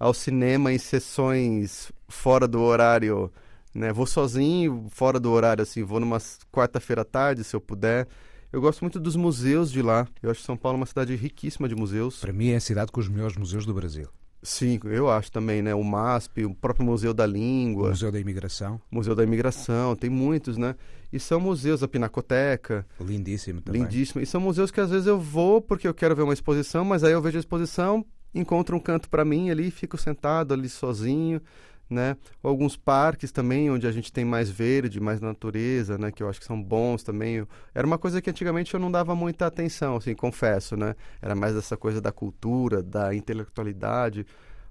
ao 0.00 0.12
cinema 0.12 0.72
em 0.72 0.78
sessões 0.78 1.92
fora 2.08 2.48
do 2.48 2.60
horário 2.60 3.30
né? 3.74 3.92
Vou 3.92 4.06
sozinho, 4.06 4.86
fora 4.90 5.18
do 5.18 5.30
horário, 5.30 5.62
assim, 5.62 5.82
vou 5.82 5.98
numa 5.98 6.18
quarta-feira 6.52 7.02
à 7.02 7.04
tarde, 7.04 7.42
se 7.42 7.56
eu 7.56 7.60
puder. 7.60 8.06
Eu 8.52 8.60
gosto 8.60 8.82
muito 8.82 9.00
dos 9.00 9.16
museus 9.16 9.72
de 9.72 9.82
lá. 9.82 10.06
Eu 10.22 10.30
acho 10.30 10.42
São 10.42 10.56
Paulo 10.56 10.76
uma 10.76 10.86
cidade 10.86 11.16
riquíssima 11.16 11.68
de 11.68 11.74
museus. 11.74 12.20
Para 12.20 12.32
mim 12.32 12.50
é 12.50 12.56
a 12.56 12.60
cidade 12.60 12.92
com 12.92 13.00
os 13.00 13.08
melhores 13.08 13.36
museus 13.36 13.66
do 13.66 13.74
Brasil. 13.74 14.08
Sim, 14.44 14.78
eu 14.84 15.10
acho 15.10 15.32
também, 15.32 15.62
né? 15.62 15.74
O 15.74 15.82
MASP, 15.82 16.44
o 16.44 16.54
próprio 16.54 16.84
Museu 16.84 17.14
da 17.14 17.26
Língua. 17.26 17.86
O 17.86 17.90
Museu 17.90 18.12
da 18.12 18.20
Imigração. 18.20 18.78
Museu 18.90 19.14
da 19.14 19.24
Imigração, 19.24 19.96
tem 19.96 20.10
muitos, 20.10 20.58
né? 20.58 20.76
E 21.10 21.18
são 21.18 21.40
museus, 21.40 21.82
a 21.82 21.88
Pinacoteca. 21.88 22.86
Lindíssimo 23.00 23.62
também. 23.62 23.82
Lindíssimo. 23.82 24.20
E 24.20 24.26
são 24.26 24.40
museus 24.40 24.70
que 24.70 24.80
às 24.80 24.90
vezes 24.90 25.06
eu 25.06 25.18
vou 25.18 25.62
porque 25.62 25.88
eu 25.88 25.94
quero 25.94 26.14
ver 26.14 26.22
uma 26.22 26.34
exposição, 26.34 26.84
mas 26.84 27.02
aí 27.02 27.12
eu 27.12 27.22
vejo 27.22 27.38
a 27.38 27.40
exposição, 27.40 28.04
encontro 28.34 28.76
um 28.76 28.80
canto 28.80 29.08
para 29.08 29.24
mim 29.24 29.48
ali, 29.48 29.70
fico 29.70 29.96
sentado 29.96 30.52
ali 30.52 30.68
sozinho, 30.68 31.40
né? 31.88 32.16
Alguns 32.42 32.76
parques 32.76 33.30
também, 33.30 33.70
onde 33.70 33.86
a 33.86 33.92
gente 33.92 34.12
tem 34.12 34.24
mais 34.24 34.50
verde, 34.50 35.00
mais 35.00 35.20
natureza, 35.20 35.98
né? 35.98 36.10
Que 36.10 36.22
eu 36.22 36.28
acho 36.28 36.40
que 36.40 36.46
são 36.46 36.60
bons 36.60 37.02
também. 37.02 37.46
Era 37.74 37.86
uma 37.86 37.98
coisa 37.98 38.20
que 38.20 38.30
antigamente 38.30 38.72
eu 38.74 38.80
não 38.80 38.90
dava 38.90 39.14
muita 39.14 39.46
atenção, 39.46 39.96
assim, 39.96 40.14
confesso, 40.14 40.76
né? 40.76 40.94
Era 41.20 41.34
mais 41.34 41.56
essa 41.56 41.76
coisa 41.76 42.00
da 42.00 42.12
cultura, 42.12 42.82
da 42.82 43.14
intelectualidade. 43.14 44.26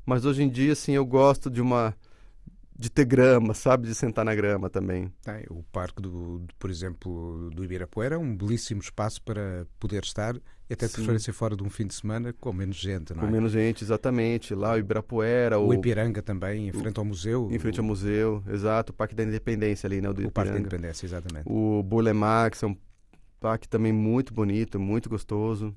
Mas 0.05 0.25
hoje 0.25 0.43
em 0.43 0.49
dia, 0.49 0.73
assim, 0.73 0.93
eu 0.93 1.05
gosto 1.05 1.49
de 1.49 1.61
uma 1.61 1.95
de 2.77 2.89
ter 2.89 3.05
grama, 3.05 3.53
sabe? 3.53 3.87
De 3.87 3.95
sentar 3.95 4.25
na 4.25 4.35
grama 4.35 4.69
também. 4.69 5.11
É, 5.25 5.45
o 5.49 5.63
parque, 5.71 6.01
do, 6.01 6.43
por 6.59 6.69
exemplo, 6.69 7.49
do 7.51 7.63
Ibirapuera 7.63 8.15
é 8.15 8.17
um 8.17 8.35
belíssimo 8.35 8.81
espaço 8.81 9.21
para 9.21 9.65
poder 9.79 10.03
estar, 10.03 10.35
e 10.69 10.73
até 10.73 10.87
de 10.87 10.93
preferência 10.93 11.33
fora 11.33 11.55
de 11.55 11.63
um 11.63 11.69
fim 11.69 11.85
de 11.85 11.93
semana, 11.93 12.33
com 12.33 12.53
menos 12.53 12.77
gente, 12.77 13.11
não 13.11 13.19
com 13.19 13.25
é? 13.25 13.27
Com 13.27 13.33
menos 13.33 13.51
gente, 13.51 13.83
exatamente. 13.83 14.55
Lá 14.55 14.73
o 14.73 14.77
Ibirapuera. 14.77 15.59
O, 15.59 15.67
o 15.67 15.73
Ipiranga 15.73 16.21
também, 16.21 16.69
em 16.69 16.71
frente 16.71 16.97
ao 16.97 17.05
museu. 17.05 17.49
Em 17.51 17.59
frente 17.59 17.79
ao 17.79 17.85
museu, 17.85 18.41
exato. 18.49 18.91
O 18.91 18.95
Parque 18.95 19.13
da 19.13 19.23
Independência 19.23 19.87
ali, 19.87 20.01
né? 20.01 20.09
O, 20.09 20.13
do 20.13 20.27
o 20.27 20.31
Parque 20.31 20.51
da 20.51 20.59
Independência, 20.59 21.05
exatamente. 21.05 21.43
O 21.45 21.83
Burle 21.83 22.13
Marx 22.13 22.63
é 22.63 22.67
um 22.67 22.77
parque 23.39 23.67
também 23.67 23.91
muito 23.91 24.33
bonito, 24.33 24.79
muito 24.79 25.09
gostoso. 25.09 25.75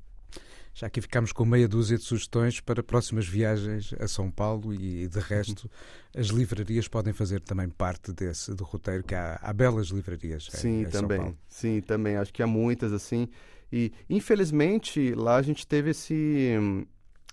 Já 0.78 0.88
aqui 0.88 1.00
ficamos 1.00 1.32
com 1.32 1.46
meia 1.46 1.66
dúzia 1.66 1.96
de 1.96 2.04
sugestões 2.04 2.60
para 2.60 2.82
próximas 2.82 3.26
viagens 3.26 3.94
a 3.98 4.06
São 4.06 4.30
Paulo 4.30 4.74
e, 4.74 5.08
de 5.08 5.20
resto, 5.20 5.70
as 6.14 6.26
livrarias 6.26 6.86
podem 6.86 7.14
fazer 7.14 7.40
também 7.40 7.66
parte 7.66 8.12
desse 8.12 8.54
do 8.54 8.62
roteiro, 8.62 9.02
que 9.02 9.14
há, 9.14 9.40
há 9.40 9.54
belas 9.54 9.86
livrarias 9.86 10.48
Sim, 10.50 10.80
em, 10.80 10.82
em 10.82 10.90
também. 10.90 11.38
Sim, 11.48 11.80
também. 11.80 12.16
Acho 12.16 12.30
que 12.30 12.42
há 12.42 12.46
muitas, 12.46 12.92
assim. 12.92 13.26
E, 13.72 13.90
infelizmente, 14.10 15.14
lá 15.14 15.36
a 15.36 15.42
gente 15.42 15.66
teve 15.66 15.92
esse... 15.92 16.58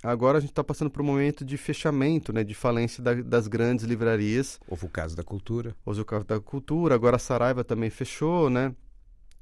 Agora 0.02 0.38
a 0.38 0.42
gente 0.42 0.52
está 0.52 0.64
passando 0.64 0.90
por 0.90 1.02
um 1.02 1.06
momento 1.06 1.44
de 1.44 1.58
fechamento, 1.58 2.32
né, 2.32 2.46
de 2.46 2.54
falência 2.54 3.04
da, 3.04 3.14
das 3.14 3.50
grandes 3.50 3.84
livrarias. 3.84 4.58
Houve 4.70 4.86
o 4.86 4.90
caso 4.90 5.18
da 5.18 5.24
cultura. 5.24 5.76
Houve 5.86 6.00
o 6.00 6.06
caso 6.06 6.24
da 6.24 6.40
cultura. 6.40 6.96
Agora 6.96 7.18
a 7.18 7.20
Saraiva 7.20 7.62
também 7.62 7.90
fechou, 7.90 8.50
né? 8.50 8.74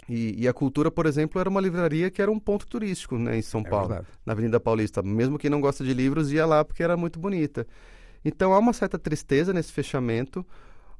E, 0.09 0.43
e, 0.43 0.47
a 0.47 0.53
Cultura, 0.53 0.89
por 0.89 1.05
exemplo, 1.05 1.39
era 1.39 1.49
uma 1.49 1.61
livraria 1.61 2.09
que 2.09 2.21
era 2.21 2.31
um 2.31 2.39
ponto 2.39 2.65
turístico 2.67 3.17
né, 3.17 3.37
em 3.37 3.41
São 3.41 3.61
é 3.61 3.69
Paulo, 3.69 3.89
verdade. 3.89 4.07
na 4.25 4.33
Avenida 4.33 4.59
Paulista. 4.59 5.01
Mesmo 5.01 5.37
quem 5.37 5.49
não 5.49 5.61
gosta 5.61 5.83
de 5.83 5.93
livros 5.93 6.31
ia 6.31 6.45
lá 6.45 6.65
porque 6.65 6.83
era 6.83 6.97
muito 6.97 7.19
bonita. 7.19 7.65
Então 8.23 8.53
há 8.53 8.59
uma 8.59 8.73
certa 8.73 8.99
tristeza 8.99 9.53
nesse 9.53 9.71
fechamento, 9.71 10.45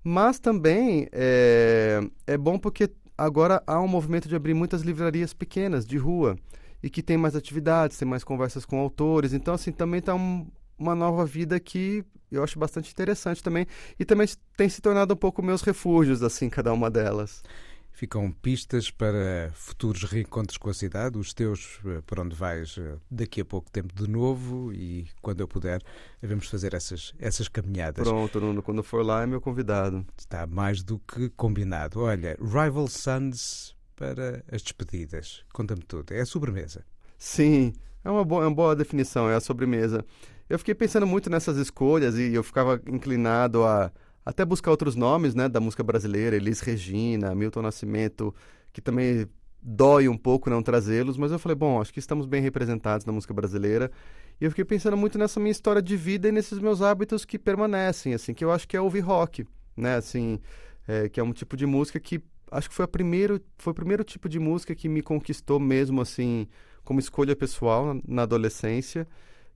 mas 0.03 0.39
também 0.39 1.07
é, 1.11 2.01
é 2.25 2.37
bom 2.37 2.57
porque 2.57 2.89
agora 3.17 3.61
há 3.67 3.79
um 3.79 3.87
movimento 3.87 4.27
de 4.27 4.35
abrir 4.35 4.53
muitas 4.53 4.81
livrarias 4.81 5.33
pequenas, 5.33 5.85
de 5.85 5.97
rua, 5.97 6.35
e 6.81 6.89
que 6.89 7.03
tem 7.03 7.17
mais 7.17 7.35
atividades, 7.35 7.97
tem 7.97 8.07
mais 8.07 8.23
conversas 8.23 8.65
com 8.65 8.79
autores. 8.79 9.33
Então, 9.33 9.53
assim, 9.53 9.71
também 9.71 9.99
está 9.99 10.15
um, 10.15 10.47
uma 10.77 10.95
nova 10.95 11.25
vida 11.25 11.59
que 11.59 12.03
eu 12.31 12.43
acho 12.43 12.57
bastante 12.57 12.91
interessante 12.91 13.43
também. 13.43 13.67
E 13.99 14.05
também 14.05 14.27
tem 14.57 14.67
se 14.67 14.81
tornado 14.81 15.13
um 15.13 15.17
pouco 15.17 15.43
meus 15.43 15.61
refúgios, 15.61 16.23
assim, 16.23 16.49
cada 16.49 16.73
uma 16.73 16.89
delas. 16.89 17.43
Ficam 17.91 18.31
pistas 18.31 18.89
para 18.89 19.51
futuros 19.53 20.03
reencontros 20.03 20.57
com 20.57 20.69
a 20.69 20.73
cidade, 20.73 21.17
os 21.17 21.33
teus 21.33 21.79
eh, 21.85 22.01
para 22.05 22.21
onde 22.21 22.35
vais 22.35 22.75
eh, 22.79 22.95
daqui 23.09 23.41
a 23.41 23.45
pouco 23.45 23.69
tempo 23.69 23.93
de 23.93 24.09
novo 24.09 24.73
e 24.73 25.07
quando 25.21 25.41
eu 25.41 25.47
puder 25.47 25.81
vamos 26.21 26.47
fazer 26.47 26.73
essas, 26.73 27.13
essas 27.19 27.47
caminhadas. 27.47 28.07
Pronto, 28.07 28.39
Nuno, 28.39 28.63
quando 28.63 28.81
for 28.81 29.05
lá 29.05 29.23
é 29.23 29.25
meu 29.27 29.41
convidado. 29.41 30.05
Está 30.17 30.47
mais 30.47 30.81
do 30.81 30.99
que 30.99 31.29
combinado. 31.29 32.01
Olha, 32.01 32.37
Rival 32.41 32.87
Sons 32.87 33.75
para 33.95 34.43
as 34.51 34.63
despedidas. 34.63 35.43
Conta-me 35.53 35.83
tudo. 35.83 36.11
É 36.11 36.21
a 36.21 36.25
sobremesa. 36.25 36.83
Sim, 37.19 37.73
é 38.03 38.09
uma 38.09 38.25
boa, 38.25 38.43
é 38.43 38.47
uma 38.47 38.55
boa 38.55 38.75
definição, 38.75 39.29
é 39.29 39.35
a 39.35 39.39
sobremesa. 39.39 40.03
Eu 40.49 40.57
fiquei 40.57 40.73
pensando 40.73 41.05
muito 41.05 41.29
nessas 41.29 41.55
escolhas 41.57 42.17
e 42.17 42.33
eu 42.33 42.43
ficava 42.43 42.81
inclinado 42.87 43.63
a 43.63 43.91
até 44.25 44.45
buscar 44.45 44.71
outros 44.71 44.95
nomes 44.95 45.35
né, 45.35 45.49
da 45.49 45.59
música 45.59 45.83
brasileira, 45.83 46.35
Elis 46.35 46.59
Regina, 46.61 47.33
Milton 47.33 47.61
Nascimento, 47.61 48.33
que 48.71 48.81
também 48.81 49.27
dói 49.61 50.07
um 50.07 50.17
pouco 50.17 50.49
não 50.49 50.63
trazê-los, 50.63 51.17
mas 51.17 51.31
eu 51.31 51.39
falei, 51.39 51.55
bom, 51.55 51.79
acho 51.79 51.93
que 51.93 51.99
estamos 51.99 52.25
bem 52.25 52.41
representados 52.41 53.05
na 53.05 53.13
música 53.13 53.33
brasileira. 53.33 53.91
E 54.39 54.45
eu 54.45 54.51
fiquei 54.51 54.65
pensando 54.65 54.97
muito 54.97 55.17
nessa 55.19 55.39
minha 55.39 55.51
história 55.51 55.81
de 55.81 55.95
vida 55.95 56.27
e 56.27 56.31
nesses 56.31 56.59
meus 56.59 56.81
hábitos 56.81 57.25
que 57.25 57.37
permanecem, 57.37 58.13
assim, 58.13 58.33
que 58.33 58.43
eu 58.43 58.51
acho 58.51 58.67
que 58.67 58.75
é 58.75 58.81
ouvir 58.81 59.01
rock, 59.01 59.45
né, 59.77 59.95
assim, 59.95 60.39
é, 60.87 61.09
que 61.09 61.19
é 61.19 61.23
um 61.23 61.31
tipo 61.31 61.55
de 61.55 61.65
música 61.65 61.99
que 61.99 62.21
acho 62.51 62.69
que 62.69 62.75
foi 62.75 62.85
a 62.85 62.87
primeiro, 62.87 63.39
foi 63.57 63.71
o 63.71 63.75
primeiro 63.75 64.03
tipo 64.03 64.27
de 64.27 64.37
música 64.37 64.75
que 64.75 64.89
me 64.89 65.01
conquistou 65.01 65.59
mesmo, 65.59 66.01
assim, 66.01 66.47
como 66.83 66.99
escolha 66.99 67.35
pessoal 67.35 67.97
na 68.05 68.23
adolescência, 68.23 69.07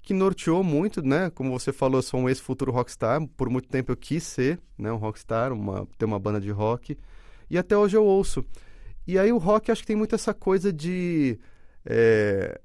que 0.05 0.13
norteou 0.13 0.63
muito, 0.63 1.01
né, 1.01 1.29
como 1.31 1.51
você 1.51 1.73
falou, 1.73 1.97
eu 1.97 2.03
sou 2.03 2.19
um 2.19 2.29
ex-futuro 2.29 2.71
rockstar, 2.71 3.25
por 3.35 3.49
muito 3.49 3.67
tempo 3.67 3.91
eu 3.91 3.97
quis 3.97 4.23
ser, 4.23 4.59
né, 4.77 4.91
um 4.91 4.97
rockstar, 4.97 5.51
uma, 5.51 5.87
ter 5.97 6.05
uma 6.05 6.19
banda 6.19 6.39
de 6.39 6.51
rock, 6.51 6.97
e 7.49 7.57
até 7.57 7.75
hoje 7.75 7.97
eu 7.97 8.05
ouço. 8.05 8.45
E 9.07 9.19
aí 9.19 9.31
o 9.31 9.37
rock 9.37 9.71
acho 9.71 9.81
que 9.81 9.87
tem 9.87 9.95
muito 9.95 10.15
essa 10.15 10.33
coisa 10.33 10.71
de 10.71 11.39
é, 11.85 12.59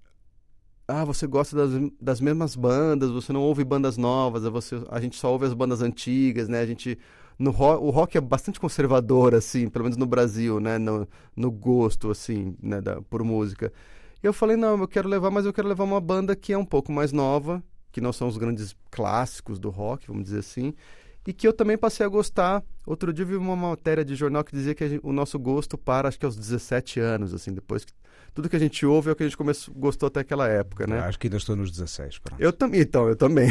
ah, 0.87 1.05
você 1.05 1.27
gosta 1.27 1.57
das, 1.57 1.91
das 2.01 2.21
mesmas 2.21 2.57
bandas, 2.57 3.11
você 3.11 3.33
não 3.33 3.41
ouve 3.43 3.65
bandas 3.65 3.97
novas, 3.97 4.43
você, 4.45 4.83
a 4.91 5.01
gente 5.01 5.17
só 5.17 5.33
ouve 5.33 5.47
as 5.47 5.55
bandas 5.55 5.83
antigas, 5.83 6.49
né? 6.49 6.61
A 6.61 6.67
gente 6.67 6.99
no 7.39 7.51
rock, 7.51 7.83
o 7.83 7.91
rock 7.91 8.19
é 8.19 8.21
bastante 8.21 8.61
conservador 8.61 9.35
assim, 9.35 9.69
pelo 9.69 9.85
menos 9.85 9.97
no 9.97 10.07
Brasil, 10.07 10.61
né, 10.61 10.79
no, 10.79 11.09
no 11.35 11.51
gosto 11.51 12.11
assim, 12.11 12.55
né, 12.63 12.81
da, 12.81 13.01
por 13.03 13.25
música. 13.25 13.73
E 14.23 14.27
eu 14.27 14.33
falei, 14.33 14.57
não, 14.57 14.79
eu 14.79 14.89
quero 14.89 15.09
levar, 15.09 15.31
mas 15.31 15.47
eu 15.47 15.53
quero 15.53 15.69
levar 15.69 15.85
uma 15.85 16.01
banda 16.01 16.37
que 16.37 16.53
é 16.53 16.59
um 16.59 16.65
pouco 16.65 16.93
mais 16.93 17.13
nova, 17.13 17.63
que 17.91 18.01
não 18.01 18.13
são 18.13 18.29
os 18.29 18.37
grandes 18.37 18.77
clássicos 18.91 19.59
do 19.59 19.71
rock, 19.71 20.07
vamos 20.09 20.25
dizer 20.25 20.41
assim, 20.41 20.75
e 21.27 21.33
que 21.33 21.47
eu 21.47 21.53
também 21.53 21.77
passei 21.77 22.05
a 22.05 22.09
gostar. 22.09 22.63
Outro 22.87 23.13
dia 23.13 23.25
eu 23.25 23.29
vi 23.29 23.37
uma 23.37 23.57
matéria 23.57 24.05
de 24.05 24.15
jornal 24.15 24.45
que 24.45 24.53
dizia 24.53 24.75
que 24.75 24.89
gente, 24.89 25.01
o 25.05 25.13
nosso 25.13 25.39
gosto 25.39 25.77
para 25.77 26.09
acho 26.09 26.19
que 26.19 26.27
aos 26.27 26.37
17 26.37 27.01
anos, 27.01 27.35
assim, 27.35 27.53
depois 27.53 27.85
que 27.85 27.93
tudo 28.35 28.49
que 28.49 28.57
a 28.57 28.61
gente 28.61 28.87
ouve 28.87 29.09
é 29.09 29.13
o 29.13 29.17
que 29.17 29.23
a 29.23 29.27
gente 29.27 29.37
começou, 29.37 29.75
gostou 29.75 30.07
até 30.07 30.21
aquela 30.21 30.47
época, 30.47 30.87
né? 30.87 30.99
Eu 30.99 31.05
acho 31.05 31.19
que 31.19 31.27
ainda 31.27 31.37
estou 31.37 31.57
nos 31.57 31.71
16, 31.71 32.19
pronto. 32.19 32.41
Eu 32.41 32.53
também, 32.53 32.81
então, 32.81 33.09
eu 33.09 33.17
também. 33.17 33.49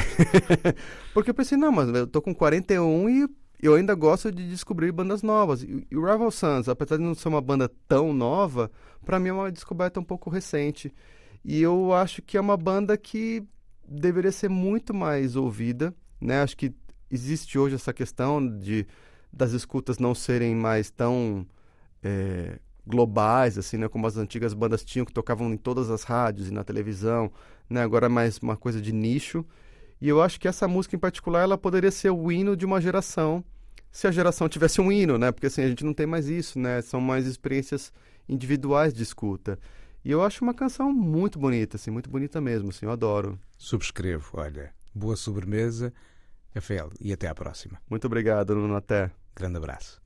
Porque 1.14 1.30
eu 1.30 1.34
pensei, 1.34 1.58
não, 1.58 1.72
mas 1.72 1.90
eu 1.90 2.08
tô 2.08 2.22
com 2.22 2.34
41 2.34 3.10
e 3.10 3.28
eu 3.62 3.76
ainda 3.76 3.94
gosto 3.94 4.32
de 4.32 4.48
descobrir 4.48 4.92
bandas 4.92 5.22
novas. 5.22 5.64
E, 5.64 5.86
o 5.94 6.06
Rival 6.06 6.32
Sons, 6.32 6.70
apesar 6.70 6.98
de 6.98 7.04
não 7.04 7.14
ser 7.14 7.28
uma 7.28 7.42
banda 7.42 7.70
tão 7.88 8.14
nova, 8.14 8.72
para 9.06 9.20
mim 9.20 9.30
é 9.30 9.34
uma 9.34 9.52
descoberta 9.52 10.00
um 10.00 10.04
pouco 10.04 10.30
recente. 10.30 10.94
E 11.44 11.62
eu 11.62 11.94
acho 11.94 12.22
que 12.22 12.38
é 12.38 12.42
uma 12.42 12.58
banda 12.58 12.98
que 12.98 13.44
deveria 13.88 14.32
ser 14.32 14.50
muito 14.50 14.94
mais 14.94 15.36
ouvida, 15.36 15.94
né? 16.22 16.42
Acho 16.42 16.56
que 16.56 16.74
existe 17.10 17.58
hoje 17.58 17.76
essa 17.76 17.94
questão 17.94 18.46
de 18.46 18.86
das 19.32 19.52
escutas 19.52 20.00
não 20.00 20.16
serem 20.16 20.56
mais 20.56 20.90
tão 20.90 21.46
é, 22.04 22.60
globais, 22.86 23.58
assim, 23.58 23.78
né? 23.78 23.88
Como 23.88 24.08
as 24.08 24.18
antigas 24.18 24.54
bandas 24.54 24.84
tinham, 24.84 25.06
que 25.06 25.14
tocavam 25.14 25.54
em 25.54 25.58
todas 25.58 25.90
as 25.90 26.04
rádios 26.04 26.48
e 26.50 26.54
na 26.54 26.64
televisão, 26.64 27.32
né? 27.70 27.82
Agora 27.84 28.08
é 28.08 28.10
mais 28.10 28.40
uma 28.40 28.58
coisa 28.58 28.82
de 28.82 28.92
nicho. 28.92 29.46
E 30.02 30.08
eu 30.08 30.22
acho 30.22 30.40
que 30.40 30.48
essa 30.48 30.68
música 30.68 30.96
em 30.96 31.00
particular, 31.00 31.42
ela 31.42 31.58
poderia 31.58 31.92
ser 31.92 32.10
o 32.10 32.32
hino 32.32 32.56
de 32.56 32.66
uma 32.66 32.80
geração, 32.80 33.44
se 33.92 34.08
a 34.08 34.12
geração 34.12 34.48
tivesse 34.48 34.80
um 34.80 34.92
hino, 34.92 35.18
né? 35.18 35.32
Porque 35.32 35.48
assim, 35.48 35.62
a 35.62 35.68
gente 35.68 35.84
não 35.84 35.94
tem 35.94 36.06
mais 36.06 36.28
isso, 36.28 36.60
né? 36.60 36.82
São 36.82 37.02
mais 37.02 37.26
experiências 37.26 37.92
individuais 38.28 38.94
de 38.94 39.04
escuta. 39.04 39.60
E 40.04 40.12
eu 40.12 40.24
acho 40.24 40.44
uma 40.44 40.54
canção 40.54 40.94
muito 40.94 41.38
bonita, 41.38 41.76
assim, 41.76 41.92
muito 41.92 42.10
bonita 42.10 42.40
mesmo, 42.40 42.70
assim, 42.70 42.86
eu 42.86 42.92
adoro. 42.92 43.38
Subscrevo, 43.58 44.30
olha. 44.34 44.74
Boa 44.96 45.16
sobremesa, 45.16 45.94
Rafael, 46.56 46.92
e 47.00 47.12
até 47.12 47.28
à 47.28 47.36
próxima. 47.36 47.80
Muito 47.90 48.06
obrigado, 48.06 48.56
Nuno, 48.56 48.76
até. 48.76 49.12
Grande 49.36 49.58
abraço. 49.58 50.02